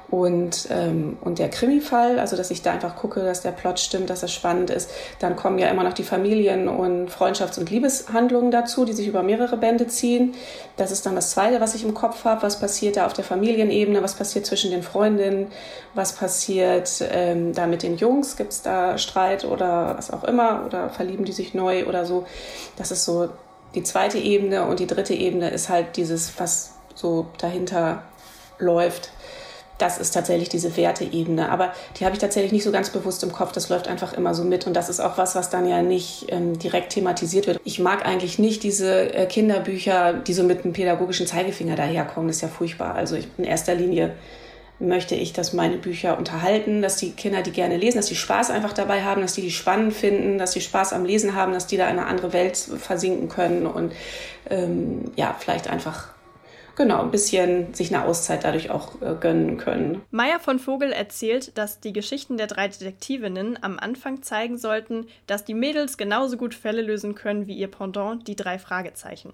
Und, 0.09 0.69
ähm, 0.71 1.17
und 1.21 1.41
der 1.41 1.49
Krimi-Fall, 1.49 2.21
also 2.21 2.37
dass 2.37 2.53
ich 2.53 2.63
da 2.63 2.71
einfach 2.73 2.95
gucke, 2.95 3.25
dass 3.25 3.41
der 3.43 3.51
Plot 3.51 3.81
stimmt, 3.81 4.09
dass 4.09 4.21
das 4.21 4.33
spannend 4.33 4.71
ist. 4.71 4.89
Dann 5.19 5.35
kommen 5.35 5.59
ja 5.59 5.69
immer 5.69 5.83
noch 5.83 5.95
die 5.95 6.05
Familien- 6.05 6.69
und 6.69 7.11
Freundschafts- 7.11 7.59
und 7.59 7.71
Liebeshandlungen 7.71 8.53
dazu, 8.53 8.85
die 8.85 8.93
sich 8.93 9.09
über 9.09 9.25
mehrere 9.25 9.57
Bände 9.57 9.89
ziehen. 9.89 10.35
Das 10.77 10.93
ist 10.93 11.07
dann 11.07 11.17
das 11.17 11.31
Zweite, 11.31 11.61
was 11.61 11.75
ich 11.75 11.83
im 11.83 11.93
Kopf 11.93 12.25
habe. 12.25 12.43
Was 12.43 12.61
passiert 12.61 12.97
da 12.97 13.07
auf 13.07 13.15
der 13.15 13.25
Familienebene? 13.25 14.01
Was 14.01 14.15
passiert 14.15 14.47
zwischen 14.47 14.71
den 14.71 14.85
Freundinnen? 14.85 15.49
Was 15.95 16.13
passiert 16.13 17.03
ähm, 17.11 17.53
da 17.53 17.67
mit 17.67 17.83
den 17.83 17.97
Jungs? 17.97 18.37
Gibt 18.37 18.53
es 18.53 18.63
da 18.63 18.99
Streit 18.99 19.45
oder 19.45 19.95
was 19.99 20.13
auch 20.13 20.23
immer? 20.23 20.63
Oder 20.67 20.89
verlieben 20.89 21.25
die 21.25 21.33
sich 21.33 21.53
neu 21.53 21.85
oder 21.87 22.07
so? 22.07 22.27
Das 22.77 22.93
ist 22.93 23.05
so 23.05 23.31
die 23.75 23.83
zweite 23.83 24.19
Ebene. 24.19 24.67
Und 24.67 24.79
die 24.79 24.87
dritte 24.87 25.15
Ebene 25.15 25.51
ist 25.51 25.69
halt 25.69 25.97
dieses, 25.97 26.39
was 26.39 26.75
so 26.95 27.27
dahinter 27.39 28.05
läuft 28.59 29.11
das 29.79 29.99
ist 29.99 30.13
tatsächlich 30.13 30.49
diese 30.49 30.77
Werteebene. 30.77 31.51
Aber 31.51 31.73
die 31.99 32.05
habe 32.05 32.15
ich 32.15 32.21
tatsächlich 32.21 32.53
nicht 32.53 32.65
so 32.65 32.73
ganz 32.73 32.91
bewusst 32.91 33.23
im 33.23 33.33
Kopf. 33.33 33.53
Das 33.53 33.69
läuft 33.69 33.89
einfach 33.89 34.13
immer 34.13 34.35
so 34.35 34.45
mit. 34.45 34.67
Und 34.67 34.75
das 34.75 34.89
ist 34.89 35.01
auch 35.01 35.19
was, 35.19 35.35
was 35.35 35.51
dann 35.51 35.69
ja 35.69 35.83
nicht 35.83 36.27
ähm, 36.29 36.59
direkt 36.59 36.93
thematisiert 36.93 37.47
wird. 37.47 37.61
Ich 37.65 37.79
mag 37.79 38.07
eigentlich 38.07 38.39
nicht 38.39 38.63
diese 38.63 39.15
äh, 39.15 39.27
Kinderbücher, 39.27 40.15
die 40.15 40.33
so 40.33 40.43
mit 40.45 40.65
einem 40.65 40.73
pädagogischen 40.73 41.27
Zeigefinger 41.27 41.77
daherkommen. 41.77 42.29
Das 42.29 42.37
ist 42.37 42.43
ja 42.43 42.49
furchtbar. 42.49 42.95
Also 42.95 43.17
ich, 43.17 43.29
in 43.37 43.45
erster 43.45 43.75
Linie 43.75 44.15
möchte 44.79 45.15
ich, 45.15 45.33
dass 45.33 45.53
meine 45.53 45.77
Bücher 45.77 46.19
unterhalten, 46.19 46.83
dass 46.83 46.97
die 46.97 47.13
Kinder 47.13 47.43
die 47.43 47.53
gerne 47.53 47.77
lesen, 47.77 47.97
dass 47.97 48.07
die 48.07 48.15
Spaß 48.15 48.51
einfach 48.51 48.75
dabei 48.75 49.03
haben, 49.03 49.23
dass 49.23 49.33
die 49.33 49.41
die 49.41 49.51
spannend 49.51 49.95
finden, 49.95 50.37
dass 50.37 50.51
die 50.51 50.61
Spaß 50.61 50.93
am 50.93 51.05
Lesen 51.05 51.35
haben, 51.35 51.53
dass 51.53 51.67
die 51.67 51.79
da 51.79 51.85
in 51.85 51.99
eine 51.99 52.07
andere 52.07 52.33
Welt 52.35 52.57
versinken 52.57 53.29
können 53.29 53.67
und 53.67 53.93
ähm, 54.51 55.13
ja, 55.17 55.35
vielleicht 55.39 55.69
einfach 55.69 56.09
genau, 56.77 57.03
ein 57.03 57.11
bisschen 57.11 57.75
sich 57.75 57.95
eine 57.95 58.05
Auszeit 58.05 58.45
dadurch 58.45 58.71
auch 58.71 59.01
äh, 59.03 59.17
gönnen 59.19 59.57
können. 59.57 60.03
Maya 60.11 60.39
von 60.39 60.59
Vogel 60.59 60.93
erzählt, 60.93 61.57
dass 61.59 61.81
die 61.81 61.93
Geschichten 61.93 62.37
der 62.37 62.47
drei 62.47 62.69
Detektivinnen 62.69 63.59
am 63.63 63.79
Anfang 63.79 64.23
zeigen 64.23 64.59
sollten, 64.59 65.07
dass 65.27 65.45
die 65.45 65.55
Mädels 65.55 65.97
genauso 65.97 66.37
gut 66.37 66.55
Fälle 66.55 66.83
lösen 66.83 67.15
können 67.15 67.47
wie 67.47 67.57
ihr 67.57 67.69
Pendant, 67.69 68.29
die 68.29 68.37
drei 68.37 68.59
Fragezeichen. 68.59 69.33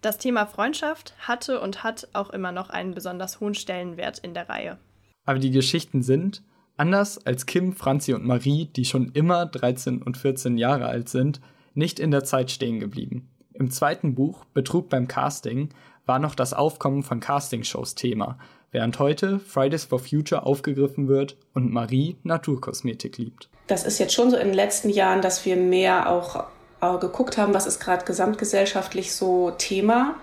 Das 0.00 0.18
Thema 0.18 0.46
Freundschaft 0.46 1.14
hatte 1.20 1.60
und 1.60 1.82
hat 1.82 2.08
auch 2.12 2.30
immer 2.30 2.52
noch 2.52 2.70
einen 2.70 2.94
besonders 2.94 3.40
hohen 3.40 3.54
Stellenwert 3.54 4.18
in 4.18 4.32
der 4.32 4.48
Reihe. 4.48 4.78
Aber 5.24 5.38
die 5.38 5.50
Geschichten 5.50 6.02
sind, 6.02 6.42
anders 6.76 7.26
als 7.26 7.46
Kim, 7.46 7.72
Franzi 7.72 8.14
und 8.14 8.24
Marie, 8.24 8.66
die 8.66 8.84
schon 8.84 9.10
immer 9.12 9.44
13 9.46 10.02
und 10.02 10.16
14 10.16 10.56
Jahre 10.56 10.86
alt 10.86 11.08
sind, 11.08 11.40
nicht 11.74 12.00
in 12.00 12.10
der 12.10 12.24
Zeit 12.24 12.50
stehen 12.50 12.80
geblieben. 12.80 13.28
Im 13.52 13.70
zweiten 13.70 14.14
Buch 14.14 14.44
Betrug 14.46 14.88
beim 14.88 15.08
Casting 15.08 15.70
war 16.08 16.18
noch 16.18 16.34
das 16.34 16.54
Aufkommen 16.54 17.02
von 17.02 17.20
Castingshows 17.20 17.94
Thema, 17.94 18.38
während 18.72 18.98
heute 18.98 19.38
Fridays 19.38 19.84
for 19.84 19.98
Future 19.98 20.44
aufgegriffen 20.44 21.06
wird 21.06 21.36
und 21.54 21.72
Marie 21.72 22.16
Naturkosmetik 22.22 23.18
liebt. 23.18 23.48
Das 23.66 23.84
ist 23.84 23.98
jetzt 23.98 24.14
schon 24.14 24.30
so 24.30 24.36
in 24.36 24.48
den 24.48 24.54
letzten 24.54 24.88
Jahren, 24.88 25.22
dass 25.22 25.44
wir 25.44 25.56
mehr 25.56 26.10
auch 26.10 26.46
äh, 26.80 26.98
geguckt 26.98 27.36
haben, 27.36 27.54
was 27.54 27.66
ist 27.66 27.80
gerade 27.80 28.04
gesamtgesellschaftlich 28.04 29.14
so 29.14 29.52
Thema 29.58 30.16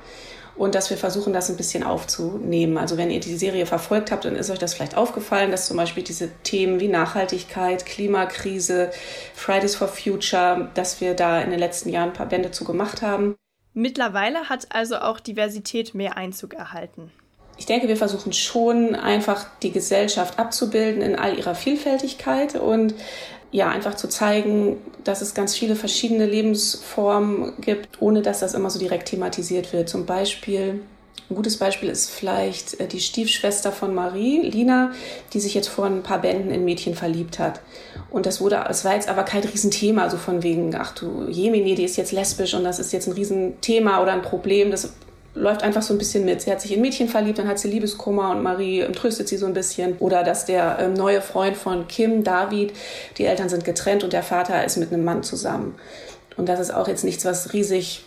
und 0.56 0.74
dass 0.74 0.90
wir 0.90 0.98
versuchen, 0.98 1.34
das 1.34 1.50
ein 1.50 1.58
bisschen 1.58 1.84
aufzunehmen. 1.84 2.78
Also 2.78 2.98
wenn 2.98 3.12
ihr 3.12 3.20
die 3.20 3.36
Serie 3.36 3.66
verfolgt 3.66 4.12
habt, 4.12 4.26
dann 4.26 4.36
ist 4.36 4.50
euch 4.50 4.60
das 4.60 4.74
vielleicht 4.74 4.98
aufgefallen, 4.98 5.52
dass 5.52 5.68
zum 5.68 5.78
Beispiel 5.78 6.04
diese 6.04 6.32
Themen 6.44 6.80
wie 6.80 6.88
Nachhaltigkeit, 6.88 7.86
Klimakrise, 7.86 8.92
Fridays 9.34 9.76
for 9.76 9.88
Future, 9.88 10.72
dass 10.74 11.02
wir 11.02 11.14
da 11.14 11.42
in 11.42 11.52
den 11.52 11.60
letzten 11.60 11.90
Jahren 11.90 12.10
ein 12.10 12.14
paar 12.14 12.30
Bände 12.30 12.52
zu 12.52 12.64
gemacht 12.64 13.02
haben. 13.02 13.36
Mittlerweile 13.76 14.48
hat 14.48 14.74
also 14.74 14.96
auch 14.96 15.20
Diversität 15.20 15.94
mehr 15.94 16.16
Einzug 16.16 16.54
erhalten. 16.54 17.12
Ich 17.58 17.66
denke, 17.66 17.90
wir 17.90 17.98
versuchen 17.98 18.32
schon 18.32 18.96
einfach 18.96 19.48
die 19.62 19.72
Gesellschaft 19.72 20.40
abzubilden 20.40 21.02
in 21.02 21.16
all 21.16 21.38
ihrer 21.38 21.56
Vielfältigkeit 21.56 22.56
und 22.56 22.96
ja, 23.52 23.70
einfach 23.70 23.96
zu 23.96 24.08
zeigen, 24.08 24.78
dass 25.04 25.22
es 25.22 25.34
ganz 25.34 25.56
viele 25.56 25.76
verschiedene 25.76 26.26
Lebensformen 26.26 27.54
gibt, 27.60 28.02
ohne 28.02 28.22
dass 28.22 28.40
das 28.40 28.54
immer 28.54 28.70
so 28.70 28.80
direkt 28.80 29.10
thematisiert 29.10 29.74
wird. 29.74 29.90
Zum 29.90 30.06
Beispiel 30.06 30.82
ein 31.30 31.36
gutes 31.36 31.58
Beispiel 31.58 31.90
ist 31.90 32.12
vielleicht 32.12 32.80
äh, 32.80 32.88
die 32.88 33.00
Stiefschwester 33.00 33.72
von 33.72 33.96
Marie, 33.96 34.42
Lina, 34.42 34.92
die 35.34 35.40
sich 35.40 35.56
jetzt 35.56 35.68
vor 35.68 35.86
ein 35.86 36.04
paar 36.04 36.22
Bänden 36.22 36.52
in 36.52 36.66
Mädchen 36.66 36.96
verliebt 36.96 37.40
hat. 37.40 37.62
Und 38.12 38.28
das 38.28 38.42
wurde, 38.42 38.64
es 38.70 38.86
war 38.86 38.94
jetzt 38.94 39.10
aber 39.10 39.24
kein 39.24 39.44
Riesenthema, 39.44 40.10
so 40.10 40.18
von 40.18 40.44
wegen, 40.44 40.76
ach 40.76 40.94
du 40.94 41.28
Jemini, 41.28 41.76
die 41.76 41.84
ist 41.84 41.98
jetzt 41.98 42.12
lesbisch 42.12 42.54
und 42.54 42.64
das 42.64 42.80
ist 42.80 42.94
jetzt 42.94 43.08
ein 43.08 43.14
Riesenthema 43.14 44.02
oder 44.02 44.14
ein 44.14 44.22
Problem. 44.22 44.70
Das 44.70 44.94
läuft 45.34 45.64
einfach 45.64 45.82
so 45.82 45.94
ein 45.94 45.98
bisschen 45.98 46.26
mit. 46.26 46.42
Sie 46.42 46.52
hat 46.52 46.62
sich 46.62 46.72
in 46.72 46.82
Mädchen 46.82 47.10
verliebt, 47.10 47.40
dann 47.40 47.48
hat 47.48 47.60
sie 47.60 47.70
Liebeskummer 47.70 48.32
und 48.32 48.44
Marie 48.44 48.86
tröstet 48.94 49.28
sie 49.28 49.38
so 49.38 49.48
ein 49.48 49.54
bisschen. 49.54 49.98
Oder 49.98 50.24
dass 50.24 50.46
der 50.46 50.78
ähm, 50.80 50.94
neue 50.94 51.22
Freund 51.22 51.58
von 51.58 51.88
Kim, 51.88 52.24
David, 52.24 52.72
die 53.18 53.26
Eltern 53.26 53.50
sind 53.50 53.66
getrennt 53.66 54.04
und 54.04 54.14
der 54.14 54.24
Vater 54.24 54.64
ist 54.64 54.78
mit 54.78 54.94
einem 54.94 55.04
Mann 55.04 55.24
zusammen. 55.24 55.76
Und 56.38 56.50
das 56.50 56.60
ist 56.60 56.74
auch 56.74 56.88
jetzt 56.88 57.04
nichts, 57.04 57.26
was 57.26 57.54
riesig 57.54 58.05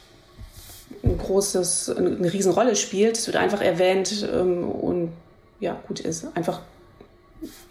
ein 1.02 1.18
großes, 1.18 1.90
eine 1.90 2.32
Riesenrolle 2.32 2.76
spielt. 2.76 3.16
Es 3.16 3.26
wird 3.26 3.37
einfach 3.37 3.61
erwähnt 3.61 4.26
ähm, 4.32 4.64
und 4.64 5.12
ja, 5.61 5.80
gut 5.87 6.00
ist. 6.00 6.26
Einfach 6.37 6.61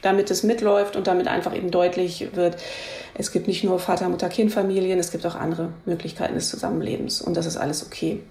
damit 0.01 0.31
es 0.31 0.43
mitläuft 0.43 0.95
und 0.95 1.07
damit 1.07 1.27
einfach 1.27 1.55
eben 1.55 1.71
deutlich 1.71 2.35
wird, 2.35 2.57
es 3.13 3.31
gibt 3.31 3.47
nicht 3.47 3.63
nur 3.63 3.79
Vater, 3.79 4.09
Mutter, 4.09 4.29
Kind, 4.29 4.51
Familien, 4.51 4.99
es 4.99 5.11
gibt 5.11 5.25
auch 5.25 5.35
andere 5.35 5.73
Möglichkeiten 5.85 6.35
des 6.35 6.49
Zusammenlebens 6.49 7.21
und 7.21 7.35
das 7.35 7.45
ist 7.45 7.57
alles 7.57 7.85
okay. 7.85 8.21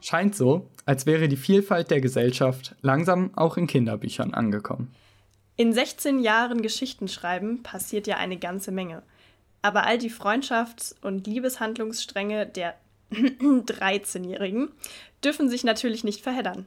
Scheint 0.00 0.36
so, 0.36 0.68
als 0.84 1.06
wäre 1.06 1.28
die 1.28 1.36
Vielfalt 1.36 1.90
der 1.90 2.02
Gesellschaft 2.02 2.76
langsam 2.82 3.30
auch 3.36 3.56
in 3.56 3.66
Kinderbüchern 3.66 4.34
angekommen. 4.34 4.94
In 5.56 5.72
16 5.72 6.18
Jahren 6.18 6.60
Geschichtenschreiben 6.60 7.62
passiert 7.62 8.06
ja 8.06 8.16
eine 8.18 8.36
ganze 8.36 8.70
Menge. 8.70 9.02
Aber 9.64 9.86
all 9.86 9.96
die 9.96 10.10
Freundschafts- 10.10 10.94
und 11.00 11.26
Liebeshandlungsstränge 11.26 12.44
der 12.44 12.74
13-Jährigen 13.10 14.68
dürfen 15.24 15.48
sich 15.48 15.64
natürlich 15.64 16.04
nicht 16.04 16.20
verheddern. 16.20 16.66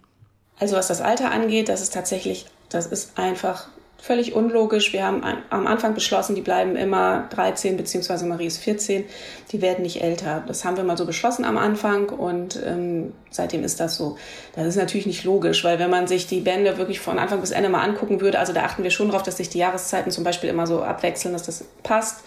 Also 0.60 0.75
was 0.75 0.88
das 0.88 1.01
Alter 1.01 1.29
angeht, 1.29 1.69
das 1.69 1.81
ist 1.81 1.93
tatsächlich, 1.93 2.47
das 2.69 2.88
ist 2.88 3.19
einfach 3.19 3.67
völlig 3.99 4.33
unlogisch. 4.33 4.93
Wir 4.93 5.05
haben 5.05 5.21
am 5.51 5.67
Anfang 5.67 5.93
beschlossen, 5.93 6.33
die 6.33 6.41
bleiben 6.41 6.75
immer 6.75 7.27
13, 7.29 7.77
beziehungsweise 7.77 8.25
Marie 8.25 8.47
ist 8.47 8.57
14, 8.57 9.05
die 9.51 9.62
werden 9.62 9.83
nicht 9.83 10.01
älter. 10.01 10.43
Das 10.47 10.65
haben 10.65 10.75
wir 10.75 10.83
mal 10.83 10.97
so 10.97 11.05
beschlossen 11.05 11.45
am 11.45 11.60
Anfang 11.60 12.10
und 12.10 12.60
ähm, 12.65 13.13
seitdem 13.29 13.63
ist 13.63 13.79
das 13.79 13.95
so. 13.95 14.17
Das 14.55 14.65
ist 14.65 14.75
natürlich 14.75 15.05
nicht 15.05 15.23
logisch, 15.23 15.63
weil 15.63 15.77
wenn 15.77 15.91
man 15.91 16.07
sich 16.07 16.25
die 16.25 16.39
Bände 16.39 16.79
wirklich 16.79 16.99
von 16.99 17.19
Anfang 17.19 17.41
bis 17.41 17.51
Ende 17.51 17.69
mal 17.69 17.83
angucken 17.83 18.21
würde, 18.21 18.39
also 18.39 18.53
da 18.53 18.63
achten 18.63 18.81
wir 18.81 18.89
schon 18.89 19.10
darauf, 19.10 19.21
dass 19.21 19.38
sich 19.38 19.49
die 19.49 19.60
Jahreszeiten 19.60 20.10
zum 20.10 20.23
Beispiel 20.23 20.49
immer 20.49 20.65
so 20.65 20.81
abwechseln, 20.81 21.33
dass 21.33 21.43
das 21.43 21.63
passt. 21.83 22.23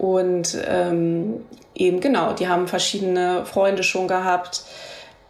Und 0.00 0.56
ähm, 0.66 1.44
eben 1.74 2.00
genau, 2.00 2.32
die 2.32 2.48
haben 2.48 2.68
verschiedene 2.68 3.44
Freunde 3.44 3.82
schon 3.82 4.08
gehabt. 4.08 4.62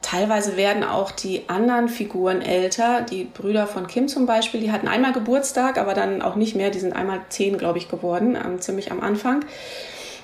Teilweise 0.01 0.57
werden 0.57 0.85
auch 0.85 1.11
die 1.11 1.49
anderen 1.49 1.89
Figuren 1.89 2.41
älter. 2.41 3.01
Die 3.01 3.25
Brüder 3.25 3.67
von 3.67 3.89
Kim 3.89 4.07
zum 4.07 4.27
Beispiel, 4.27 4.61
die 4.61 4.71
hatten 4.71 4.87
einmal 4.87 5.13
Geburtstag, 5.13 5.77
aber 5.77 5.93
dann 5.93 6.23
auch 6.23 6.37
nicht 6.37 6.55
mehr. 6.55 6.71
Die 6.71 6.79
sind 6.79 6.95
einmal 6.95 7.23
zehn, 7.31 7.59
glaube 7.59 7.79
ich, 7.79 7.89
geworden, 7.89 8.37
ähm, 8.37 8.61
ziemlich 8.61 8.93
am 8.93 9.01
Anfang. 9.01 9.45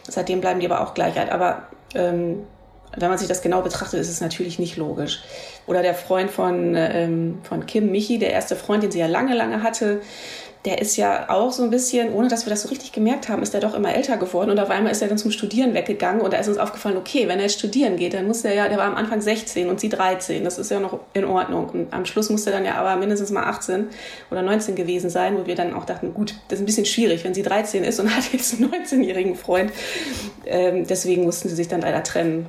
Seitdem 0.08 0.40
bleiben 0.40 0.60
die 0.60 0.66
aber 0.66 0.80
auch 0.80 0.94
gleich 0.94 1.18
alt. 1.18 1.32
Aber 1.32 1.64
ähm, 1.96 2.44
wenn 2.96 3.08
man 3.08 3.18
sich 3.18 3.26
das 3.26 3.42
genau 3.42 3.62
betrachtet, 3.62 3.98
ist 3.98 4.08
es 4.08 4.20
natürlich 4.20 4.60
nicht 4.60 4.76
logisch. 4.76 5.24
Oder 5.66 5.82
der 5.82 5.94
Freund 5.94 6.30
von, 6.30 6.76
ähm, 6.76 7.40
von 7.42 7.66
Kim, 7.66 7.90
Michi, 7.90 8.20
der 8.20 8.30
erste 8.30 8.54
Freund, 8.54 8.84
den 8.84 8.92
sie 8.92 9.00
ja 9.00 9.08
lange, 9.08 9.34
lange 9.34 9.64
hatte, 9.64 10.02
der 10.66 10.80
ist 10.82 10.96
ja 10.96 11.30
auch 11.30 11.52
so 11.52 11.62
ein 11.62 11.70
bisschen, 11.70 12.12
ohne 12.12 12.26
dass 12.26 12.44
wir 12.44 12.50
das 12.50 12.62
so 12.62 12.68
richtig 12.68 12.90
gemerkt 12.90 13.28
haben, 13.28 13.40
ist 13.40 13.54
er 13.54 13.60
doch 13.60 13.74
immer 13.74 13.94
älter 13.94 14.16
geworden 14.16 14.50
und 14.50 14.58
auf 14.58 14.68
einmal 14.68 14.90
ist 14.90 15.00
er 15.00 15.06
dann 15.06 15.16
zum 15.16 15.30
Studieren 15.30 15.74
weggegangen 15.74 16.20
und 16.20 16.32
da 16.32 16.38
ist 16.38 16.48
uns 16.48 16.58
aufgefallen, 16.58 16.96
okay, 16.96 17.28
wenn 17.28 17.38
er 17.38 17.44
jetzt 17.44 17.58
studieren 17.58 17.96
geht, 17.96 18.14
dann 18.14 18.26
muss 18.26 18.44
er 18.44 18.52
ja, 18.52 18.68
der 18.68 18.76
war 18.76 18.86
am 18.86 18.96
Anfang 18.96 19.20
16 19.20 19.68
und 19.70 19.78
sie 19.78 19.88
13, 19.88 20.42
das 20.42 20.58
ist 20.58 20.70
ja 20.72 20.80
noch 20.80 20.98
in 21.14 21.24
Ordnung 21.24 21.68
und 21.70 21.92
am 21.92 22.04
Schluss 22.04 22.30
muss 22.30 22.46
er 22.46 22.52
dann 22.52 22.64
ja 22.64 22.74
aber 22.74 22.96
mindestens 22.96 23.30
mal 23.30 23.44
18 23.44 23.86
oder 24.32 24.42
19 24.42 24.74
gewesen 24.74 25.08
sein, 25.08 25.38
wo 25.38 25.46
wir 25.46 25.54
dann 25.54 25.72
auch 25.72 25.84
dachten, 25.84 26.12
gut, 26.12 26.34
das 26.48 26.58
ist 26.58 26.64
ein 26.64 26.66
bisschen 26.66 26.86
schwierig, 26.86 27.22
wenn 27.22 27.32
sie 27.32 27.42
13 27.42 27.84
ist 27.84 28.00
und 28.00 28.10
hat 28.16 28.32
jetzt 28.32 28.60
einen 28.60 28.72
19-jährigen 28.72 29.36
Freund. 29.36 29.70
Ähm, 30.46 30.84
deswegen 30.86 31.22
mussten 31.22 31.48
sie 31.48 31.54
sich 31.54 31.68
dann 31.68 31.80
leider 31.80 32.02
trennen. 32.02 32.46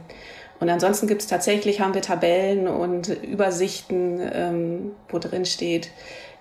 Und 0.60 0.70
ansonsten 0.70 1.08
gibt 1.08 1.22
es 1.22 1.28
tatsächlich, 1.28 1.82
haben 1.82 1.94
wir 1.94 2.02
Tabellen 2.02 2.68
und 2.68 3.10
Übersichten, 3.10 4.20
ähm, 4.34 4.92
wo 5.10 5.20
drin 5.20 5.46
steht, 5.46 5.92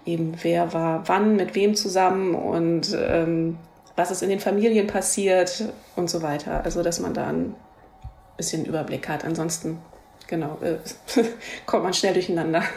eben 0.07 0.35
wer 0.42 0.73
war 0.73 1.07
wann 1.09 1.37
mit 1.37 1.55
wem 1.55 1.75
zusammen 1.75 2.35
und 2.35 2.97
ähm, 2.99 3.59
was 3.97 4.11
ist 4.11 4.23
in 4.23 4.29
den 4.29 4.40
Familien 4.40 4.87
passiert 4.87 5.73
und 5.97 6.09
so 6.09 6.23
weiter. 6.23 6.64
Also 6.64 6.83
dass 6.83 7.01
man 7.01 7.14
da 7.14 7.27
ein 7.27 7.55
bisschen 8.37 8.64
Überblick 8.64 9.09
hat. 9.09 9.25
Ansonsten, 9.25 9.79
genau, 10.27 10.59
äh, 10.62 10.77
kommt 11.66 11.85
man 11.85 11.95
schnell 11.95 12.12
durcheinander. 12.14 12.62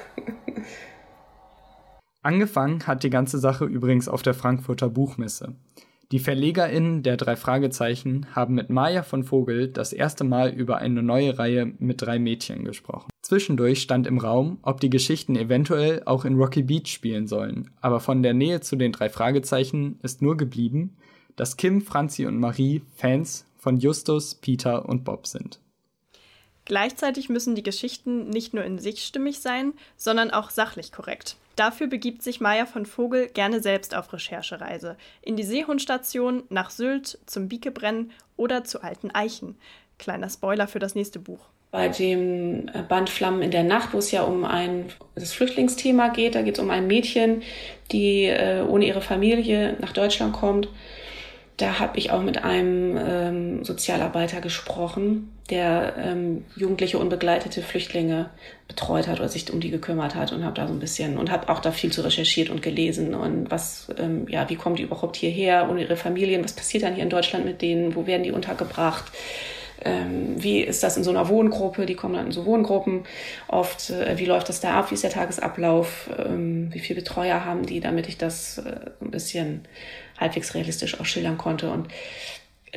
Angefangen 2.22 2.86
hat 2.86 3.04
die 3.04 3.10
ganze 3.10 3.39
Sache 3.39 3.65
übrigens 3.65 4.10
auf 4.10 4.22
der 4.22 4.34
Frankfurter 4.34 4.89
Buchmesse. 4.89 5.56
Die 6.12 6.20
VerlegerInnen 6.20 7.04
der 7.04 7.18
drei 7.18 7.36
Fragezeichen 7.36 8.28
haben 8.36 8.56
mit 8.56 8.70
Maja 8.70 9.04
von 9.04 9.24
Vogel 9.24 9.68
das 9.68 9.94
erste 9.94 10.24
Mal 10.24 10.50
über 10.50 10.78
eine 10.78 11.04
neue 11.04 11.38
Reihe 11.38 11.72
mit 11.78 12.02
drei 12.02 12.18
Mädchen 12.20 12.65
gesprochen. 12.65 13.09
Zwischendurch 13.30 13.84
stand 13.84 14.08
im 14.08 14.18
Raum, 14.18 14.58
ob 14.63 14.80
die 14.82 14.89
Geschichten 14.89 15.36
eventuell 15.36 16.02
auch 16.06 16.26
in 16.26 16.34
Rocky 16.34 16.63
Beach 16.63 16.88
spielen 16.88 17.28
sollen, 17.28 17.70
aber 17.80 18.00
von 18.00 18.24
der 18.24 18.34
Nähe 18.34 18.60
zu 18.62 18.76
den 18.76 18.92
drei 18.92 19.08
Fragezeichen 19.08 20.00
ist 20.02 20.24
nur 20.24 20.36
geblieben, 20.36 20.98
dass 21.36 21.56
Kim, 21.56 21.84
Franzi 21.84 22.26
und 22.26 22.39
Marie 22.39 22.82
Fans 22.96 23.46
von 23.56 23.78
Justus, 23.78 24.34
Peter 24.34 24.89
und 24.89 25.04
Bob 25.04 25.28
sind. 25.28 25.60
Gleichzeitig 26.65 27.30
müssen 27.30 27.54
die 27.54 27.62
Geschichten 27.62 28.30
nicht 28.30 28.56
nur 28.56 28.63
in 28.63 28.80
sich 28.80 29.06
stimmig 29.06 29.42
sein, 29.42 29.74
sondern 29.96 30.32
auch 30.32 30.50
sachlich 30.50 30.92
korrekt. 30.92 31.38
Dafür 31.56 31.86
begibt 31.86 32.24
sich 32.24 32.42
Maya 32.42 32.65
von 32.65 32.88
Vogel 32.88 33.28
gerne 33.28 33.62
selbst 33.62 33.94
auf 33.94 34.12
Recherchereise. 34.12 34.98
In 35.22 35.36
die 35.36 35.44
Seehundstation, 35.44 36.46
nach 36.50 36.72
Sylt, 36.72 37.20
zum 37.28 37.48
Biekebrennen 37.48 38.10
oder 38.38 38.63
zu 38.63 38.82
alten 38.82 39.12
Eichen. 39.12 39.56
Kleiner 40.00 40.32
Spoiler 40.32 40.68
für 40.68 40.80
das 40.80 40.96
nächste 40.96 41.20
Buch. 41.20 41.50
Bei 41.72 41.88
dem 41.88 42.68
äh, 42.70 42.82
Band 42.82 43.10
Flammen 43.10 43.42
in 43.42 43.52
der 43.52 43.64
Nacht, 43.64 43.94
wo 43.94 44.00
es 44.00 44.12
ja 44.12 44.24
um 44.24 44.44
ein 44.44 44.86
das 45.16 45.34
Flüchtlingsthema 45.34 46.10
geht, 46.10 46.36
da 46.36 46.42
geht 46.42 46.58
es 46.58 46.64
um 46.64 46.70
ein 46.70 46.88
Mädchen, 46.88 47.44
die 47.92 48.26
äh, 48.26 48.62
ohne 48.68 48.86
ihre 48.86 49.02
Familie 49.02 49.76
nach 49.80 49.94
Deutschland 49.94 50.34
kommt. 50.34 50.68
Da 51.58 51.78
habe 51.78 52.00
ich 52.00 52.12
auch 52.12 52.22
mit 52.22 52.44
einem 52.44 52.98
ähm, 52.98 53.64
Sozialarbeiter 53.66 54.40
gesprochen, 54.40 55.34
der 55.50 55.94
ähm, 55.98 56.46
jugendliche 56.56 56.98
unbegleitete 56.98 57.62
Flüchtlinge 57.62 58.30
betreut 58.68 59.08
hat 59.08 59.20
oder 59.20 59.28
sich 59.28 59.52
um 59.52 59.60
die 59.60 59.70
gekümmert 59.70 60.16
hat 60.16 60.32
und 60.32 60.46
habe 60.46 60.56
da 60.56 60.68
so 60.68 60.74
ein 60.74 60.80
bisschen 60.80 61.18
und 61.18 61.30
habe 61.30 61.50
auch 61.50 61.60
da 61.60 61.72
viel 61.72 61.92
zu 61.92 62.02
recherchiert 62.02 62.50
und 62.50 62.62
gelesen 62.62 63.14
und 63.14 63.52
was 63.52 63.90
ähm, 63.98 64.26
ja 64.30 64.50
wie 64.50 64.56
kommen 64.56 64.76
die 64.76 64.84
überhaupt 64.84 65.18
hierher 65.18 65.70
und 65.70 65.80
ihre 65.80 65.98
Familien 65.98 66.44
was 66.44 66.54
passiert 66.54 66.84
dann 66.84 66.94
hier 66.94 67.04
in 67.04 67.10
Deutschland 67.10 67.46
mit 67.46 67.62
denen 67.62 67.96
wo 67.96 68.06
werden 68.06 68.24
die 68.24 68.32
untergebracht 68.32 69.06
ähm, 69.82 70.36
wie 70.38 70.62
ist 70.62 70.84
das 70.84 70.98
in 70.98 71.04
so 71.04 71.10
einer 71.10 71.30
Wohngruppe 71.30 71.86
die 71.86 71.96
kommen 71.96 72.15
dann 72.15 72.28
in 72.28 72.32
so 72.32 72.46
Wohngruppen 72.46 73.04
oft 73.48 73.89
äh, 73.89 74.18
wie 74.18 74.26
läuft 74.26 74.50
das 74.50 74.62
da 74.62 74.80
ab 74.80 74.92
wie 74.92 74.96
ist 74.96 75.04
der 75.04 75.12
Tagesablauf 75.12 76.10
ähm, 76.18 76.70
wie 76.74 76.80
viele 76.80 77.02
Betreuer 77.02 77.46
haben 77.46 77.65
die 77.65 77.80
damit 77.80 78.08
ich 78.08 78.18
das 78.18 78.60
äh, 78.60 78.92
ein 79.02 79.12
bisschen 79.12 79.62
halbwegs 80.20 80.54
realistisch 80.54 81.00
auch 81.00 81.06
schildern 81.06 81.38
konnte. 81.38 81.72
Und 81.72 81.88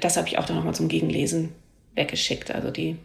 das 0.01 0.17
habe 0.17 0.29
ich 0.29 0.39
auch 0.39 0.47
dann 0.47 0.57
nochmal 0.57 0.75
zum 0.75 0.89
Gegenlesen 0.89 1.51
weggeschickt, 1.95 2.55
also 2.55 2.71
die 2.71 2.97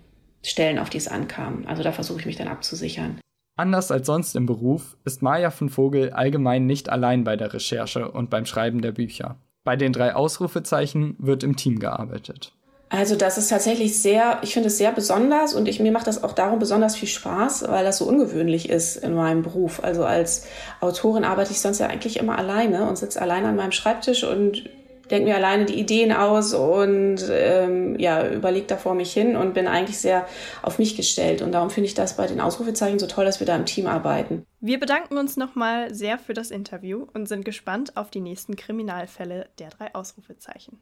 Stellen, 0.43 0.79
auf 0.79 0.89
die 0.89 0.97
es 0.97 1.07
ankam. 1.07 1.65
Also 1.67 1.83
da 1.83 1.91
versuche 1.91 2.19
ich 2.19 2.25
mich 2.25 2.37
dann 2.37 2.47
abzusichern. 2.47 3.19
Anders 3.57 3.91
als 3.91 4.05
sonst 4.05 4.35
im 4.35 4.45
Beruf 4.45 4.97
ist 5.03 5.21
Maja 5.21 5.49
von 5.49 5.69
Vogel 5.69 6.11
allgemein 6.11 6.67
nicht 6.67 6.89
allein 6.89 7.23
bei 7.23 7.35
der 7.35 7.53
Recherche 7.53 8.11
und 8.11 8.29
beim 8.29 8.45
Schreiben 8.45 8.81
der 8.81 8.91
Bücher. 8.91 9.37
Bei 9.63 9.75
den 9.75 9.91
drei 9.91 10.15
Ausrufezeichen 10.15 11.15
wird 11.17 11.43
im 11.43 11.55
Team 11.55 11.79
gearbeitet. 11.79 12.53
Also 12.89 13.15
das 13.15 13.37
ist 13.37 13.49
tatsächlich 13.49 14.01
sehr, 14.01 14.39
ich 14.43 14.53
finde 14.53 14.67
es 14.67 14.77
sehr 14.77 14.91
besonders 14.91 15.53
und 15.53 15.67
ich, 15.67 15.79
mir 15.79 15.91
macht 15.91 16.07
das 16.07 16.23
auch 16.23 16.31
darum 16.31 16.59
besonders 16.59 16.95
viel 16.95 17.09
Spaß, 17.09 17.67
weil 17.67 17.83
das 17.83 17.97
so 17.97 18.05
ungewöhnlich 18.05 18.69
ist 18.69 18.95
in 18.95 19.13
meinem 19.13 19.43
Beruf. 19.43 19.83
Also 19.83 20.05
als 20.05 20.45
Autorin 20.79 21.25
arbeite 21.25 21.51
ich 21.51 21.59
sonst 21.59 21.79
ja 21.79 21.87
eigentlich 21.87 22.17
immer 22.17 22.37
alleine 22.37 22.87
und 22.87 22.97
sitze 22.97 23.21
alleine 23.21 23.49
an 23.49 23.57
meinem 23.57 23.73
Schreibtisch 23.73 24.23
und 24.23 24.69
denke 25.11 25.29
mir 25.29 25.35
alleine 25.35 25.65
die 25.65 25.79
Ideen 25.79 26.11
aus 26.11 26.53
und 26.53 27.17
ähm, 27.29 27.97
ja, 27.99 28.29
überlege 28.29 28.67
da 28.67 28.77
vor 28.77 28.93
mich 28.93 29.11
hin 29.11 29.35
und 29.35 29.53
bin 29.53 29.67
eigentlich 29.67 29.97
sehr 29.99 30.25
auf 30.61 30.79
mich 30.79 30.95
gestellt. 30.95 31.41
Und 31.41 31.53
darum 31.53 31.69
finde 31.69 31.87
ich 31.87 31.93
das 31.93 32.15
bei 32.15 32.27
den 32.27 32.41
Ausrufezeichen 32.41 32.99
so 32.99 33.07
toll, 33.07 33.25
dass 33.25 33.39
wir 33.39 33.47
da 33.47 33.55
im 33.55 33.65
Team 33.65 33.87
arbeiten. 33.87 34.45
Wir 34.59 34.79
bedanken 34.79 35.17
uns 35.17 35.37
nochmal 35.37 35.93
sehr 35.93 36.17
für 36.17 36.33
das 36.33 36.51
Interview 36.51 37.05
und 37.13 37.27
sind 37.27 37.45
gespannt 37.45 37.95
auf 37.95 38.09
die 38.09 38.21
nächsten 38.21 38.55
Kriminalfälle 38.55 39.47
der 39.59 39.69
drei 39.69 39.93
Ausrufezeichen. 39.93 40.79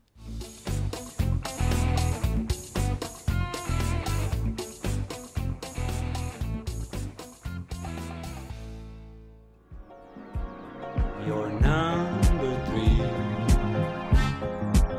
You're 11.25 11.49
number 11.49 12.65
three. 12.67 13.01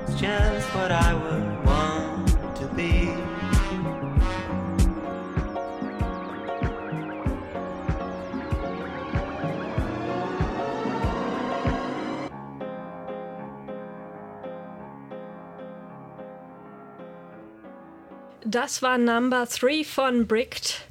It's 0.03 0.21
just 0.21 0.75
what 0.75 0.91
I 0.91 1.15
would 1.15 1.65
want 1.65 2.57
to 2.57 2.67
be. 2.75 3.13
Das 18.45 18.83
war 18.83 18.99
Number 18.99 19.47
3 19.47 19.85
von 19.85 20.27
Bricked. 20.27 20.87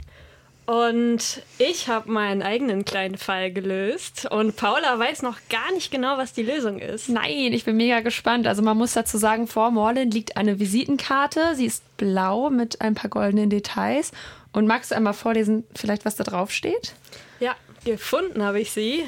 Und 0.66 1.44
ich 1.60 1.90
habe 1.90 2.12
meinen 2.12 2.42
eigenen 2.42 2.86
kleinen 2.86 3.18
Fall 3.18 3.52
gelöst 3.52 4.26
und 4.32 4.56
Paula 4.56 4.98
weiß 4.98 5.22
noch 5.22 5.38
gar 5.50 5.72
nicht 5.74 5.92
genau, 5.92 6.18
was 6.18 6.34
die 6.34 6.42
Lösung 6.42 6.80
ist. 6.80 7.08
Nein, 7.08 7.54
ich 7.54 7.66
bin 7.66 7.78
mega 7.78 8.00
gespannt. 8.00 8.48
Also 8.48 8.64
man 8.64 8.76
muss 8.76 8.94
dazu 8.94 9.20
sagen, 9.20 9.48
vor 9.48 9.70
Morlin 9.70 10.10
liegt 10.10 10.38
eine 10.38 10.60
Visitenkarte. 10.60 11.54
Sie 11.56 11.66
ist 11.66 11.84
blau 11.98 12.50
mit 12.50 12.82
ein 12.82 12.96
paar 12.96 13.12
goldenen 13.12 13.52
Details. 13.52 14.12
Und 14.54 14.66
magst 14.66 14.90
du 14.90 14.96
einmal 14.96 15.14
vorlesen, 15.14 15.66
vielleicht 15.76 16.04
was 16.04 16.16
da 16.16 16.24
drauf 16.24 16.50
steht? 16.50 16.94
Ja, 17.40 17.56
gefunden 17.84 18.42
habe 18.42 18.60
ich 18.60 18.72
sie 18.72 19.04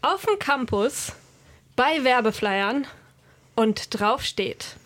auf 0.00 0.24
dem 0.24 0.38
Campus 0.38 1.12
bei 1.76 2.04
Werbeflyern 2.04 2.86
und 3.54 3.98
drauf 3.98 4.22
steht 4.22 4.76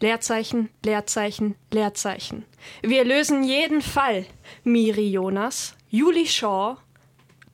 Leerzeichen, 0.00 0.68
Leerzeichen, 0.84 1.56
Leerzeichen. 1.72 2.44
Wir 2.82 3.04
lösen 3.04 3.42
jeden 3.42 3.82
Fall. 3.82 4.26
Miri 4.62 5.10
Jonas, 5.10 5.74
Julie 5.90 6.26
Shaw, 6.26 6.76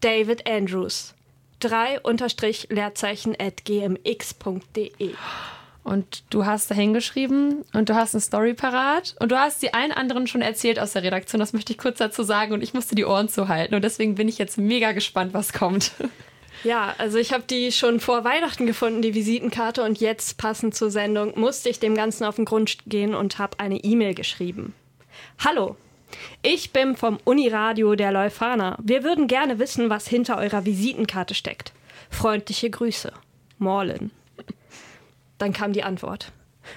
David 0.00 0.48
Andrews. 0.48 1.14
3 1.60 2.00
unterstrich 2.00 2.68
Leerzeichen 2.70 3.34
at 3.40 3.64
gmx.de. 3.64 5.14
Und 5.82 6.24
du 6.30 6.44
hast 6.46 6.70
da 6.70 6.74
hingeschrieben 6.74 7.64
und 7.72 7.88
du 7.88 7.94
hast 7.94 8.14
eine 8.14 8.20
Story 8.20 8.54
parat 8.54 9.14
und 9.20 9.32
du 9.32 9.38
hast 9.38 9.60
sie 9.60 9.72
allen 9.72 9.92
anderen 9.92 10.26
schon 10.26 10.42
erzählt 10.42 10.78
aus 10.78 10.92
der 10.92 11.02
Redaktion. 11.02 11.40
Das 11.40 11.52
möchte 11.52 11.72
ich 11.72 11.78
kurz 11.78 11.98
dazu 11.98 12.22
sagen 12.22 12.52
und 12.52 12.62
ich 12.62 12.74
musste 12.74 12.94
die 12.94 13.04
Ohren 13.04 13.28
zuhalten 13.28 13.74
und 13.74 13.82
deswegen 13.82 14.14
bin 14.14 14.28
ich 14.28 14.38
jetzt 14.38 14.58
mega 14.58 14.92
gespannt, 14.92 15.34
was 15.34 15.52
kommt. 15.52 15.92
Ja, 16.64 16.94
also 16.96 17.18
ich 17.18 17.34
habe 17.34 17.44
die 17.48 17.70
schon 17.72 18.00
vor 18.00 18.24
Weihnachten 18.24 18.64
gefunden, 18.64 19.02
die 19.02 19.14
Visitenkarte, 19.14 19.82
und 19.82 20.00
jetzt 20.00 20.38
passend 20.38 20.74
zur 20.74 20.90
Sendung 20.90 21.38
musste 21.38 21.68
ich 21.68 21.78
dem 21.78 21.94
Ganzen 21.94 22.24
auf 22.24 22.36
den 22.36 22.46
Grund 22.46 22.78
gehen 22.86 23.14
und 23.14 23.38
habe 23.38 23.60
eine 23.60 23.76
E-Mail 23.76 24.14
geschrieben. 24.14 24.74
Hallo, 25.44 25.76
ich 26.42 26.72
bin 26.72 26.96
vom 26.96 27.18
Uniradio 27.24 27.94
der 27.96 28.12
Leuphana. 28.12 28.78
Wir 28.82 29.04
würden 29.04 29.26
gerne 29.26 29.58
wissen, 29.58 29.90
was 29.90 30.08
hinter 30.08 30.38
eurer 30.38 30.64
Visitenkarte 30.64 31.34
steckt. 31.34 31.74
Freundliche 32.08 32.70
Grüße. 32.70 33.12
Morlin. 33.58 34.10
Dann 35.36 35.52
kam 35.52 35.74
die 35.74 35.84
Antwort. 35.84 36.32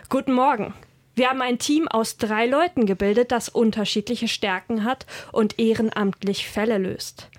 Guten 0.09 0.33
Morgen. 0.33 0.73
Wir 1.15 1.29
haben 1.29 1.41
ein 1.41 1.59
Team 1.59 1.87
aus 1.87 2.17
drei 2.17 2.45
Leuten 2.45 2.85
gebildet, 2.85 3.31
das 3.31 3.47
unterschiedliche 3.47 4.27
Stärken 4.27 4.83
hat 4.83 5.05
und 5.31 5.57
ehrenamtlich 5.59 6.49
Fälle 6.49 6.77
löst 6.77 7.29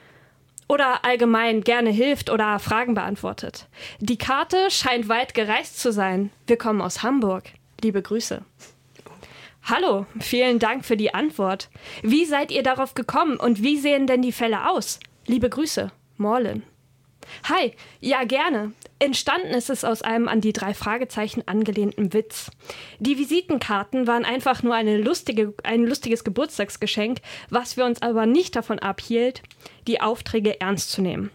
oder 0.68 1.04
allgemein 1.04 1.62
gerne 1.62 1.90
hilft 1.90 2.30
oder 2.30 2.58
Fragen 2.58 2.94
beantwortet. 2.94 3.66
Die 4.00 4.18
Karte 4.18 4.70
scheint 4.70 5.08
weit 5.08 5.34
gereist 5.34 5.80
zu 5.80 5.92
sein. 5.92 6.30
Wir 6.46 6.58
kommen 6.58 6.80
aus 6.80 7.02
Hamburg. 7.02 7.44
Liebe 7.82 8.02
Grüße. 8.02 8.42
Hallo, 9.64 10.06
vielen 10.20 10.58
Dank 10.58 10.84
für 10.84 10.96
die 10.96 11.12
Antwort. 11.12 11.68
Wie 12.02 12.24
seid 12.24 12.50
ihr 12.50 12.62
darauf 12.62 12.94
gekommen 12.94 13.36
und 13.36 13.62
wie 13.62 13.76
sehen 13.76 14.06
denn 14.06 14.22
die 14.22 14.32
Fälle 14.32 14.70
aus? 14.70 15.00
Liebe 15.26 15.50
Grüße, 15.50 15.90
Morlin. 16.16 16.62
Hi, 17.44 17.72
ja 18.00 18.24
gerne. 18.24 18.72
Entstanden 18.98 19.48
ist 19.48 19.70
es 19.70 19.84
aus 19.84 20.02
einem 20.02 20.28
an 20.28 20.40
die 20.40 20.52
drei 20.52 20.74
Fragezeichen 20.74 21.46
angelehnten 21.46 22.12
Witz. 22.12 22.50
Die 22.98 23.18
Visitenkarten 23.18 24.06
waren 24.06 24.24
einfach 24.24 24.62
nur 24.62 24.74
lustige, 24.98 25.54
ein 25.62 25.84
lustiges 25.84 26.24
Geburtstagsgeschenk, 26.24 27.18
was 27.50 27.76
wir 27.76 27.84
uns 27.84 28.02
aber 28.02 28.26
nicht 28.26 28.56
davon 28.56 28.78
abhielt, 28.78 29.42
die 29.86 30.00
Aufträge 30.00 30.60
ernst 30.60 30.90
zu 30.90 31.02
nehmen. 31.02 31.30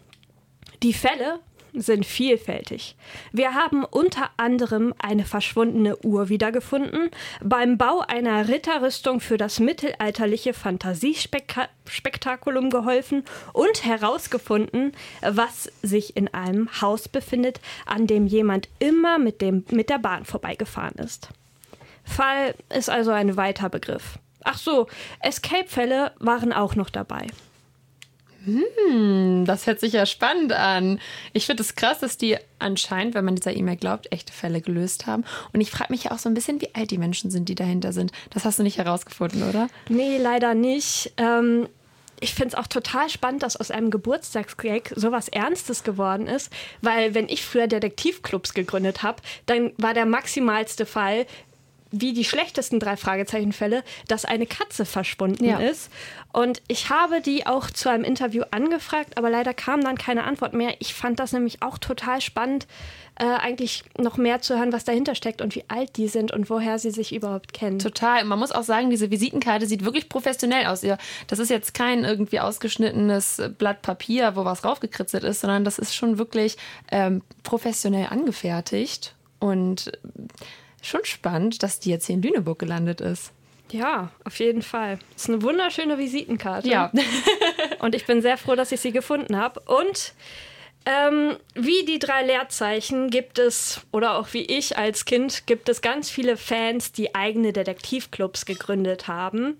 Die 0.82 0.94
Fälle 0.94 1.40
sind 1.74 2.06
vielfältig. 2.06 2.96
Wir 3.32 3.54
haben 3.54 3.84
unter 3.84 4.30
anderem 4.38 4.94
eine 5.00 5.26
verschwundene 5.26 5.98
Uhr 6.04 6.30
wiedergefunden, 6.30 7.10
beim 7.42 7.78
Bau 7.78 8.00
einer 8.08 8.48
Ritterrüstung 8.48 9.20
für 9.20 9.38
das 9.38 9.60
mittelalterliche 9.60 10.54
Fantasiespektakulum 10.54 12.70
geholfen 12.70 13.26
und 13.54 13.84
herausgefunden, 13.86 14.94
was 15.22 15.72
sich 15.82 16.16
in 16.16 16.32
einem 16.34 16.70
Haus 16.82 17.10
befindet, 17.10 17.60
an 17.86 18.08
dem 18.08 18.26
jemand 18.28 18.70
immer 18.80 19.18
mit, 19.18 19.42
dem, 19.42 19.66
mit 19.72 19.90
der 19.90 20.00
Bahn 20.00 20.24
vorbeigefahren 20.26 21.00
ist. 21.00 21.30
Fall 22.04 22.56
ist 22.70 22.90
also 22.90 23.12
ein 23.12 23.38
weiter 23.38 23.70
Begriff. 23.70 24.20
Ach 24.44 24.58
so, 24.58 24.88
Escape-Fälle 25.22 26.12
waren 26.20 26.52
auch 26.52 26.76
noch 26.76 26.90
dabei. 26.90 27.28
Hm, 28.46 29.46
das 29.46 29.68
hört 29.68 29.80
sich 29.80 29.94
ja 29.94 30.06
spannend 30.06 30.52
an. 30.54 31.00
Ich 31.32 31.46
finde 31.46 31.64
es 31.64 31.76
krass, 31.76 32.00
dass 32.00 32.18
die 32.18 32.38
anscheinend, 32.60 33.16
wenn 33.16 33.26
man 33.26 33.36
dieser 33.36 33.56
E-Mail 33.56 33.78
glaubt, 33.78 34.12
echte 34.12 34.34
Fälle 34.34 34.62
gelöst 34.62 35.08
haben. 35.08 35.24
Und 35.54 35.62
ich 35.62 35.72
frage 35.72 35.92
mich 35.92 36.06
ja 36.06 36.12
auch 36.12 36.20
so 36.20 36.30
ein 36.30 36.34
bisschen, 36.34 36.62
wie 36.62 36.74
alt 36.76 36.92
die 36.92 36.98
Menschen 36.98 37.32
sind, 37.32 37.50
die 37.50 37.56
dahinter 37.56 37.94
sind. 37.94 38.12
Das 38.32 38.46
hast 38.46 38.60
du 38.60 38.64
nicht 38.64 38.78
herausgefunden, 38.78 39.48
oder? 39.48 39.68
Nee, 39.90 40.18
leider 40.18 40.54
nicht. 40.54 41.14
Ähm, 41.18 41.68
ich 42.20 42.34
finde 42.34 42.50
es 42.50 42.56
auch 42.56 42.68
total 42.68 43.10
spannend, 43.10 43.44
dass 43.44 43.58
aus 43.58 43.70
einem 43.70 43.92
Geburtstagsgag 43.92 44.94
sowas 44.96 45.28
Ernstes 45.28 45.84
geworden 45.84 46.28
ist, 46.28 46.52
weil 46.82 47.14
wenn 47.14 47.28
ich 47.28 47.46
früher 47.46 47.68
Detektivclubs 47.68 48.54
gegründet 48.54 49.04
habe, 49.04 49.22
dann 49.46 49.72
war 49.78 49.94
der 49.94 50.06
maximalste 50.06 50.86
Fall, 50.86 51.26
wie 51.96 52.12
die 52.14 52.26
schlechtesten 52.26 52.80
drei 52.80 52.98
Fragezeichenfälle, 52.98 53.84
dass 54.08 54.26
eine 54.26 54.48
Katze 54.48 54.84
verschwunden 54.84 55.46
Ja. 55.46 55.60
ist. 55.60 55.92
Und 56.34 56.64
ich 56.68 56.90
habe 56.90 57.22
die 57.22 57.46
auch 57.46 57.70
zu 57.70 57.88
einem 57.90 58.04
Interview 58.04 58.42
angefragt, 58.50 59.16
aber 59.18 59.30
leider 59.30 59.54
kam 59.54 59.82
dann 59.82 59.96
keine 59.96 60.24
Antwort 60.24 60.54
mehr. 60.54 60.76
Ich 60.80 60.96
fand 60.96 61.20
das 61.20 61.32
nämlich 61.34 61.62
auch 61.62 61.78
total 61.78 62.20
spannend, 62.20 62.66
äh, 63.20 63.26
eigentlich 63.26 63.84
noch 64.00 64.18
mehr 64.18 64.42
zu 64.42 64.58
hören, 64.58 64.74
was 64.74 64.86
dahinter 64.86 65.14
steckt 65.14 65.44
und 65.44 65.54
wie 65.54 65.66
alt 65.68 65.96
die 65.98 66.08
sind 66.08 66.32
und 66.32 66.50
woher 66.50 66.80
sie 66.80 66.90
sich 66.90 67.14
überhaupt 67.14 67.54
kennen. 67.54 67.78
Total. 67.78 68.24
Man 68.24 68.40
muss 68.40 68.52
auch 68.52 68.64
sagen, 68.64 68.90
diese 68.90 69.12
Visitenkarte 69.12 69.68
sieht 69.68 69.86
wirklich 69.86 70.10
professionell 70.10 70.66
aus. 70.66 70.82
Das 71.28 71.38
ist 71.38 71.50
jetzt 71.50 71.76
kein 71.76 72.04
irgendwie 72.04 72.40
ausgeschnittenes 72.40 73.40
Blatt 73.60 73.84
Papier, 73.84 74.36
wo 74.36 74.46
was 74.46 74.66
raufgekritzelt 74.66 75.24
ist, 75.24 75.42
sondern 75.42 75.64
das 75.64 75.78
ist 75.78 75.96
schon 75.96 76.18
wirklich 76.18 76.58
ähm, 76.92 77.22
professionell 77.44 78.08
angefertigt. 78.10 79.14
Und 79.40 79.92
schon 80.86 81.06
spannend, 81.06 81.64
dass 81.64 81.80
die 81.80 81.90
jetzt 81.90 82.08
hier 82.08 82.16
in 82.16 82.22
Lüneburg 82.22 82.60
gelandet 82.60 83.02
ist. 83.02 83.32
Ja, 83.72 84.12
auf 84.24 84.38
jeden 84.40 84.62
Fall. 84.62 85.00
Ist 85.16 85.30
eine 85.30 85.42
wunderschöne 85.42 85.98
Visitenkarte. 85.98 86.70
Ja. 86.70 86.92
Und 87.80 87.96
ich 87.96 88.06
bin 88.06 88.22
sehr 88.22 88.38
froh, 88.38 88.56
dass 88.56 88.72
ich 88.72 88.80
sie 88.80 88.92
gefunden 88.92 89.36
habe. 89.36 89.62
Und 89.62 90.14
ähm, 90.86 91.38
wie 91.56 91.86
die 91.86 91.98
drei 91.98 92.24
Leerzeichen 92.24 93.10
gibt 93.10 93.40
es, 93.40 93.82
oder 93.92 94.16
auch 94.16 94.34
wie 94.34 94.44
ich 94.44 94.78
als 94.78 95.06
Kind, 95.06 95.48
gibt 95.48 95.70
es 95.70 95.82
ganz 95.82 96.10
viele 96.10 96.38
Fans, 96.38 96.92
die 96.92 97.16
eigene 97.16 97.54
Detektivclubs 97.54 98.46
gegründet 98.46 99.08
haben. 99.08 99.58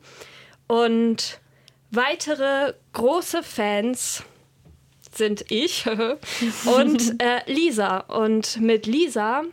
Und 0.68 1.40
weitere 1.92 2.74
große 2.92 3.42
Fans 3.42 4.24
sind 5.12 5.46
ich 5.50 5.86
und 6.66 7.22
äh, 7.22 7.52
Lisa. 7.52 8.00
Und 8.00 8.60
mit 8.60 8.86
Lisa 8.86 9.44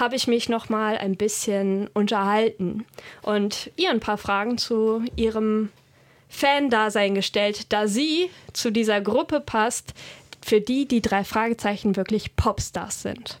habe 0.00 0.16
ich 0.16 0.26
mich 0.26 0.48
noch 0.48 0.68
mal 0.68 0.96
ein 0.96 1.16
bisschen 1.16 1.88
unterhalten 1.94 2.86
und 3.22 3.70
ihr 3.76 3.90
ein 3.90 4.00
paar 4.00 4.18
Fragen 4.18 4.58
zu 4.58 5.04
ihrem 5.14 5.70
Fan-Dasein 6.28 7.14
gestellt, 7.14 7.72
da 7.72 7.86
sie 7.86 8.30
zu 8.52 8.70
dieser 8.72 9.00
Gruppe 9.00 9.40
passt, 9.40 9.94
für 10.42 10.60
die 10.60 10.86
die 10.86 11.02
drei 11.02 11.22
Fragezeichen 11.22 11.96
wirklich 11.96 12.34
Popstars 12.36 13.02
sind. 13.02 13.38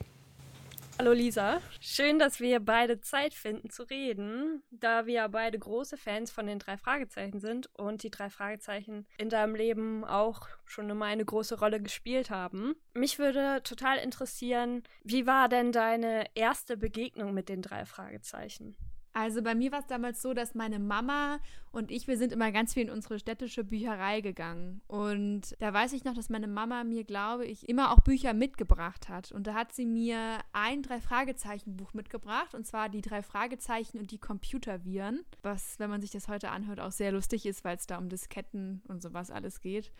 Hallo 1.00 1.14
Lisa, 1.14 1.62
schön, 1.80 2.18
dass 2.18 2.40
wir 2.40 2.60
beide 2.60 3.00
Zeit 3.00 3.32
finden 3.32 3.70
zu 3.70 3.84
reden, 3.84 4.62
da 4.70 5.06
wir 5.06 5.26
beide 5.28 5.58
große 5.58 5.96
Fans 5.96 6.30
von 6.30 6.46
den 6.46 6.58
drei 6.58 6.76
Fragezeichen 6.76 7.40
sind 7.40 7.70
und 7.74 8.02
die 8.02 8.10
drei 8.10 8.28
Fragezeichen 8.28 9.06
in 9.16 9.30
deinem 9.30 9.54
Leben 9.54 10.04
auch 10.04 10.46
schon 10.66 10.90
immer 10.90 11.06
eine 11.06 11.24
große 11.24 11.58
Rolle 11.58 11.80
gespielt 11.80 12.28
haben. 12.28 12.74
Mich 12.92 13.18
würde 13.18 13.62
total 13.64 13.96
interessieren, 13.96 14.82
wie 15.02 15.26
war 15.26 15.48
denn 15.48 15.72
deine 15.72 16.26
erste 16.34 16.76
Begegnung 16.76 17.32
mit 17.32 17.48
den 17.48 17.62
drei 17.62 17.86
Fragezeichen? 17.86 18.76
Also 19.12 19.42
bei 19.42 19.54
mir 19.54 19.72
war 19.72 19.80
es 19.80 19.86
damals 19.86 20.22
so, 20.22 20.34
dass 20.34 20.54
meine 20.54 20.78
Mama 20.78 21.40
und 21.72 21.90
ich, 21.90 22.06
wir 22.06 22.16
sind 22.16 22.32
immer 22.32 22.50
ganz 22.52 22.74
viel 22.74 22.84
in 22.84 22.90
unsere 22.90 23.18
städtische 23.18 23.64
Bücherei 23.64 24.20
gegangen. 24.20 24.80
Und 24.86 25.56
da 25.60 25.72
weiß 25.72 25.92
ich 25.92 26.04
noch, 26.04 26.14
dass 26.14 26.28
meine 26.28 26.48
Mama 26.48 26.84
mir, 26.84 27.04
glaube 27.04 27.44
ich, 27.44 27.68
immer 27.68 27.92
auch 27.92 28.00
Bücher 28.00 28.34
mitgebracht 28.34 29.08
hat. 29.08 29.30
Und 29.32 29.46
da 29.46 29.54
hat 29.54 29.72
sie 29.72 29.86
mir 29.86 30.38
ein 30.52 30.82
Drei-Fragezeichen-Buch 30.82 31.94
mitgebracht, 31.94 32.54
und 32.54 32.66
zwar 32.66 32.88
die 32.88 33.02
drei 33.02 33.22
Fragezeichen 33.22 33.98
und 33.98 34.10
die 34.10 34.18
Computerviren. 34.18 35.24
Was, 35.42 35.78
wenn 35.78 35.90
man 35.90 36.00
sich 36.00 36.10
das 36.10 36.28
heute 36.28 36.50
anhört, 36.50 36.80
auch 36.80 36.92
sehr 36.92 37.12
lustig 37.12 37.46
ist, 37.46 37.64
weil 37.64 37.76
es 37.76 37.86
da 37.86 37.98
um 37.98 38.08
Disketten 38.08 38.82
und 38.88 39.02
sowas 39.02 39.30
alles 39.30 39.60
geht. 39.60 39.92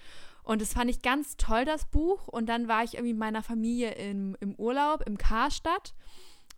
Und 0.43 0.61
das 0.61 0.73
fand 0.73 0.91
ich 0.91 1.03
ganz 1.03 1.37
toll, 1.37 1.65
das 1.65 1.85
Buch. 1.85 2.29
Und 2.29 2.49
dann 2.49 2.69
war 2.69 2.85
ich 2.85 2.95
irgendwie 2.95 3.13
mit 3.13 3.21
meiner 3.21 3.43
Familie 3.43 3.93
im, 3.93 4.37
im 4.41 4.55
Urlaub 4.55 5.03
im 5.07 5.19
Karstadt 5.19 5.95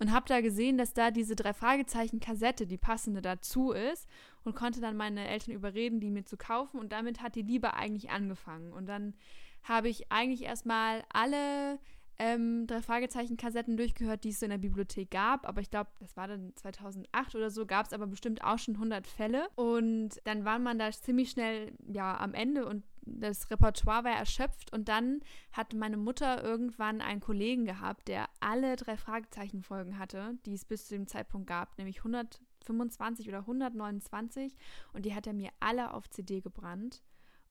und 0.02 0.10
habe 0.10 0.26
da 0.26 0.40
gesehen, 0.40 0.78
dass 0.78 0.94
da 0.94 1.12
diese 1.12 1.36
drei 1.36 1.54
Fragezeichen 1.54 2.18
Kassette, 2.18 2.66
die 2.66 2.76
passende 2.76 3.22
dazu 3.22 3.70
ist 3.70 4.08
und 4.42 4.56
konnte 4.56 4.80
dann 4.80 4.96
meine 4.96 5.28
Eltern 5.28 5.54
überreden, 5.54 6.00
die 6.00 6.10
mir 6.10 6.24
zu 6.24 6.36
kaufen 6.36 6.80
und 6.80 6.90
damit 6.90 7.22
hat 7.22 7.36
die 7.36 7.42
Liebe 7.42 7.74
eigentlich 7.74 8.10
angefangen. 8.10 8.72
Und 8.72 8.86
dann 8.86 9.14
habe 9.62 9.88
ich 9.88 10.10
eigentlich 10.10 10.42
erstmal 10.42 11.04
alle 11.12 11.78
ähm, 12.18 12.66
drei 12.66 12.82
Fragezeichen 12.82 13.36
Kassetten 13.36 13.76
durchgehört, 13.76 14.24
die 14.24 14.30
es 14.30 14.40
so 14.40 14.46
in 14.46 14.50
der 14.50 14.58
Bibliothek 14.58 15.08
gab, 15.12 15.46
aber 15.46 15.60
ich 15.60 15.70
glaube, 15.70 15.90
das 16.00 16.16
war 16.16 16.26
dann 16.26 16.52
2008 16.56 17.36
oder 17.36 17.50
so, 17.50 17.64
gab 17.64 17.86
es 17.86 17.92
aber 17.92 18.08
bestimmt 18.08 18.42
auch 18.42 18.58
schon 18.58 18.74
100 18.74 19.06
Fälle. 19.06 19.46
Und 19.54 20.20
dann 20.24 20.44
war 20.44 20.58
man 20.58 20.80
da 20.80 20.90
ziemlich 20.90 21.30
schnell 21.30 21.70
ja 21.86 22.18
am 22.18 22.34
Ende 22.34 22.66
und 22.66 22.82
das 23.02 23.50
Repertoire 23.50 24.04
war 24.04 24.12
erschöpft 24.12 24.72
und 24.72 24.88
dann 24.88 25.20
hat 25.52 25.74
meine 25.74 25.96
Mutter 25.96 26.42
irgendwann 26.42 27.00
einen 27.00 27.20
Kollegen 27.20 27.64
gehabt, 27.64 28.08
der 28.08 28.28
alle 28.40 28.76
drei 28.76 28.96
Fragezeichen-Folgen 28.96 29.98
hatte, 29.98 30.38
die 30.46 30.54
es 30.54 30.64
bis 30.64 30.86
zu 30.86 30.94
dem 30.94 31.06
Zeitpunkt 31.06 31.46
gab, 31.48 31.76
nämlich 31.78 31.98
125 31.98 33.28
oder 33.28 33.38
129 33.38 34.56
und 34.92 35.04
die 35.04 35.14
hat 35.14 35.26
er 35.26 35.32
mir 35.32 35.50
alle 35.60 35.92
auf 35.94 36.08
CD 36.08 36.40
gebrannt 36.40 37.02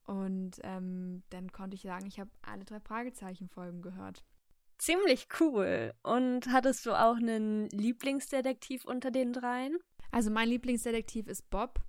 und 0.06 0.60
ähm, 0.64 1.24
dann 1.30 1.52
konnte 1.52 1.76
ich 1.76 1.82
sagen, 1.82 2.06
ich 2.06 2.20
habe 2.20 2.32
alle 2.42 2.66
drei 2.66 2.80
Fragezeichen-Folgen 2.80 3.82
gehört. 3.82 4.26
Ziemlich 4.78 5.28
cool. 5.40 5.94
Und 6.02 6.52
hattest 6.52 6.86
du 6.86 6.94
auch 6.94 7.18
einen 7.18 7.70
Lieblingsdetektiv 7.70 8.84
unter 8.84 9.12
den 9.12 9.32
dreien? 9.32 9.78
Also 10.10 10.32
mein 10.32 10.50
Lieblingsdetektiv 10.50 11.28
ist 11.28 11.50
Bob. 11.52 11.80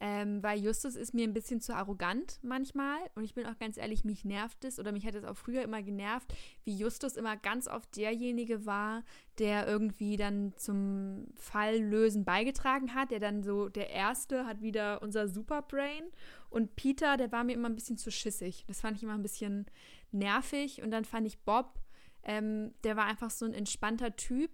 Ähm, 0.00 0.42
weil 0.42 0.60
Justus 0.60 0.96
ist 0.96 1.14
mir 1.14 1.24
ein 1.24 1.32
bisschen 1.32 1.60
zu 1.60 1.74
arrogant 1.74 2.38
manchmal. 2.42 2.98
Und 3.14 3.24
ich 3.24 3.34
bin 3.34 3.46
auch 3.46 3.58
ganz 3.58 3.76
ehrlich, 3.76 4.04
mich 4.04 4.24
nervt 4.24 4.64
es 4.64 4.78
oder 4.78 4.92
mich 4.92 5.06
hat 5.06 5.14
es 5.14 5.24
auch 5.24 5.36
früher 5.36 5.62
immer 5.62 5.82
genervt, 5.82 6.34
wie 6.64 6.76
Justus 6.76 7.16
immer 7.16 7.36
ganz 7.36 7.68
oft 7.68 7.96
derjenige 7.96 8.66
war, 8.66 9.04
der 9.38 9.66
irgendwie 9.66 10.16
dann 10.16 10.52
zum 10.56 11.28
Falllösen 11.36 12.24
beigetragen 12.24 12.94
hat. 12.94 13.12
Der 13.12 13.20
dann 13.20 13.42
so, 13.42 13.68
der 13.68 13.90
Erste 13.90 14.46
hat 14.46 14.60
wieder 14.60 15.00
unser 15.00 15.28
Superbrain. 15.28 16.04
Und 16.50 16.76
Peter, 16.76 17.16
der 17.16 17.32
war 17.32 17.44
mir 17.44 17.54
immer 17.54 17.68
ein 17.68 17.76
bisschen 17.76 17.96
zu 17.96 18.10
schissig. 18.10 18.64
Das 18.66 18.80
fand 18.80 18.96
ich 18.96 19.02
immer 19.02 19.14
ein 19.14 19.22
bisschen 19.22 19.66
nervig. 20.12 20.82
Und 20.82 20.90
dann 20.90 21.04
fand 21.04 21.26
ich 21.26 21.38
Bob, 21.38 21.78
ähm, 22.24 22.74
der 22.82 22.96
war 22.96 23.06
einfach 23.06 23.30
so 23.30 23.44
ein 23.44 23.54
entspannter 23.54 24.16
Typ 24.16 24.50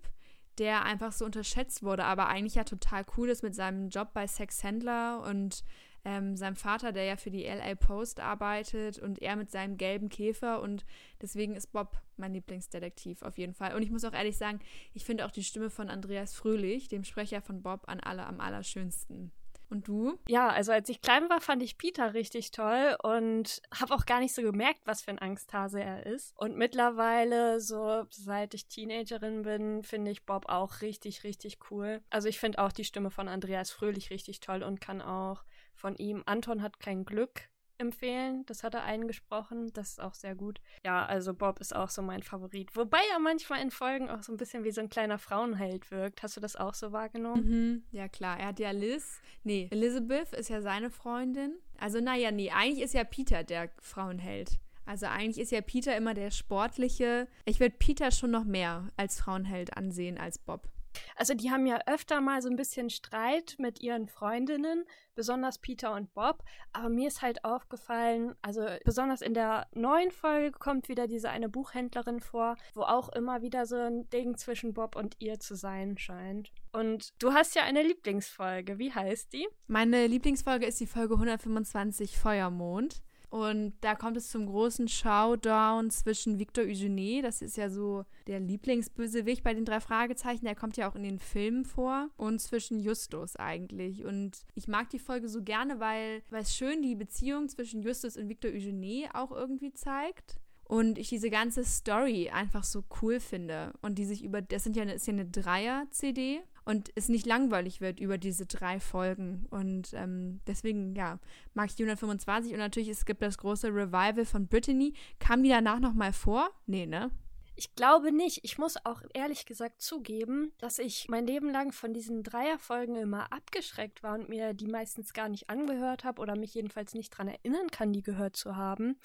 der 0.61 0.85
einfach 0.85 1.11
so 1.11 1.25
unterschätzt 1.25 1.83
wurde, 1.83 2.05
aber 2.05 2.29
eigentlich 2.29 2.55
ja 2.55 2.65
total 2.65 3.05
cool 3.17 3.31
ist 3.31 3.43
mit 3.43 3.55
seinem 3.55 3.89
Job 3.89 4.13
bei 4.13 4.27
Sexhändler 4.27 5.25
und 5.27 5.65
ähm, 6.05 6.37
seinem 6.37 6.55
Vater, 6.55 6.93
der 6.93 7.05
ja 7.05 7.17
für 7.17 7.31
die 7.31 7.45
LA 7.45 7.75
Post 7.75 8.21
arbeitet 8.21 8.99
und 8.99 9.21
er 9.21 9.37
mit 9.37 9.51
seinem 9.51 9.79
gelben 9.79 10.11
Käfer 10.11 10.61
und 10.61 10.85
deswegen 11.21 11.57
ist 11.57 11.73
Bob 11.73 11.99
mein 12.19 12.35
Lieblingsdetektiv 12.35 13.23
auf 13.23 13.39
jeden 13.39 13.55
Fall. 13.55 13.75
Und 13.75 13.83
ich 13.83 13.91
muss 13.91 14.05
auch 14.05 14.13
ehrlich 14.13 14.37
sagen, 14.37 14.61
ich 14.93 15.05
finde 15.05 15.27
auch 15.27 15.31
die 15.31 15.45
Stimme 15.45 15.71
von 15.71 15.89
Andreas 15.89 16.35
Fröhlich, 16.35 16.89
dem 16.89 17.05
Sprecher 17.05 17.41
von 17.41 17.63
Bob, 17.63 17.89
an 17.89 18.01
alle 18.01 18.27
am 18.27 18.41
allerschönsten. 18.41 19.33
Und 19.71 19.87
du? 19.87 20.19
Ja, 20.29 20.49
also 20.49 20.73
als 20.73 20.89
ich 20.89 21.01
klein 21.01 21.29
war, 21.31 21.41
fand 21.41 21.63
ich 21.63 21.79
Peter 21.79 22.13
richtig 22.13 22.51
toll 22.51 22.97
und 23.03 23.63
habe 23.73 23.95
auch 23.95 24.05
gar 24.05 24.19
nicht 24.19 24.35
so 24.35 24.43
gemerkt, 24.43 24.81
was 24.85 25.03
für 25.03 25.13
ein 25.13 25.21
Angsthase 25.21 25.81
er 25.81 26.07
ist. 26.07 26.37
Und 26.37 26.57
mittlerweile, 26.57 27.61
so 27.61 28.05
seit 28.11 28.53
ich 28.55 28.67
Teenagerin 28.67 29.43
bin, 29.43 29.85
finde 29.85 30.11
ich 30.11 30.27
Bob 30.27 30.49
auch 30.49 30.81
richtig, 30.81 31.23
richtig 31.23 31.59
cool. 31.71 32.03
Also 32.11 32.29
ich 32.29 32.41
finde 32.41 32.59
auch 32.59 32.73
die 32.73 32.85
Stimme 32.85 33.11
von 33.11 33.29
Andreas 33.29 33.71
Fröhlich 33.71 34.11
richtig 34.11 34.41
toll 34.41 34.65
und 34.65 34.81
kann 34.81 35.01
auch 35.01 35.45
von 35.75 35.97
ihm 35.97 36.23
Anton 36.27 36.63
hat 36.63 36.81
kein 36.81 37.05
Glück 37.05 37.50
empfehlen. 37.81 38.45
Das 38.47 38.63
hat 38.63 38.75
er 38.75 38.85
eingesprochen. 38.85 39.73
Das 39.73 39.91
ist 39.91 40.01
auch 40.01 40.15
sehr 40.15 40.35
gut. 40.35 40.61
Ja, 40.85 41.05
also 41.07 41.35
Bob 41.35 41.61
ist 41.61 41.75
auch 41.75 41.89
so 41.89 42.03
mein 42.03 42.23
Favorit. 42.23 42.77
Wobei 42.77 43.01
er 43.13 43.19
manchmal 43.19 43.63
in 43.63 43.71
Folgen 43.71 44.09
auch 44.09 44.23
so 44.23 44.33
ein 44.33 44.37
bisschen 44.37 44.65
wie 44.65 44.71
so 44.71 44.81
ein 44.81 44.89
kleiner 44.89 45.19
Frauenheld 45.19 45.91
wirkt. 45.91 46.23
Hast 46.23 46.37
du 46.37 46.41
das 46.41 46.57
auch 46.57 46.75
so 46.75 46.93
wahrgenommen? 46.93 47.49
Mhm, 47.49 47.85
ja, 47.91 48.09
klar. 48.09 48.39
Er 48.39 48.49
hat 48.49 48.61
ja 48.61 48.71
Liz. 48.71 49.21
Nee, 49.43 49.69
Elizabeth 49.71 50.33
ist 50.35 50.51
ja 50.51 50.63
seine 50.63 50.91
Freundin. 50.91 51.55
Also, 51.79 52.01
naja, 52.01 52.31
nee, 52.31 52.51
eigentlich 52.51 52.85
ist 52.85 52.95
ja 52.95 53.05
Peter 53.05 53.43
der 53.43 53.71
Frauenheld. 53.81 54.59
Also 54.87 55.07
eigentlich 55.07 55.39
ist 55.39 55.53
ja 55.53 55.61
Peter 55.61 55.97
immer 55.97 56.15
der 56.15 56.33
sportliche. 56.33 57.29
Ich 57.45 57.61
würde 57.61 57.77
Peter 57.79 58.11
schon 58.11 58.33
noch 58.33 58.45
mehr 58.45 58.89
als 58.97 59.21
Frauenheld 59.21 59.77
ansehen 59.77 60.19
als 60.19 60.39
Bob. 60.39 60.69
Also 61.17 61.35
die 61.35 61.51
haben 61.51 61.67
ja 61.67 61.81
öfter 61.87 62.21
mal 62.21 62.43
so 62.43 62.49
ein 62.49 62.57
bisschen 62.57 62.91
Streit 62.91 63.57
mit 63.59 63.81
ihren 63.81 64.09
Freundinnen, 64.09 64.85
besonders 65.15 65.59
Peter 65.59 65.95
und 65.95 66.13
Bob. 66.15 66.43
Aber 66.73 66.89
mir 66.89 67.09
ist 67.09 67.23
halt 67.23 67.45
aufgefallen, 67.45 68.35
also 68.43 68.67
besonders 68.85 69.23
in 69.23 69.35
der 69.35 69.67
neuen 69.73 70.11
Folge 70.11 70.53
kommt 70.53 70.89
wieder 70.89 71.07
diese 71.07 71.31
eine 71.31 71.49
Buchhändlerin 71.49 72.21
vor, 72.21 72.57
wo 72.75 72.83
auch 72.83 73.11
immer 73.11 73.43
wieder 73.43 73.67
so 73.67 73.77
ein 73.77 74.09
Ding 74.11 74.37
zwischen 74.37 74.75
Bob 74.75 74.97
und 74.97 75.17
ihr 75.19 75.39
zu 75.39 75.55
sein 75.55 75.99
scheint. 75.99 76.53
Und 76.73 77.13
du 77.23 77.33
hast 77.33 77.55
ja 77.55 77.65
eine 77.65 77.83
Lieblingsfolge. 77.83 78.79
Wie 78.79 78.93
heißt 78.93 79.33
die? 79.33 79.49
Meine 79.67 80.07
Lieblingsfolge 80.07 80.67
ist 80.67 80.81
die 80.81 80.87
Folge 80.87 81.15
125 81.15 82.19
Feuermond. 82.19 83.03
Und 83.31 83.75
da 83.81 83.95
kommt 83.95 84.17
es 84.17 84.29
zum 84.29 84.47
großen 84.47 84.89
Showdown 84.89 85.91
zwischen 85.91 86.41
Victor 86.41 86.65
Eugenie, 86.65 87.23
das 87.23 87.43
ist 87.43 87.57
ja 87.57 87.71
so 87.71 88.05
der 88.27 88.41
Lieblingsbösewicht 88.41 89.45
bei 89.45 89.55
den 89.55 89.65
drei 89.65 89.79
Fragezeichen, 89.79 90.45
der 90.45 90.57
kommt 90.57 90.77
ja 90.77 90.91
auch 90.91 90.97
in 90.97 91.05
den 91.05 91.21
Filmen 91.21 91.65
vor, 91.65 92.11
und 92.17 92.41
zwischen 92.41 92.81
Justus 92.81 93.37
eigentlich. 93.37 94.05
Und 94.05 94.45
ich 94.55 94.67
mag 94.67 94.91
die 94.91 94.99
Folge 94.99 95.29
so 95.29 95.43
gerne, 95.43 95.79
weil, 95.79 96.23
es 96.33 96.57
schön 96.57 96.83
die 96.83 96.97
Beziehung 96.97 97.49
zwischen 97.49 97.83
Justus 97.83 98.17
und 98.17 98.29
Victor 98.29 98.51
Eugenie 98.51 99.09
auch 99.15 99.31
irgendwie 99.31 99.73
zeigt. 99.73 100.41
Und 100.65 100.99
ich 100.99 101.09
diese 101.09 101.31
ganze 101.31 101.65
Story 101.65 102.31
einfach 102.31 102.63
so 102.63 102.85
cool 103.03 103.19
finde. 103.19 103.73
Und 103.83 103.99
die 103.99 104.05
sich 104.05 104.23
über 104.23 104.41
das 104.41 104.63
sind 104.63 104.77
ja 104.77 104.85
ist 104.85 105.07
ja 105.07 105.13
eine 105.13 105.27
Dreier 105.27 105.87
CD 105.91 106.43
und 106.65 106.91
es 106.95 107.09
nicht 107.09 107.27
langweilig 107.27 107.81
wird 107.81 108.01
über 108.01 108.19
diese 108.19 108.47
drei 108.47 108.81
Folgen. 108.81 109.47
Und 109.51 109.93
ähm, 109.95 110.41
deswegen, 110.47 110.95
ja, 110.95 111.19
mag 111.55 111.71
ich 111.71 111.77
die 111.77 111.85
125. 111.85 112.53
Und 112.53 112.59
natürlich, 112.59 112.89
es 112.89 113.05
gibt 113.05 113.23
das 113.23 113.39
große 113.39 113.69
Revival 113.69 114.25
von 114.25 114.47
Brittany. 114.47 114.95
Kam 115.19 115.43
die 115.43 115.51
danach 115.51 115.81
nochmal 115.81 116.13
vor? 116.13 116.51
Nee, 116.67 116.87
ne? 116.87 117.11
Ich 117.57 117.75
glaube 117.75 118.11
nicht. 118.11 118.41
Ich 118.43 118.57
muss 118.57 118.83
auch 118.87 119.03
ehrlich 119.13 119.45
gesagt 119.45 119.83
zugeben, 119.83 120.53
dass 120.59 120.79
ich 120.79 121.09
mein 121.11 121.27
Leben 121.27 121.51
lang 121.51 121.73
von 121.73 121.93
diesen 121.93 122.23
Dreierfolgen 122.23 122.97
immer 122.97 123.31
abgeschreckt 123.33 124.03
war 124.03 124.15
und 124.15 124.31
mir 124.31 124.55
die 124.55 124.67
meistens 124.67 125.13
gar 125.13 125.29
nicht 125.29 125.51
angehört 125.51 126.05
habe 126.05 126.23
oder 126.23 126.37
mich 126.37 126.55
jedenfalls 126.55 126.95
nicht 126.95 127.13
daran 127.13 127.29
erinnern 127.29 127.71
kann, 127.71 127.93
die 127.93 128.03
gehört 128.03 128.37
zu 128.37 128.57
haben. 128.57 128.97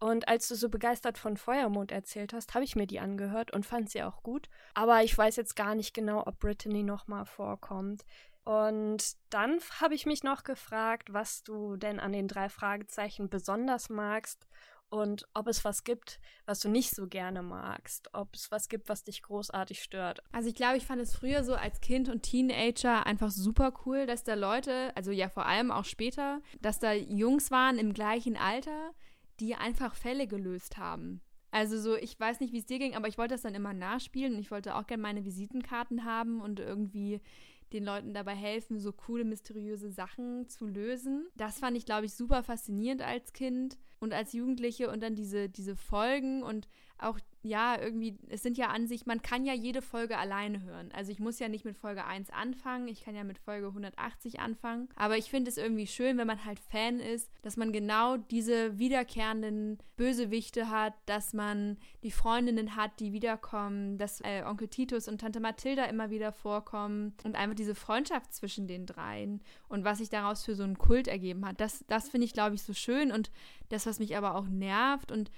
Und 0.00 0.28
als 0.28 0.48
du 0.48 0.54
so 0.54 0.70
begeistert 0.70 1.18
von 1.18 1.36
Feuermond 1.36 1.92
erzählt 1.92 2.32
hast, 2.32 2.54
habe 2.54 2.64
ich 2.64 2.74
mir 2.74 2.86
die 2.86 3.00
angehört 3.00 3.52
und 3.52 3.66
fand 3.66 3.90
sie 3.90 4.02
auch 4.02 4.22
gut. 4.22 4.48
Aber 4.74 5.04
ich 5.04 5.16
weiß 5.16 5.36
jetzt 5.36 5.56
gar 5.56 5.74
nicht 5.74 5.92
genau, 5.92 6.26
ob 6.26 6.38
Brittany 6.38 6.82
nochmal 6.82 7.26
vorkommt. 7.26 8.04
Und 8.44 9.16
dann 9.28 9.60
habe 9.80 9.94
ich 9.94 10.06
mich 10.06 10.24
noch 10.24 10.42
gefragt, 10.42 11.12
was 11.12 11.42
du 11.42 11.76
denn 11.76 12.00
an 12.00 12.12
den 12.12 12.28
drei 12.28 12.48
Fragezeichen 12.48 13.28
besonders 13.28 13.90
magst 13.90 14.46
und 14.88 15.28
ob 15.34 15.46
es 15.46 15.64
was 15.64 15.84
gibt, 15.84 16.18
was 16.46 16.58
du 16.60 16.68
nicht 16.68 16.90
so 16.90 17.06
gerne 17.06 17.42
magst, 17.42 18.12
ob 18.12 18.34
es 18.34 18.50
was 18.50 18.68
gibt, 18.68 18.88
was 18.88 19.04
dich 19.04 19.22
großartig 19.22 19.82
stört. 19.82 20.22
Also 20.32 20.48
ich 20.48 20.54
glaube, 20.54 20.78
ich 20.78 20.86
fand 20.86 21.00
es 21.00 21.14
früher 21.14 21.44
so 21.44 21.54
als 21.54 21.80
Kind 21.80 22.08
und 22.08 22.22
Teenager 22.22 23.06
einfach 23.06 23.30
super 23.30 23.72
cool, 23.86 24.06
dass 24.06 24.24
da 24.24 24.34
Leute, 24.34 24.90
also 24.96 25.12
ja 25.12 25.28
vor 25.28 25.46
allem 25.46 25.70
auch 25.70 25.84
später, 25.84 26.40
dass 26.60 26.80
da 26.80 26.92
Jungs 26.92 27.50
waren 27.50 27.78
im 27.78 27.94
gleichen 27.94 28.36
Alter, 28.36 28.92
die 29.40 29.54
einfach 29.54 29.94
Fälle 29.94 30.26
gelöst 30.26 30.76
haben. 30.76 31.20
Also 31.50 31.80
so, 31.80 31.96
ich 31.96 32.18
weiß 32.18 32.40
nicht, 32.40 32.52
wie 32.52 32.58
es 32.58 32.66
dir 32.66 32.78
ging, 32.78 32.94
aber 32.94 33.08
ich 33.08 33.18
wollte 33.18 33.34
das 33.34 33.42
dann 33.42 33.54
immer 33.54 33.72
nachspielen 33.72 34.34
und 34.34 34.40
ich 34.40 34.50
wollte 34.50 34.76
auch 34.76 34.86
gerne 34.86 35.02
meine 35.02 35.24
Visitenkarten 35.24 36.04
haben 36.04 36.40
und 36.40 36.60
irgendwie 36.60 37.20
den 37.72 37.84
Leuten 37.84 38.14
dabei 38.14 38.34
helfen, 38.34 38.78
so 38.78 38.92
coole, 38.92 39.24
mysteriöse 39.24 39.90
Sachen 39.90 40.48
zu 40.48 40.66
lösen. 40.66 41.26
Das 41.36 41.58
fand 41.58 41.76
ich, 41.76 41.84
glaube 41.84 42.06
ich, 42.06 42.14
super 42.14 42.42
faszinierend 42.42 43.02
als 43.02 43.32
Kind 43.32 43.78
und 44.00 44.12
als 44.12 44.32
Jugendliche 44.32 44.90
und 44.90 45.02
dann 45.02 45.14
diese, 45.14 45.48
diese 45.48 45.76
Folgen 45.76 46.42
und 46.42 46.68
auch 47.02 47.18
ja, 47.42 47.80
irgendwie, 47.80 48.18
es 48.28 48.42
sind 48.42 48.58
ja 48.58 48.66
an 48.66 48.86
sich, 48.86 49.06
man 49.06 49.22
kann 49.22 49.46
ja 49.46 49.54
jede 49.54 49.80
Folge 49.80 50.18
alleine 50.18 50.62
hören. 50.62 50.90
Also 50.92 51.10
ich 51.10 51.20
muss 51.20 51.38
ja 51.38 51.48
nicht 51.48 51.64
mit 51.64 51.76
Folge 51.76 52.04
1 52.04 52.30
anfangen, 52.30 52.86
ich 52.86 53.02
kann 53.02 53.14
ja 53.14 53.24
mit 53.24 53.38
Folge 53.38 53.68
180 53.68 54.40
anfangen. 54.40 54.88
Aber 54.94 55.16
ich 55.16 55.30
finde 55.30 55.50
es 55.50 55.56
irgendwie 55.56 55.86
schön, 55.86 56.18
wenn 56.18 56.26
man 56.26 56.44
halt 56.44 56.58
Fan 56.58 57.00
ist, 57.00 57.30
dass 57.40 57.56
man 57.56 57.72
genau 57.72 58.18
diese 58.18 58.78
wiederkehrenden 58.78 59.78
Bösewichte 59.96 60.68
hat, 60.68 60.92
dass 61.06 61.32
man 61.32 61.78
die 62.02 62.10
Freundinnen 62.10 62.76
hat, 62.76 63.00
die 63.00 63.12
wiederkommen, 63.12 63.96
dass 63.96 64.20
äh, 64.20 64.42
Onkel 64.44 64.68
Titus 64.68 65.08
und 65.08 65.22
Tante 65.22 65.40
Mathilda 65.40 65.86
immer 65.86 66.10
wieder 66.10 66.32
vorkommen 66.32 67.14
und 67.24 67.36
einfach 67.36 67.56
diese 67.56 67.74
Freundschaft 67.74 68.34
zwischen 68.34 68.66
den 68.66 68.84
dreien 68.84 69.40
und 69.68 69.84
was 69.84 69.98
sich 69.98 70.10
daraus 70.10 70.44
für 70.44 70.54
so 70.54 70.62
einen 70.62 70.78
Kult 70.78 71.08
ergeben 71.08 71.46
hat. 71.46 71.60
Das, 71.60 71.84
das 71.88 72.10
finde 72.10 72.26
ich, 72.26 72.34
glaube 72.34 72.54
ich, 72.54 72.62
so 72.62 72.74
schön 72.74 73.12
und 73.12 73.30
das, 73.70 73.86
was 73.86 73.98
mich 73.98 74.16
aber 74.16 74.34
auch 74.34 74.48
nervt 74.48 75.10
und 75.10 75.30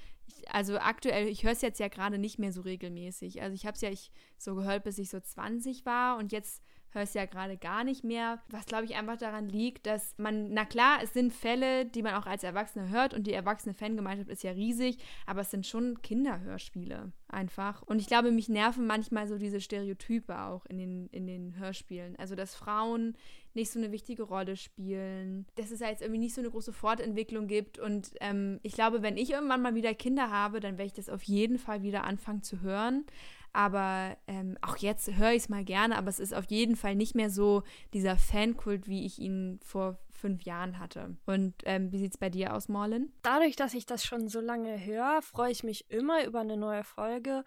also 0.51 0.78
aktuell, 0.78 1.28
ich 1.28 1.45
höre 1.45 1.53
es 1.53 1.62
jetzt 1.62 1.80
ja 1.80 1.89
gerade 1.89 2.18
nicht 2.18 2.39
mehr 2.39 2.53
so 2.53 2.61
regelmäßig. 2.62 3.43
Also 3.43 3.55
ich 3.55 3.66
habe 3.66 3.74
es 3.74 3.80
ja 3.80 3.91
ich 3.91 4.11
so 4.39 4.55
gehört, 4.55 4.85
bis 4.85 4.99
ich 4.99 5.11
so 5.11 5.20
20 5.20 5.85
war 5.87 6.18
und 6.18 6.33
jetzt 6.33 6.62
höre 6.93 7.03
es 7.03 7.14
ja 7.14 7.24
gerade 7.26 7.57
gar 7.57 7.84
nicht 7.84 8.05
mehr. 8.05 8.40
Was 8.49 8.66
glaube 8.66 8.84
ich 8.84 8.97
einfach 8.97 9.16
daran 9.16 9.49
liegt, 9.49 9.86
dass 9.86 10.14
man, 10.18 10.53
na 10.53 10.64
klar, 10.64 11.01
es 11.03 11.12
sind 11.12 11.32
Fälle, 11.32 11.86
die 11.86 12.03
man 12.03 12.14
auch 12.14 12.26
als 12.26 12.45
Erwachsene 12.45 12.88
hört 12.90 13.14
und 13.14 13.26
die 13.26 13.32
erwachsene 13.32 13.74
Fangemeinschaft 13.74 14.28
ist 14.28 14.43
ja 14.43 14.53
riesig, 14.53 14.99
aber 15.26 15.40
es 15.40 15.51
sind 15.51 15.66
schon 15.66 16.01
Kinderhörspiele 16.03 17.12
einfach. 17.28 17.82
Und 17.82 17.99
ich 17.99 18.07
glaube, 18.07 18.30
mich 18.30 18.49
nerven 18.49 18.86
manchmal 18.86 19.26
so 19.26 19.38
diese 19.38 19.61
Stereotype 19.61 20.38
auch 20.38 20.66
in 20.66 20.78
den, 20.78 21.07
in 21.09 21.26
den 21.26 21.57
Hörspielen. 21.57 22.16
Also, 22.16 22.34
dass 22.34 22.55
Frauen 22.55 23.16
nicht 23.55 23.70
so 23.70 23.78
eine 23.78 23.93
wichtige 23.93 24.22
Rolle 24.22 24.57
spielen, 24.57 25.47
dass 25.57 25.70
es 25.70 25.80
ja 25.80 25.88
jetzt 25.88 26.03
irgendwie 26.03 26.20
nicht 26.20 26.34
so 26.34 26.40
eine 26.40 26.51
große 26.51 26.72
Fortentwicklung 26.72 27.47
gibt. 27.47 27.78
Und 27.78 28.12
ähm, 28.20 28.61
ich 28.62 28.72
glaube, 28.72 29.03
wenn 29.03 29.16
ich 29.16 29.30
irgendwann 29.30 29.62
mal 29.62 29.74
wieder 29.74 29.95
Kinder 29.95 30.30
habe, 30.30 30.61
dann 30.61 30.78
werde 30.78 30.86
ich 30.86 30.93
das 30.93 31.09
auf 31.09 31.22
jeden 31.22 31.59
Fall 31.59 31.82
wieder 31.82 32.05
anfangen 32.05 32.43
zu 32.43 32.61
hören. 32.61 33.05
Aber 33.53 34.17
ähm, 34.27 34.57
auch 34.63 34.77
jetzt 34.79 35.13
höre 35.15 35.33
ich 35.33 35.45
es 35.45 35.49
mal 35.49 35.65
gerne, 35.65 35.97
aber 35.97 36.09
es 36.09 36.19
ist 36.19 36.35
auf 36.35 36.47
jeden 36.49 36.77
Fall 36.77 36.95
nicht 36.95 37.15
mehr 37.15 37.31
so 37.31 37.63
dieser 37.93 38.17
Fankult, 38.17 38.89
wie 38.89 39.05
ich 39.05 39.19
ihn 39.19 39.61
vor 39.63 39.99
fünf 40.11 40.43
Jahren 40.43 40.79
hatte. 40.79 41.17
Und 41.27 41.55
ähm, 41.65 41.93
wie 41.93 41.99
sieht 41.99 42.13
es 42.13 42.19
bei 42.19 42.31
dir 42.31 42.55
aus, 42.55 42.69
Morlin? 42.69 43.13
Dadurch, 43.23 43.57
dass 43.57 43.75
ich 43.75 43.87
das 43.87 44.05
schon 44.05 44.29
so 44.29 44.41
lange 44.41 44.85
höre, 44.85 45.21
freue 45.21 45.51
ich 45.51 45.65
mich 45.65 45.91
immer 45.91 46.25
über 46.25 46.41
eine 46.41 46.57
neue 46.57 46.85
Folge. 46.85 47.45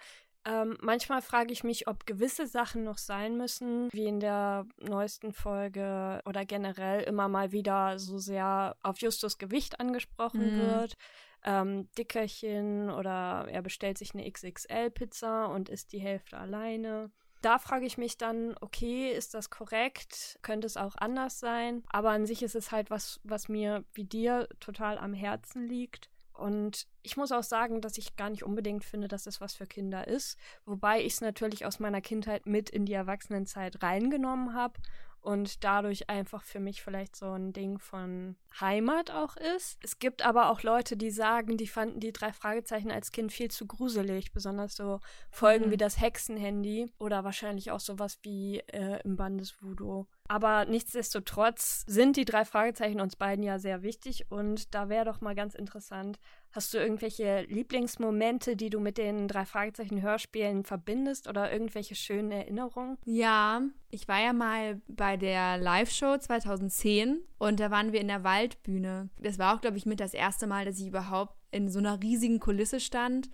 Ähm, 0.48 0.78
manchmal 0.80 1.24
frage 1.24 1.52
ich 1.52 1.64
mich, 1.64 1.88
ob 1.88 2.06
gewisse 2.06 2.46
Sachen 2.46 2.84
noch 2.84 3.00
sein 3.00 3.36
müssen, 3.36 3.90
wie 3.92 4.06
in 4.06 4.20
der 4.20 4.68
neuesten 4.80 5.34
Folge 5.34 6.22
oder 6.28 6.46
generell 6.46 7.02
immer 7.02 7.28
mal 7.28 7.52
wieder 7.52 7.98
so 7.98 8.20
sehr 8.20 8.76
auf 8.84 9.00
Justus 9.00 9.40
Gewicht 9.40 9.80
angesprochen 9.80 10.58
mhm. 10.58 10.60
wird 10.60 10.98
ähm, 11.46 11.90
Dickerchen 11.98 12.90
oder 12.90 13.48
er 13.50 13.62
bestellt 13.62 13.98
sich 13.98 14.14
eine 14.14 14.30
XXL-Pizza 14.30 15.46
und 15.46 15.70
isst 15.70 15.94
die 15.94 16.00
Hälfte 16.00 16.38
alleine. 16.38 17.12
Da 17.42 17.60
frage 17.60 17.86
ich 17.86 17.98
mich 17.98 18.18
dann, 18.18 18.56
okay, 18.60 19.12
ist 19.12 19.36
das 19.36 19.52
korrekt? 19.52 20.40
Könnte 20.42 20.66
es 20.66 20.78
auch 20.78 20.96
anders 20.98 21.40
sein? 21.40 21.84
Aber 21.90 22.10
an 22.10 22.26
sich 22.26 22.42
ist 22.42 22.56
es 22.56 22.72
halt 22.72 22.90
was, 22.90 23.20
was 23.24 23.48
mir 23.50 23.84
wie 23.94 24.04
dir 24.04 24.50
total 24.60 24.98
am 24.98 25.14
Herzen 25.14 25.68
liegt. 25.68 26.10
Und 26.34 26.88
ich 27.04 27.16
muss 27.16 27.32
auch 27.32 27.44
sagen, 27.44 27.82
dass 27.82 27.98
ich 27.98 28.16
gar 28.16 28.30
nicht 28.30 28.44
unbedingt 28.44 28.84
finde, 28.84 29.08
dass 29.08 29.28
es 29.28 29.40
was 29.40 29.54
für 29.54 29.68
Kinder 29.68 30.08
ist. 30.08 30.38
Wobei 30.66 31.02
ich 31.02 31.14
es 31.14 31.22
natürlich 31.22 31.66
aus 31.66 31.80
meiner 31.80 32.02
Kindheit 32.02 32.46
mit 32.46 32.70
in 32.70 32.86
die 32.86 32.94
Erwachsenenzeit 32.94 33.82
reingenommen 33.84 34.54
habe 34.54 34.80
und 35.26 35.64
dadurch 35.64 36.10
einfach 36.10 36.44
für 36.44 36.60
mich 36.60 36.84
vielleicht 36.84 37.16
so 37.16 37.32
ein 37.32 37.52
Ding 37.52 37.80
von 37.80 38.36
Heimat 38.60 39.12
auch 39.12 39.36
ist. 39.36 39.78
Es 39.82 40.00
gibt 40.00 40.24
aber 40.24 40.50
auch 40.50 40.62
Leute, 40.62 40.96
die 40.96 41.10
sagen, 41.10 41.58
die 41.58 41.68
fanden 41.68 42.00
die 42.00 42.14
drei 42.14 42.32
Fragezeichen 42.32 42.92
als 42.92 43.12
Kind 43.12 43.32
viel 43.32 43.50
zu 43.50 43.66
gruselig, 43.66 44.32
besonders 44.32 44.76
so 44.76 45.00
Folgen 45.32 45.68
mhm. 45.68 45.72
wie 45.72 45.78
das 45.78 46.00
Hexenhandy 46.00 46.92
oder 47.00 47.24
wahrscheinlich 47.24 47.72
auch 47.72 47.80
sowas 47.80 48.20
wie 48.22 48.60
äh, 48.68 49.02
im 49.04 49.16
Bandesvoodoo. 49.16 50.06
Aber 50.28 50.66
nichtsdestotrotz 50.66 51.84
sind 51.88 52.18
die 52.18 52.26
drei 52.26 52.46
Fragezeichen 52.46 53.02
uns 53.02 53.16
beiden 53.16 53.44
ja 53.44 53.60
sehr 53.60 53.84
wichtig 53.84 54.32
und 54.32 54.74
da 54.74 54.90
wäre 54.90 55.06
doch 55.06 55.22
mal 55.22 55.36
ganz 55.36 55.54
interessant, 55.54 56.20
hast 56.56 56.74
du 56.74 56.78
irgendwelche 56.78 57.42
Lieblingsmomente, 57.50 58.56
die 58.56 58.70
du 58.70 58.80
mit 58.80 58.98
den 58.98 59.28
drei 59.28 59.46
Fragezeichen 59.46 60.02
Hörspielen 60.02 60.64
verbindest 60.64 61.28
oder 61.28 61.52
irgendwelche 61.52 61.96
schönen 61.96 62.32
Erinnerungen? 62.32 62.98
Ja, 63.04 63.62
ich 63.92 64.08
war 64.08 64.22
ja 64.22 64.32
mal 64.32 64.82
bei 64.88 65.18
der 65.18 65.58
Live-Show 65.58 66.18
2010 66.18 67.20
und 67.38 67.60
da 67.60 67.72
waren 67.72 67.92
wir 67.92 68.00
in 68.00 68.08
der 68.08 68.24
Waldbühne. 68.24 69.10
Das 69.20 69.38
war 69.38 69.56
auch, 69.56 69.62
glaube 69.62 69.78
ich, 69.78 69.86
mit 69.86 70.00
das 70.00 70.14
erste 70.14 70.48
Mal, 70.48 70.64
dass 70.64 70.80
ich 70.80 70.88
überhaupt 70.88 71.36
in 71.52 71.70
so 71.70 71.80
einer 71.80 72.02
riesigen 72.02 72.40
Kulisse 72.40 72.80
stand. 72.80 73.30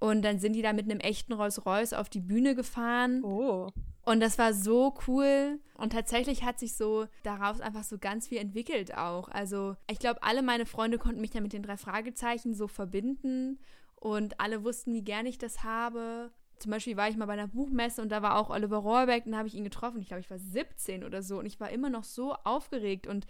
Und 0.00 0.22
dann 0.22 0.38
sind 0.38 0.52
die 0.52 0.62
da 0.62 0.72
mit 0.72 0.84
einem 0.84 1.00
echten 1.00 1.32
Rolls-Royce 1.32 1.92
auf 1.92 2.08
die 2.08 2.20
Bühne 2.20 2.54
gefahren. 2.54 3.24
Oh. 3.24 3.70
Und 4.04 4.20
das 4.20 4.38
war 4.38 4.54
so 4.54 4.94
cool. 5.06 5.58
Und 5.74 5.92
tatsächlich 5.92 6.44
hat 6.44 6.60
sich 6.60 6.74
so 6.76 7.06
daraus 7.24 7.60
einfach 7.60 7.82
so 7.82 7.98
ganz 7.98 8.28
viel 8.28 8.38
entwickelt 8.38 8.96
auch. 8.96 9.28
Also 9.28 9.76
ich 9.90 9.98
glaube, 9.98 10.22
alle 10.22 10.42
meine 10.42 10.66
Freunde 10.66 10.98
konnten 10.98 11.20
mich 11.20 11.30
dann 11.30 11.42
mit 11.42 11.52
den 11.52 11.64
drei 11.64 11.76
Fragezeichen 11.76 12.54
so 12.54 12.68
verbinden. 12.68 13.58
Und 13.96 14.40
alle 14.40 14.62
wussten, 14.62 14.94
wie 14.94 15.02
gern 15.02 15.26
ich 15.26 15.36
das 15.36 15.64
habe. 15.64 16.30
Zum 16.58 16.70
Beispiel 16.70 16.96
war 16.96 17.08
ich 17.08 17.16
mal 17.16 17.26
bei 17.26 17.32
einer 17.32 17.48
Buchmesse 17.48 18.00
und 18.00 18.10
da 18.10 18.22
war 18.22 18.36
auch 18.36 18.50
Oliver 18.50 18.78
Rohrbeck 18.78 19.26
und 19.26 19.32
da 19.32 19.38
habe 19.38 19.48
ich 19.48 19.54
ihn 19.54 19.64
getroffen. 19.64 20.00
Ich 20.00 20.08
glaube, 20.08 20.20
ich 20.20 20.30
war 20.30 20.38
17 20.38 21.04
oder 21.04 21.22
so 21.22 21.38
und 21.38 21.46
ich 21.46 21.58
war 21.60 21.70
immer 21.70 21.90
noch 21.90 22.04
so 22.04 22.34
aufgeregt 22.44 23.06
und 23.06 23.26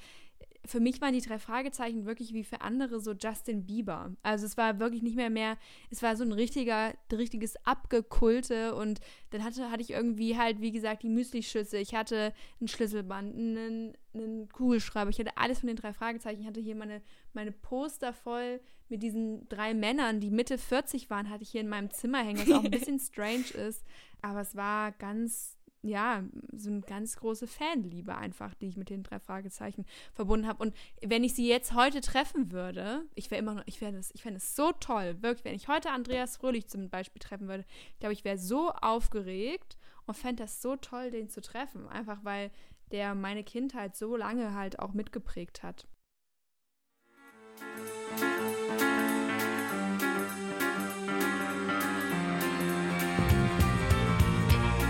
für 0.69 0.81
mich 0.81 1.01
waren 1.01 1.15
die 1.15 1.21
drei 1.21 1.39
Fragezeichen 1.39 2.05
wirklich 2.05 2.35
wie 2.35 2.45
für 2.45 2.61
andere 2.61 3.01
so 3.01 3.13
Justin 3.13 3.65
Bieber. 3.65 4.13
Also 4.23 4.45
es 4.45 4.57
war 4.57 4.79
wirklich 4.79 5.03
nicht 5.03 5.17
mehr 5.17 5.31
mehr, 5.31 5.57
es 5.91 6.03
war 6.03 6.15
so 6.15 6.25
ein 6.25 6.33
richtiger, 6.33 6.93
richtiges 7.11 7.57
Abgekulte 7.65 8.75
und 8.75 9.01
dann 9.31 9.43
hatte, 9.43 9.71
hatte 9.71 9.83
ich 9.83 9.91
irgendwie 9.91 10.37
halt, 10.37 10.61
wie 10.61 10.73
gesagt, 10.73 11.03
die 11.03 11.09
Müslischüsse, 11.09 11.79
ich 11.79 11.95
hatte 11.95 12.33
ein 12.61 12.69
Schlüsselband, 12.69 13.35
einen, 13.35 13.97
einen 14.15 14.49
Kugelschreiber, 14.51 15.11
ich 15.11 15.19
hatte 15.19 15.37
alles 15.37 15.61
von 15.61 15.69
den 15.69 15.77
drei 15.77 15.93
Fragezeichen, 15.93 16.43
ich 16.43 16.47
hatte 16.47 16.61
hier 16.61 16.77
meine, 16.77 17.03
meine 17.33 17.53
Poster 17.53 18.13
voll 18.13 18.61
mit 18.89 19.03
diesen 19.03 19.49
drei 19.49 19.75
Männern, 19.75 20.21
die 20.21 20.31
Mitte 20.31 20.59
40 20.59 21.11
waren, 21.11 21.31
hatte 21.31 21.43
ich 21.43 21.51
hier 21.51 21.61
in 21.61 21.69
meinem 21.69 21.91
Zimmer 21.91 22.19
hängen, 22.19 22.41
was 22.41 22.53
auch 22.53 22.65
ein 22.65 22.71
bisschen 22.71 23.01
strange 23.01 23.51
ist. 23.69 23.85
Aber 24.23 24.41
es 24.41 24.57
war 24.57 24.93
ganz 24.93 25.58
ja, 25.83 26.25
so 26.53 26.71
eine 26.71 26.81
ganz 26.81 27.17
große 27.17 27.47
Fanliebe 27.47 28.17
einfach, 28.17 28.55
die 28.55 28.69
ich 28.69 28.77
mit 28.77 28.91
den 28.91 29.03
drei 29.03 29.21
Fragezeichen 29.21 29.87
verbunden 30.13 30.47
habe. 30.47 30.63
Und 30.63 30.75
wenn 31.03 31.23
ich 31.25 31.35
sie 31.35 31.49
jetzt 31.49 31.75
heute 31.75 32.01
treffen 32.01 32.51
würde, 32.51 33.05
ich 33.15 33.31
wäre 33.31 33.41
immer 33.41 33.55
noch, 33.55 33.63
ich 33.67 33.81
wäre 33.81 33.93
das, 33.93 34.11
ich 34.13 34.23
fände 34.23 34.39
es 34.39 34.57
so 34.57 34.73
toll, 34.73 35.23
wirklich, 35.23 35.45
wenn 35.45 35.55
ich 35.55 35.69
heute 35.69 35.91
Andreas 35.91 36.37
Fröhlich 36.37 36.67
zum 36.69 36.91
Beispiel 36.91 37.21
treffen 37.21 37.49
würde, 37.49 37.65
ich 37.93 37.99
glaube, 38.01 38.13
ich 38.13 38.25
wäre 38.25 38.39
so 38.39 38.71
aufgeregt 38.71 39.79
und 40.07 40.17
fände 40.17 40.43
das 40.43 40.61
so 40.63 40.77
toll, 40.77 41.11
den 41.11 41.29
zu 41.29 41.41
treffen. 41.41 41.89
Einfach 41.89 42.25
weil 42.25 42.51
der 42.91 43.15
meine 43.15 43.45
Kindheit 43.45 43.97
so 43.97 44.17
lange 44.17 44.55
halt 44.55 44.79
auch 44.79 44.95
mitgeprägt 44.95 45.63
hat. 45.63 45.87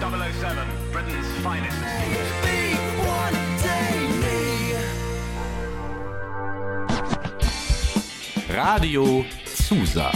007, 0.00 0.77
Britain's 0.98 1.28
finest. 1.44 1.76
Radio 8.48 9.24
Zusa. 9.44 10.10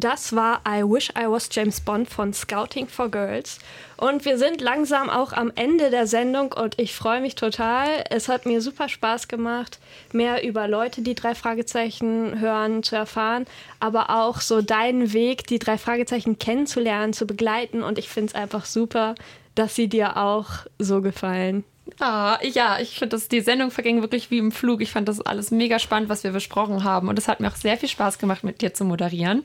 Das 0.00 0.34
war 0.34 0.62
I 0.66 0.82
Wish 0.82 1.10
I 1.10 1.26
Was 1.28 1.50
James 1.52 1.78
Bond 1.82 2.08
von 2.08 2.32
Scouting 2.32 2.88
for 2.88 3.10
Girls. 3.10 3.58
Und 3.98 4.24
wir 4.24 4.38
sind 4.38 4.62
langsam 4.62 5.10
auch 5.10 5.34
am 5.34 5.52
Ende 5.56 5.90
der 5.90 6.06
Sendung 6.06 6.52
und 6.52 6.78
ich 6.78 6.94
freue 6.94 7.20
mich 7.20 7.34
total. 7.34 8.02
Es 8.08 8.30
hat 8.30 8.46
mir 8.46 8.62
super 8.62 8.88
Spaß 8.88 9.28
gemacht, 9.28 9.78
mehr 10.14 10.42
über 10.42 10.68
Leute, 10.68 11.02
die 11.02 11.14
drei 11.14 11.34
Fragezeichen 11.34 12.40
hören, 12.40 12.82
zu 12.82 12.96
erfahren, 12.96 13.44
aber 13.78 14.08
auch 14.08 14.40
so 14.40 14.62
deinen 14.62 15.12
Weg, 15.12 15.46
die 15.46 15.58
drei 15.58 15.76
Fragezeichen 15.76 16.38
kennenzulernen, 16.38 17.12
zu 17.12 17.26
begleiten. 17.26 17.82
Und 17.82 17.98
ich 17.98 18.08
finde 18.08 18.28
es 18.28 18.34
einfach 18.34 18.64
super, 18.64 19.14
dass 19.54 19.74
sie 19.74 19.88
dir 19.88 20.16
auch 20.16 20.48
so 20.78 21.02
gefallen. 21.02 21.62
Ah, 21.98 22.38
ja, 22.42 22.78
ich 22.80 22.98
finde, 22.98 23.18
die 23.18 23.40
Sendung 23.42 23.70
verging 23.70 24.00
wirklich 24.00 24.30
wie 24.30 24.38
im 24.38 24.52
Flug. 24.52 24.80
Ich 24.80 24.92
fand 24.92 25.08
das 25.08 25.20
alles 25.20 25.50
mega 25.50 25.78
spannend, 25.78 26.08
was 26.08 26.24
wir 26.24 26.30
besprochen 26.30 26.84
haben. 26.84 27.08
Und 27.08 27.18
es 27.18 27.28
hat 27.28 27.40
mir 27.40 27.48
auch 27.48 27.56
sehr 27.56 27.76
viel 27.76 27.88
Spaß 27.90 28.18
gemacht, 28.18 28.44
mit 28.44 28.62
dir 28.62 28.72
zu 28.72 28.86
moderieren. 28.86 29.42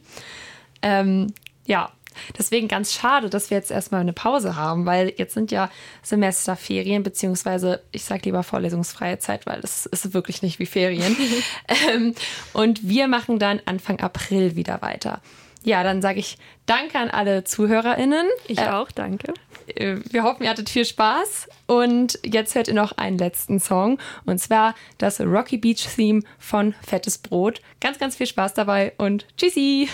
Ähm, 0.86 1.34
ja, 1.66 1.92
deswegen 2.38 2.68
ganz 2.68 2.94
schade, 2.94 3.30
dass 3.30 3.50
wir 3.50 3.58
jetzt 3.58 3.72
erstmal 3.72 4.02
eine 4.02 4.14
Pause 4.14 4.56
haben, 4.56 4.86
weil 4.86 5.12
jetzt 5.18 5.34
sind 5.34 5.52
ja 5.52 5.72
Semesterferien, 6.04 7.02
beziehungsweise 7.02 7.82
ich 7.92 8.04
sage 8.04 8.22
lieber 8.26 8.44
vorlesungsfreie 8.44 9.18
Zeit, 9.18 9.48
weil 9.48 9.62
das 9.62 9.88
ist 9.88 10.14
wirklich 10.14 10.44
nicht 10.44 10.60
wie 10.60 10.68
Ferien. 10.68 11.18
ähm, 11.90 12.14
und 12.54 12.88
wir 12.88 13.08
machen 13.08 13.40
dann 13.40 13.62
Anfang 13.66 14.00
April 14.00 14.56
wieder 14.56 14.84
weiter. 14.84 15.22
Ja, 15.64 15.82
dann 15.82 16.04
sage 16.04 16.20
ich 16.20 16.38
Danke 16.66 16.98
an 16.98 17.10
alle 17.10 17.44
ZuhörerInnen. 17.44 18.26
Ich 18.48 18.58
äh, 18.58 18.70
auch, 18.70 18.92
danke. 18.92 19.34
Äh, 19.68 19.98
wir 20.10 20.24
hoffen, 20.24 20.44
ihr 20.44 20.50
hattet 20.50 20.70
viel 20.70 20.86
Spaß. 20.86 21.48
Und 21.68 22.20
jetzt 22.26 22.56
hört 22.56 22.68
ihr 22.68 22.74
noch 22.74 22.98
einen 22.98 23.18
letzten 23.18 23.60
Song. 23.60 24.00
Und 24.26 24.40
zwar 24.40 24.74
das 24.98 25.22
Rocky 25.22 25.58
Beach 25.58 25.88
Theme 25.96 26.22
von 26.40 26.74
Fettes 26.86 27.20
Brot. 27.20 27.62
Ganz, 27.82 28.00
ganz 28.00 28.16
viel 28.16 28.28
Spaß 28.28 28.56
dabei 28.56 28.94
und 28.98 29.28
tschüssi. 29.38 29.90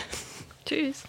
Tschüss. 0.72 1.04